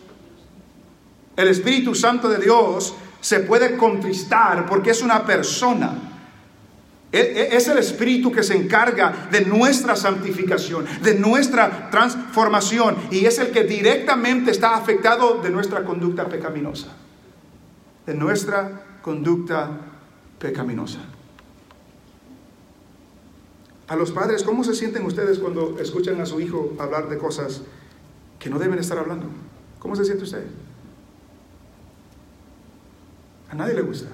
El 1.36 1.50
Espíritu 1.50 1.94
Santo 1.94 2.30
de 2.30 2.38
Dios 2.38 2.94
se 3.20 3.42
puede 3.42 3.76
contristar 3.76 4.66
porque 4.66 4.92
es 4.92 5.02
una 5.02 5.26
persona. 5.26 6.12
E, 7.12 7.20
e, 7.20 7.56
es 7.58 7.68
el 7.68 7.78
Espíritu 7.78 8.32
que 8.32 8.44
se 8.44 8.56
encarga 8.56 9.28
de 9.32 9.42
nuestra 9.42 9.96
santificación, 9.96 10.86
de 11.02 11.16
nuestra 11.16 11.90
transformación, 11.90 12.96
y 13.10 13.26
es 13.26 13.40
el 13.40 13.52
que 13.52 13.64
directamente 13.64 14.52
está 14.52 14.76
afectado 14.76 15.42
de 15.42 15.50
nuestra 15.50 15.84
conducta 15.84 16.28
pecaminosa, 16.28 16.88
de 18.06 18.14
nuestra 18.14 19.00
conducta 19.02 19.95
pecaminosa. 20.46 21.00
A 23.88 23.96
los 23.96 24.12
padres, 24.12 24.44
¿cómo 24.44 24.64
se 24.64 24.76
sienten 24.76 25.04
ustedes 25.06 25.40
cuando 25.40 25.80
escuchan 25.80 26.22
a 26.22 26.26
su 26.26 26.40
hijo 26.40 26.74
hablar 26.78 27.10
de 27.10 27.18
cosas 27.18 27.62
que 28.38 28.50
no 28.50 28.60
deben 28.60 28.78
estar 28.78 28.98
hablando? 28.98 29.28
¿Cómo 29.80 29.96
se 29.96 30.06
siente 30.06 30.24
usted? 30.24 30.46
A 33.50 33.56
nadie 33.56 33.74
le 33.74 33.82
gusta. 33.82 34.10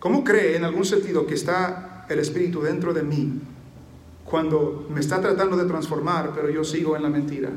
¿Cómo 0.00 0.24
cree 0.24 0.56
en 0.56 0.64
algún 0.64 0.84
sentido 0.84 1.26
que 1.26 1.34
está 1.34 2.06
el 2.08 2.18
Espíritu 2.18 2.60
dentro 2.60 2.92
de 2.92 3.02
mí 3.02 3.40
cuando 4.24 4.86
me 4.90 5.00
está 5.00 5.20
tratando 5.20 5.56
de 5.56 5.64
transformar, 5.64 6.32
pero 6.34 6.50
yo 6.50 6.64
sigo 6.64 6.96
en 6.96 7.02
la 7.02 7.08
mentira? 7.08 7.50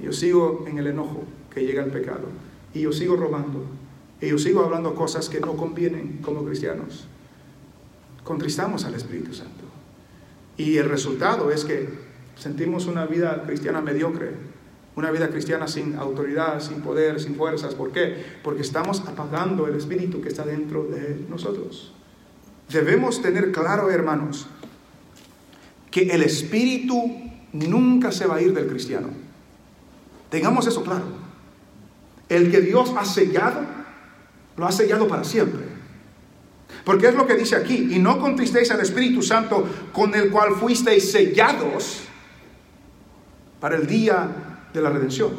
Yo 0.00 0.12
sigo 0.12 0.64
en 0.66 0.78
el 0.78 0.88
enojo 0.88 1.24
que 1.52 1.64
llega 1.64 1.82
al 1.82 1.90
pecado. 1.90 2.28
Y 2.74 2.82
yo 2.82 2.92
sigo 2.92 3.16
robando. 3.16 3.79
Y 4.20 4.28
yo 4.28 4.38
sigo 4.38 4.64
hablando 4.64 4.94
cosas 4.94 5.28
que 5.28 5.40
no 5.40 5.56
convienen 5.56 6.18
como 6.22 6.44
cristianos. 6.44 7.06
Contristamos 8.24 8.84
al 8.84 8.94
Espíritu 8.94 9.32
Santo. 9.32 9.64
Y 10.56 10.76
el 10.76 10.88
resultado 10.88 11.50
es 11.50 11.64
que 11.64 11.88
sentimos 12.36 12.86
una 12.86 13.06
vida 13.06 13.42
cristiana 13.46 13.80
mediocre, 13.80 14.32
una 14.94 15.10
vida 15.10 15.30
cristiana 15.30 15.66
sin 15.66 15.94
autoridad, 15.94 16.60
sin 16.60 16.82
poder, 16.82 17.20
sin 17.20 17.34
fuerzas. 17.34 17.74
¿Por 17.74 17.92
qué? 17.92 18.22
Porque 18.42 18.60
estamos 18.60 19.00
apagando 19.06 19.66
el 19.66 19.76
Espíritu 19.76 20.20
que 20.20 20.28
está 20.28 20.44
dentro 20.44 20.84
de 20.84 21.24
nosotros. 21.28 21.94
Debemos 22.68 23.22
tener 23.22 23.52
claro, 23.52 23.90
hermanos, 23.90 24.46
que 25.90 26.02
el 26.02 26.22
Espíritu 26.22 27.02
nunca 27.52 28.12
se 28.12 28.26
va 28.26 28.36
a 28.36 28.42
ir 28.42 28.52
del 28.52 28.66
cristiano. 28.66 29.08
Tengamos 30.28 30.66
eso 30.66 30.82
claro. 30.82 31.06
El 32.28 32.50
que 32.50 32.60
Dios 32.60 32.92
ha 32.96 33.04
sellado 33.04 33.79
lo 34.60 34.66
ha 34.66 34.72
sellado 34.72 35.08
para 35.08 35.24
siempre. 35.24 35.62
Porque 36.84 37.08
es 37.08 37.14
lo 37.14 37.26
que 37.26 37.34
dice 37.34 37.56
aquí, 37.56 37.88
y 37.92 37.98
no 37.98 38.20
contristéis 38.20 38.70
al 38.70 38.80
Espíritu 38.80 39.22
Santo 39.22 39.66
con 39.90 40.14
el 40.14 40.30
cual 40.30 40.54
fuisteis 40.54 41.10
sellados 41.10 42.02
para 43.58 43.76
el 43.76 43.86
día 43.86 44.66
de 44.72 44.82
la 44.82 44.90
redención. 44.90 45.30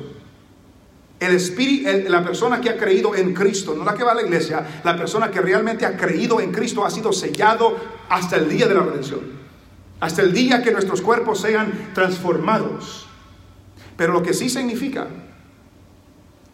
El 1.20 1.36
espíritu, 1.36 1.88
la 2.10 2.24
persona 2.24 2.60
que 2.60 2.72
ha 2.72 2.78
creído 2.78 3.16
en 3.16 3.32
Cristo, 3.36 3.76
no 3.76 3.86
la 3.86 3.94
que 3.94 4.04
va 4.04 4.14
a 4.14 4.16
la 4.16 4.24
iglesia, 4.24 4.82
la 4.84 4.98
persona 4.98 5.30
que 5.30 5.40
realmente 5.40 5.86
ha 5.86 5.96
creído 5.96 6.42
en 6.42 6.52
Cristo 6.52 6.84
ha 6.84 6.90
sido 6.90 7.14
sellado 7.14 7.78
hasta 8.10 8.38
el 8.38 8.50
día 8.50 8.68
de 8.68 8.74
la 8.74 8.82
redención, 8.82 9.20
hasta 10.00 10.24
el 10.24 10.34
día 10.34 10.64
que 10.64 10.72
nuestros 10.72 11.00
cuerpos 11.00 11.40
sean 11.40 11.92
transformados. 11.94 13.06
Pero 13.96 14.14
lo 14.14 14.24
que 14.24 14.34
sí 14.34 14.50
significa 14.50 15.08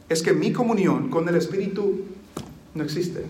es 0.09 0.21
que 0.21 0.33
mi 0.33 0.51
comunión 0.51 1.09
con 1.09 1.29
el 1.29 1.35
Espíritu 1.35 2.06
no 2.77 2.83
existe. 2.83 3.25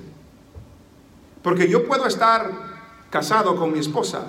Porque 1.41 1.69
yo 1.69 1.87
puedo 1.87 2.05
estar 2.05 2.51
casado 3.09 3.55
con 3.55 3.71
mi 3.71 3.79
esposa 3.79 4.27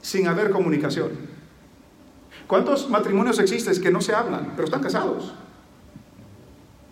sin 0.00 0.28
haber 0.28 0.50
comunicación. 0.50 1.10
¿Cuántos 2.46 2.90
matrimonios 2.90 3.38
existen 3.38 3.80
que 3.80 3.90
no 3.90 4.00
se 4.00 4.14
hablan, 4.14 4.52
pero 4.54 4.64
están 4.64 4.82
casados? 4.82 5.32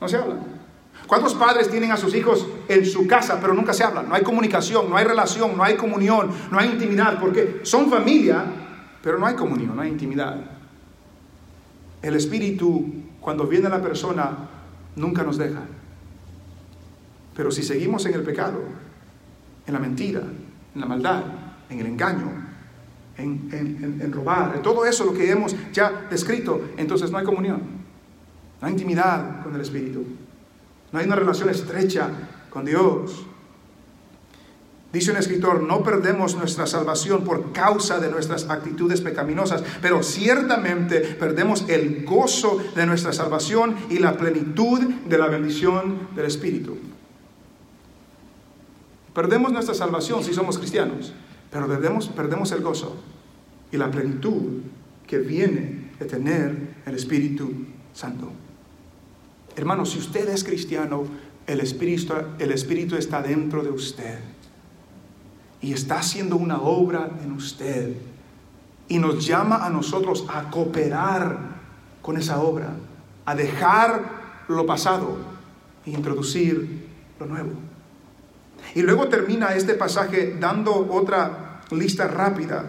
No 0.01 0.09
se 0.09 0.17
hablan. 0.17 0.61
¿Cuántos 1.07 1.35
padres 1.35 1.69
tienen 1.69 1.91
a 1.93 1.97
sus 1.97 2.15
hijos 2.15 2.47
en 2.69 2.87
su 2.87 3.07
casa, 3.07 3.39
pero 3.41 3.53
nunca 3.53 3.73
se 3.73 3.85
hablan? 3.85 4.09
No 4.09 4.15
hay 4.15 4.23
comunicación, 4.23 4.89
no 4.89 4.97
hay 4.97 5.05
relación, 5.05 5.57
no 5.57 5.65
hay 5.65 5.77
comunión, 5.77 6.31
no 6.51 6.59
hay 6.59 6.71
intimidad, 6.71 7.19
porque 7.19 7.61
son 7.65 7.91
familia, 7.91 8.45
pero 9.03 9.19
no 9.19 9.27
hay 9.27 9.35
comunión, 9.35 9.75
no 9.75 9.83
hay 9.83 9.91
intimidad. 9.91 10.37
El 12.01 12.15
Espíritu, 12.15 12.87
cuando 13.21 13.47
viene 13.47 13.69
la 13.69 13.83
persona, 13.83 14.49
nunca 14.97 15.23
nos 15.23 15.37
deja. 15.37 15.63
Pero 17.41 17.51
si 17.51 17.63
seguimos 17.63 18.05
en 18.05 18.13
el 18.13 18.23
pecado, 18.23 18.61
en 19.67 19.73
la 19.73 19.81
mentira, 19.81 20.21
en 20.75 20.79
la 20.79 20.87
maldad, 20.87 21.23
en 21.71 21.81
el 21.81 21.87
engaño, 21.87 22.31
en, 23.17 24.13
robar, 24.13 24.57
en 24.57 24.61
todo 24.61 24.85
eso 24.85 25.07
lo 25.07 25.15
que 25.15 25.31
hemos 25.31 25.57
ya 25.73 26.07
descrito, 26.11 26.61
entonces 26.77 27.11
no 27.11 27.17
hay 27.17 27.25
comunión, 27.25 27.63
no 28.61 28.67
hay 28.67 28.75
intimidad 28.75 29.43
con 29.43 29.55
el 29.55 29.63
Espíritu, 29.63 30.05
no 30.93 30.99
hay 30.99 31.07
una 31.07 31.17
relación 31.17 31.49
estrecha 31.49 32.11
con 32.51 32.67
Dios. 32.67 33.25
Dice 34.93 35.11
un 35.11 35.17
escritor, 35.17 35.63
no 35.63 35.83
perdemos 35.83 36.37
nuestra 36.37 36.67
salvación 36.67 37.25
por 37.25 37.53
causa 37.53 37.99
de 38.01 38.11
nuestras 38.11 38.51
actitudes 38.51 39.01
pecaminosas, 39.01 39.65
pero 39.81 40.03
ciertamente 40.03 41.01
perdemos 41.19 41.65
el 41.71 42.05
gozo 42.05 42.63
de 42.77 42.85
nuestra 42.85 43.15
salvación 43.15 43.77
y 43.89 43.99
la 43.99 44.19
plenitud 44.19 44.81
de 45.09 45.17
la 45.17 45.29
bendición 45.29 46.11
del 46.15 46.27
Espíritu. 46.27 46.90
Perdemos 49.15 49.53
nuestra 49.53 49.75
salvación 49.75 50.23
si 50.23 50.33
somos 50.33 50.59
cristianos, 50.59 51.13
pero 51.51 51.67
perdemos, 51.67 52.09
perdemos 52.09 52.53
el 52.53 52.61
gozo 52.61 52.97
y 53.73 53.77
la 53.77 53.91
plenitud 53.91 54.63
que 55.07 55.19
viene 55.19 55.91
de 55.99 56.07
tener 56.07 56.77
el 56.87 56.95
Espíritu 56.95 57.53
Santo. 57.93 58.31
Hermano, 59.57 59.85
si 59.85 59.99
usted 59.99 60.29
es 60.29 60.45
cristiano, 60.45 61.05
el 61.47 61.61
Espíritu, 61.61 62.15
el 62.39 62.53
Espíritu 62.53 62.97
está 62.97 63.21
dentro 63.21 63.63
de 63.63 63.71
usted 63.71 64.21
y 65.61 65.73
está 65.73 65.99
haciendo 65.99 66.37
una 66.37 66.61
obra 66.61 67.11
en 67.25 67.33
usted 67.33 67.97
y 68.89 68.99
nos 68.99 69.27
llama 69.27 69.65
a 69.67 69.71
nosotros 69.71 70.25
a 70.29 70.51
cooperar 70.51 71.39
con 72.03 72.17
esa 72.17 72.41
obra, 72.41 72.77
a 73.25 73.35
dejar 73.35 74.45
lo 74.49 74.67
pasado 74.67 75.19
e 75.85 75.91
introducir 75.91 76.89
lo 77.19 77.27
nuevo. 77.27 77.70
Y 78.75 78.83
luego 78.83 79.09
termina 79.09 79.55
este 79.55 79.75
pasaje 79.75 80.37
dando 80.39 80.89
otra 80.91 81.61
lista 81.71 82.07
rápida. 82.07 82.65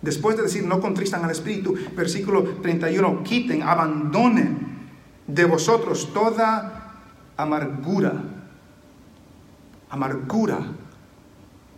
Después 0.00 0.36
de 0.36 0.42
decir, 0.42 0.64
no 0.64 0.80
contristan 0.80 1.24
al 1.24 1.30
Espíritu, 1.30 1.74
versículo 1.94 2.42
31, 2.60 3.22
quiten, 3.22 3.62
abandonen 3.62 4.90
de 5.26 5.44
vosotros 5.44 6.12
toda 6.12 7.02
amargura. 7.36 8.14
Amargura. 9.90 10.58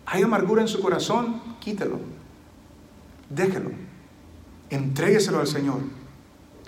¿Hay 0.06 0.22
amargura 0.22 0.62
en 0.62 0.68
su 0.68 0.80
corazón? 0.80 1.42
Quítelo. 1.60 1.98
Déjelo. 3.28 3.70
Entrégueselo 4.70 5.40
al 5.40 5.46
Señor. 5.46 5.80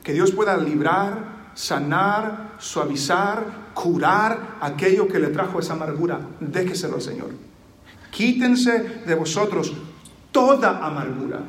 Que 0.03 0.13
Dios 0.13 0.33
pueda 0.33 0.57
librar, 0.57 1.51
sanar, 1.55 2.55
suavizar, 2.59 3.66
curar 3.77 4.57
aquello 4.63 5.07
que 5.07 5.19
le 5.19 5.29
trajo 5.29 5.61
esa 5.61 5.75
amargura, 5.75 6.19
déjeselo 6.41 6.95
al 6.95 7.03
Señor. 7.03 7.29
Quítense 8.11 9.03
de 9.07 9.15
vosotros 9.15 9.75
toda 10.33 10.85
amargura. 10.85 11.41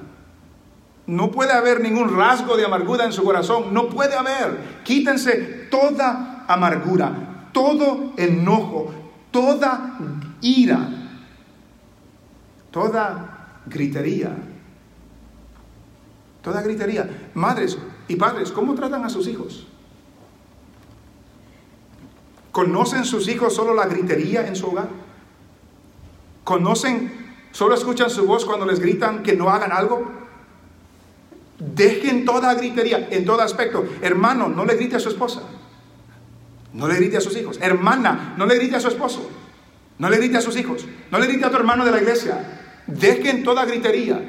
No 1.06 1.32
puede 1.32 1.54
haber 1.54 1.80
ningún 1.80 2.18
rasgo 2.18 2.58
de 2.58 2.66
amargura 2.66 3.06
en 3.06 3.14
su 3.14 3.24
corazón, 3.24 3.74
no 3.74 3.88
puede 3.88 4.14
haber. 4.16 4.82
Quítense 4.84 5.68
toda 5.72 6.44
amargura, 6.50 7.50
todo 7.54 8.12
enojo, 8.18 8.94
toda 9.32 9.98
ira, 10.42 10.90
toda 12.72 13.62
gritería. 13.68 14.36
Toda 16.42 16.62
gritería. 16.62 17.30
Madres 17.34 17.78
y 18.10 18.18
padres, 18.18 18.52
¿cómo 18.52 18.76
tratan 18.76 19.06
a 19.06 19.10
sus 19.10 19.30
hijos? 19.30 19.66
¿Conocen 22.58 23.06
sus 23.06 23.28
hijos 23.28 23.54
solo 23.54 23.76
la 23.76 23.86
gritería 23.86 24.48
en 24.48 24.56
su 24.56 24.66
hogar? 24.66 24.90
¿Conocen, 26.44 27.36
solo 27.52 27.76
escuchan 27.76 28.10
su 28.10 28.26
voz 28.26 28.46
cuando 28.46 28.66
les 28.66 28.80
gritan 28.80 29.22
que 29.22 29.36
no 29.36 29.52
hagan 29.52 29.72
algo? 29.72 30.12
Dejen 31.60 32.26
toda 32.26 32.56
gritería 32.56 33.10
en 33.12 33.26
todo 33.26 33.44
aspecto. 33.44 33.86
Hermano, 34.02 34.50
no 34.50 34.66
le 34.66 34.76
grite 34.76 34.96
a 34.96 35.00
su 35.00 35.10
esposa. 35.10 35.44
No 36.74 36.88
le 36.88 36.96
grite 36.96 37.18
a 37.18 37.22
sus 37.22 37.38
hijos. 37.38 37.60
Hermana, 37.62 38.34
no 38.40 38.48
le 38.48 38.56
grite 38.56 38.78
a 38.78 38.80
su 38.80 38.88
esposo. 38.88 39.30
No 40.00 40.10
le 40.10 40.18
grite 40.18 40.38
a 40.38 40.42
sus 40.42 40.58
hijos. 40.58 40.84
No 41.12 41.20
le 41.20 41.28
grite 41.28 41.46
a 41.46 41.52
tu 41.52 41.58
hermano 41.58 41.86
de 41.86 41.92
la 41.92 42.00
iglesia. 42.00 42.72
Dejen 42.88 43.44
toda 43.44 43.66
gritería. 43.66 44.20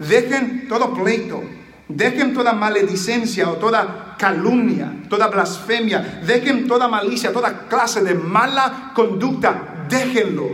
Dejen 0.00 0.66
todo 0.66 0.92
pleito. 0.92 1.40
Dejen 1.88 2.34
toda 2.34 2.52
maledicencia 2.52 3.48
o 3.50 3.56
toda 3.56 4.16
calumnia, 4.18 5.04
toda 5.08 5.28
blasfemia. 5.28 6.22
Dejen 6.26 6.66
toda 6.66 6.86
malicia, 6.88 7.32
toda 7.32 7.66
clase 7.68 8.02
de 8.04 8.14
mala 8.14 8.92
conducta. 8.94 9.86
Déjenlo. 9.88 10.50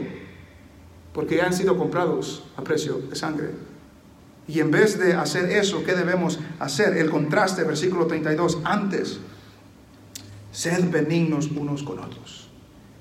Porque 1.12 1.36
ya 1.36 1.46
han 1.46 1.52
sido 1.52 1.76
comprados 1.76 2.44
a 2.56 2.62
precio 2.62 2.98
de 2.98 3.16
sangre. 3.16 3.50
Y 4.46 4.60
en 4.60 4.70
vez 4.70 4.98
de 4.98 5.14
hacer 5.14 5.50
eso, 5.50 5.82
¿qué 5.84 5.94
debemos 5.94 6.38
hacer? 6.60 6.96
El 6.96 7.10
contraste, 7.10 7.64
versículo 7.64 8.06
32, 8.06 8.58
antes, 8.64 9.18
sed 10.52 10.90
benignos 10.90 11.48
unos 11.50 11.82
con 11.82 11.98
otros, 11.98 12.48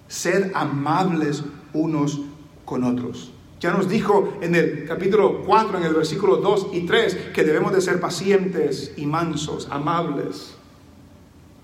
sed 0.08 0.52
amables 0.56 1.44
unos 1.74 2.22
con 2.64 2.86
otros. 2.86 3.33
Ya 3.64 3.72
nos 3.72 3.88
dijo 3.88 4.34
en 4.42 4.56
el 4.56 4.84
capítulo 4.86 5.42
4, 5.42 5.78
en 5.78 5.86
el 5.86 5.94
versículo 5.94 6.36
2 6.36 6.72
y 6.74 6.82
3, 6.82 7.30
que 7.34 7.46
debemos 7.46 7.72
de 7.72 7.80
ser 7.80 8.02
pacientes 8.02 8.92
y 8.98 9.06
mansos, 9.06 9.70
amables 9.72 10.54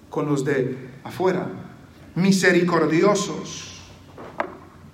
con 0.10 0.26
los 0.28 0.46
de 0.46 0.92
afuera, 1.04 1.50
misericordiosos, 2.16 3.82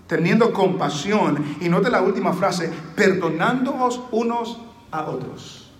teniendo 0.08 0.52
compasión. 0.52 1.58
Y 1.62 1.70
note 1.70 1.92
la 1.92 2.02
última 2.02 2.34
frase, 2.34 2.72
perdonándoos 2.96 4.02
unos 4.10 4.60
a 4.90 5.06
otros. 5.06 5.72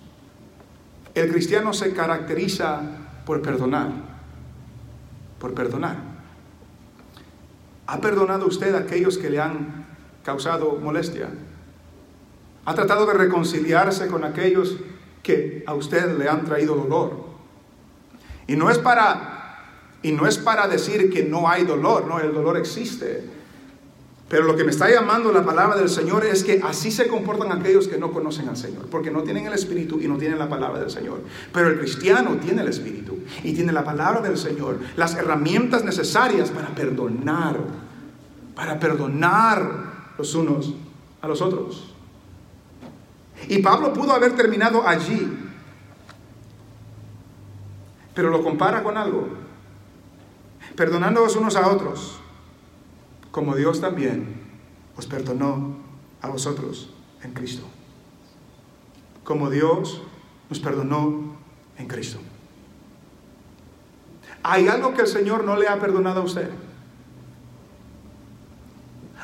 El 1.12 1.32
cristiano 1.32 1.72
se 1.72 1.92
caracteriza 1.92 2.82
por 3.24 3.42
perdonar, 3.42 3.90
por 5.40 5.54
perdonar. 5.54 5.96
¿Ha 7.88 8.00
perdonado 8.00 8.46
usted 8.46 8.76
a 8.76 8.78
aquellos 8.78 9.18
que 9.18 9.28
le 9.28 9.40
han 9.40 9.85
causado 10.26 10.72
molestia? 10.82 11.28
¿Ha 12.64 12.74
tratado 12.74 13.06
de 13.06 13.14
reconciliarse 13.14 14.08
con 14.08 14.24
aquellos 14.24 14.76
que 15.22 15.62
a 15.66 15.74
usted 15.74 16.18
le 16.18 16.28
han 16.28 16.44
traído 16.44 16.74
dolor? 16.74 17.24
Y 18.48 18.56
no 18.56 18.68
es 18.70 18.78
para 18.78 19.32
y 20.02 20.12
no 20.12 20.26
es 20.26 20.36
para 20.36 20.68
decir 20.68 21.10
que 21.10 21.24
no 21.24 21.48
hay 21.48 21.64
dolor, 21.64 22.06
no, 22.06 22.20
el 22.20 22.32
dolor 22.32 22.56
existe. 22.56 23.24
Pero 24.28 24.44
lo 24.44 24.56
que 24.56 24.64
me 24.64 24.70
está 24.70 24.90
llamando 24.90 25.32
la 25.32 25.44
palabra 25.44 25.76
del 25.76 25.88
Señor 25.88 26.24
es 26.24 26.42
que 26.42 26.60
así 26.64 26.90
se 26.90 27.06
comportan 27.06 27.52
aquellos 27.52 27.86
que 27.86 27.96
no 27.96 28.12
conocen 28.12 28.48
al 28.48 28.56
Señor, 28.56 28.86
porque 28.90 29.10
no 29.10 29.22
tienen 29.22 29.46
el 29.46 29.52
Espíritu 29.52 30.00
y 30.00 30.08
no 30.08 30.18
tienen 30.18 30.38
la 30.38 30.48
palabra 30.48 30.80
del 30.80 30.90
Señor. 30.90 31.20
Pero 31.52 31.68
el 31.68 31.78
cristiano 31.78 32.36
tiene 32.36 32.62
el 32.62 32.68
Espíritu 32.68 33.18
y 33.44 33.52
tiene 33.54 33.72
la 33.72 33.84
palabra 33.84 34.20
del 34.20 34.36
Señor, 34.36 34.80
las 34.96 35.14
herramientas 35.14 35.84
necesarias 35.84 36.50
para 36.50 36.68
perdonar, 36.74 37.58
para 38.54 38.78
perdonar 38.80 39.85
los 40.18 40.34
unos 40.34 40.74
a 41.20 41.28
los 41.28 41.40
otros. 41.40 41.94
Y 43.48 43.58
Pablo 43.58 43.92
pudo 43.92 44.12
haber 44.12 44.34
terminado 44.34 44.86
allí, 44.86 45.36
pero 48.14 48.30
lo 48.30 48.42
compara 48.42 48.82
con 48.82 48.96
algo, 48.96 49.28
perdonándoos 50.74 51.36
unos 51.36 51.56
a 51.56 51.68
otros 51.70 52.20
como 53.36 53.54
Dios 53.54 53.82
también 53.82 54.34
os 54.96 55.04
perdonó 55.04 55.76
a 56.22 56.28
vosotros 56.30 56.88
en 57.22 57.34
Cristo. 57.34 57.64
Como 59.24 59.50
Dios 59.50 60.00
nos 60.48 60.58
perdonó 60.58 61.36
en 61.76 61.86
Cristo. 61.86 62.18
¿Hay 64.42 64.68
algo 64.68 64.94
que 64.94 65.02
el 65.02 65.06
Señor 65.06 65.44
no 65.44 65.54
le 65.58 65.68
ha 65.68 65.78
perdonado 65.78 66.22
a 66.22 66.24
usted? 66.24 66.48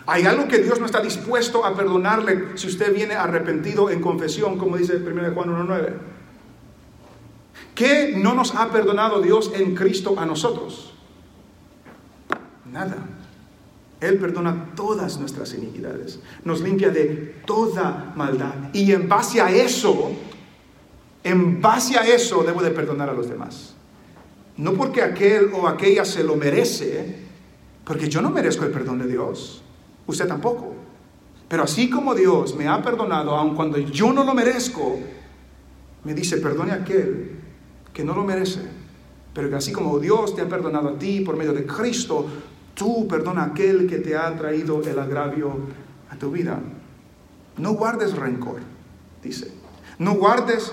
¿Hay 0.07 0.25
algo 0.25 0.49
que 0.49 0.59
Dios 0.59 0.81
no 0.81 0.87
está 0.87 1.01
dispuesto 1.01 1.65
a 1.65 1.77
perdonarle 1.77 2.57
si 2.57 2.67
usted 2.67 2.95
viene 2.95 3.15
arrepentido 3.15 3.91
en 3.91 4.01
confesión, 4.01 4.59
como 4.59 4.77
dice 4.77 4.97
1 4.97 5.35
Juan 5.35 5.51
1.9? 5.69 5.93
¿Qué 7.75 8.15
no 8.17 8.35
nos 8.35 8.55
ha 8.55 8.71
perdonado 8.71 9.21
Dios 9.21 9.53
en 9.55 9.75
Cristo 9.75 10.15
a 10.19 10.27
nosotros? 10.27 10.93
Nada. 12.71 12.97
Él 14.01 14.19
perdona 14.19 14.73
todas 14.75 15.19
nuestras 15.19 15.55
iniquidades, 15.55 16.19
nos 16.45 16.61
limpia 16.61 16.91
de 16.91 17.37
toda 17.47 18.13
maldad. 18.17 18.55
Y 18.73 18.91
en 18.91 19.09
base 19.09 19.41
a 19.41 19.51
eso, 19.51 20.11
en 21.23 21.63
base 21.63 21.97
a 21.97 22.03
eso 22.03 22.43
debo 22.43 22.63
de 22.63 22.73
perdonar 22.73 23.09
a 23.09 23.13
los 23.13 23.29
demás. 23.29 23.75
No 24.57 24.75
porque 24.75 25.03
aquel 25.03 25.51
o 25.55 25.69
aquella 25.69 26.05
se 26.05 26.25
lo 26.25 26.35
merece, 26.35 27.17
porque 27.85 28.09
yo 28.09 28.21
no 28.21 28.31
merezco 28.31 28.65
el 28.65 28.73
perdón 28.73 28.99
de 28.99 29.07
Dios, 29.07 29.62
usted 30.07 30.27
tampoco. 30.27 30.75
Pero 31.49 31.65
así 31.65 31.91
como 31.91 32.15
Dios 32.15 32.55
me 32.57 32.69
ha 32.69 32.81
perdonado, 32.83 33.37
aun 33.37 33.55
cuando 33.55 33.79
yo 33.79 34.13
no 34.13 34.25
lo 34.25 34.35
merezco, 34.35 34.99
me 36.05 36.15
dice, 36.15 36.39
perdone 36.39 36.73
a 36.73 36.77
aquel 36.77 37.33
que 37.93 38.05
no 38.05 38.15
lo 38.15 38.25
merece. 38.25 38.61
Pero 39.35 39.55
así 39.57 39.73
como 39.73 39.99
Dios 39.99 40.35
te 40.35 40.43
ha 40.43 40.49
perdonado 40.49 40.91
a 40.91 40.99
ti 40.99 41.21
por 41.21 41.37
medio 41.37 41.53
de 41.53 41.67
Cristo, 41.67 42.27
Tú 42.75 43.07
perdona 43.07 43.43
a 43.43 43.47
aquel 43.47 43.87
que 43.87 43.99
te 43.99 44.17
ha 44.17 44.35
traído 44.37 44.83
el 44.83 44.99
agravio 44.99 45.53
a 46.11 46.17
tu 46.17 46.31
vida. 46.31 46.61
No 47.59 47.73
guardes 47.73 48.17
rencor, 48.17 48.61
dice. 49.23 49.53
No 49.99 50.15
guardes 50.15 50.73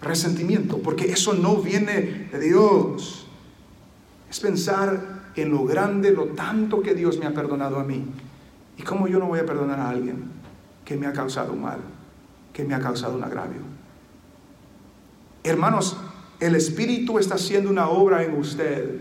resentimiento, 0.00 0.78
porque 0.78 1.06
eso 1.06 1.34
no 1.34 1.56
viene 1.56 2.28
de 2.32 2.40
Dios. 2.40 3.26
Es 4.30 4.40
pensar 4.40 5.30
en 5.36 5.50
lo 5.50 5.64
grande, 5.64 6.12
lo 6.12 6.26
tanto 6.28 6.80
que 6.80 6.94
Dios 6.94 7.18
me 7.18 7.26
ha 7.26 7.34
perdonado 7.34 7.78
a 7.78 7.84
mí. 7.84 8.06
¿Y 8.78 8.82
cómo 8.82 9.08
yo 9.08 9.18
no 9.18 9.26
voy 9.26 9.40
a 9.40 9.46
perdonar 9.46 9.80
a 9.80 9.90
alguien 9.90 10.30
que 10.84 10.96
me 10.96 11.06
ha 11.06 11.12
causado 11.12 11.52
un 11.52 11.62
mal, 11.62 11.80
que 12.52 12.64
me 12.64 12.74
ha 12.74 12.80
causado 12.80 13.16
un 13.16 13.24
agravio? 13.24 13.60
Hermanos, 15.42 15.96
el 16.40 16.54
Espíritu 16.54 17.18
está 17.18 17.34
haciendo 17.34 17.70
una 17.70 17.88
obra 17.88 18.22
en 18.22 18.36
usted 18.36 19.00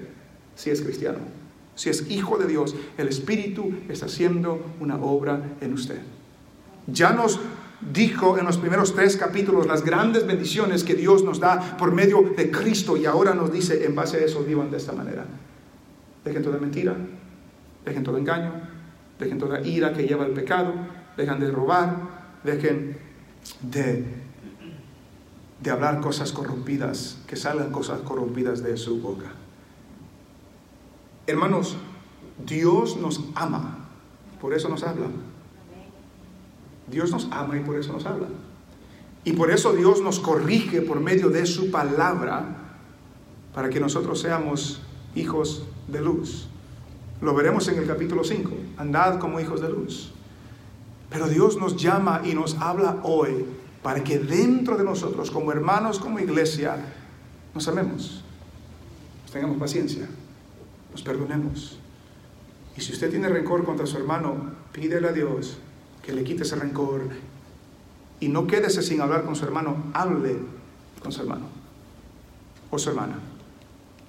si 0.56 0.72
es 0.72 0.82
cristiano. 0.82 1.20
Si 1.76 1.90
es 1.90 2.10
hijo 2.10 2.38
de 2.40 2.48
Dios, 2.48 2.76
el 2.98 3.08
Espíritu 3.08 3.72
está 3.88 4.08
haciendo 4.08 4.66
una 4.80 4.96
obra 4.96 5.40
en 5.62 5.74
usted. 5.74 6.02
Ya 6.88 7.12
nos 7.12 7.40
dijo 7.80 8.40
en 8.40 8.46
los 8.46 8.58
primeros 8.58 8.96
tres 8.96 9.16
capítulos 9.16 9.68
las 9.68 9.86
grandes 9.86 10.26
bendiciones 10.26 10.84
que 10.84 10.96
Dios 10.96 11.24
nos 11.24 11.40
da 11.40 11.78
por 11.78 11.92
medio 11.92 12.34
de 12.36 12.50
Cristo 12.50 12.98
y 12.98 13.06
ahora 13.06 13.36
nos 13.36 13.52
dice 13.52 13.86
en 13.86 13.94
base 13.94 14.18
a 14.18 14.22
eso 14.22 14.44
vivan 14.44 14.72
de 14.72 14.78
esta 14.78 14.94
manera. 14.94 15.26
Dejen 16.26 16.42
toda 16.42 16.58
mentira, 16.58 16.96
dejen 17.86 18.04
todo 18.04 18.18
engaño, 18.18 18.54
dejen 19.20 19.40
toda 19.40 19.62
ira 19.62 19.94
que 19.94 20.08
lleva 20.08 20.26
al 20.26 20.32
pecado, 20.32 20.74
dejen 21.16 21.40
de 21.40 21.52
robar, 21.52 22.40
dejen 22.44 22.98
de, 23.62 24.06
de 25.62 25.72
hablar 25.72 26.02
cosas 26.02 26.32
corrompidas, 26.32 27.20
que 27.28 27.36
salgan 27.36 27.72
cosas 27.72 28.02
corrompidas 28.02 28.64
de 28.64 28.78
su 28.78 29.02
boca. 29.02 29.32
Hermanos, 31.26 31.78
Dios 32.46 32.98
nos 32.98 33.22
ama, 33.36 33.90
por 34.40 34.54
eso 34.54 34.70
nos 34.70 34.84
habla. 34.84 35.08
Dios 36.90 37.12
nos 37.12 37.28
ama 37.32 37.58
y 37.58 37.62
por 37.62 37.76
eso 37.76 37.92
nos 37.92 38.06
habla. 38.06 38.28
Y 39.26 39.34
por 39.34 39.52
eso 39.52 39.74
Dios 39.74 40.02
nos 40.02 40.20
corrige 40.20 40.82
por 40.82 41.02
medio 41.02 41.30
de 41.30 41.46
su 41.46 41.70
palabra 41.70 42.46
para 43.54 43.70
que 43.70 43.80
nosotros 43.80 44.22
seamos 44.22 44.82
hijos 45.16 45.64
de 45.88 46.00
luz. 46.00 46.48
Lo 47.22 47.34
veremos 47.34 47.68
en 47.68 47.78
el 47.78 47.88
capítulo 47.88 48.24
5. 48.24 48.52
Andad 48.78 49.20
como 49.20 49.40
hijos 49.40 49.62
de 49.62 49.70
luz. 49.70 50.12
Pero 51.10 51.28
Dios 51.28 51.58
nos 51.58 51.78
llama 51.78 52.22
y 52.24 52.34
nos 52.34 52.58
habla 52.60 53.00
hoy 53.04 53.46
para 53.82 54.04
que 54.04 54.20
dentro 54.20 54.78
de 54.78 54.84
nosotros, 54.84 55.32
como 55.32 55.52
hermanos, 55.52 56.00
como 56.00 56.20
iglesia, 56.20 56.78
nos 57.56 57.68
amemos, 57.68 58.24
tengamos 59.32 59.58
paciencia, 59.58 60.08
perdonemos. 61.04 61.80
Y 62.76 62.82
si 62.82 62.94
usted 62.94 63.10
tiene 63.10 63.30
rencor 63.30 63.64
contra 63.64 63.86
su 63.86 63.98
hermano, 63.98 64.52
pídele 64.72 65.08
a 65.08 65.14
Dios 65.14 65.58
que 66.04 66.14
le 66.14 66.24
quite 66.24 66.44
ese 66.44 66.56
rencor 66.56 67.02
y 68.20 68.28
no 68.30 68.46
quédese 68.46 68.82
sin 68.82 69.02
hablar 69.02 69.24
con 69.24 69.36
su 69.36 69.46
hermano, 69.46 69.86
hable 69.94 70.38
con 71.02 71.12
su 71.12 71.22
hermano 71.22 71.46
o 72.70 72.78
su 72.78 72.90
hermana. 72.90 73.20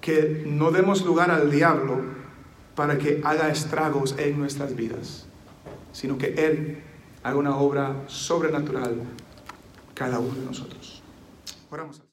Que 0.01 0.45
no 0.47 0.71
demos 0.71 1.05
lugar 1.05 1.31
al 1.31 1.51
diablo 1.51 2.18
para 2.79 2.97
que 2.97 3.20
haga 3.24 3.49
estragos 3.49 4.14
en 4.18 4.39
nuestras 4.39 4.76
vidas, 4.76 5.26
sino 5.91 6.16
que 6.16 6.29
Él 6.35 6.81
haga 7.24 7.37
una 7.37 7.57
obra 7.57 8.05
sobrenatural 8.07 9.03
cada 9.95 10.20
uno 10.20 10.33
de 10.33 10.47
nosotros. 10.47 11.03
Oramos. 11.70 12.08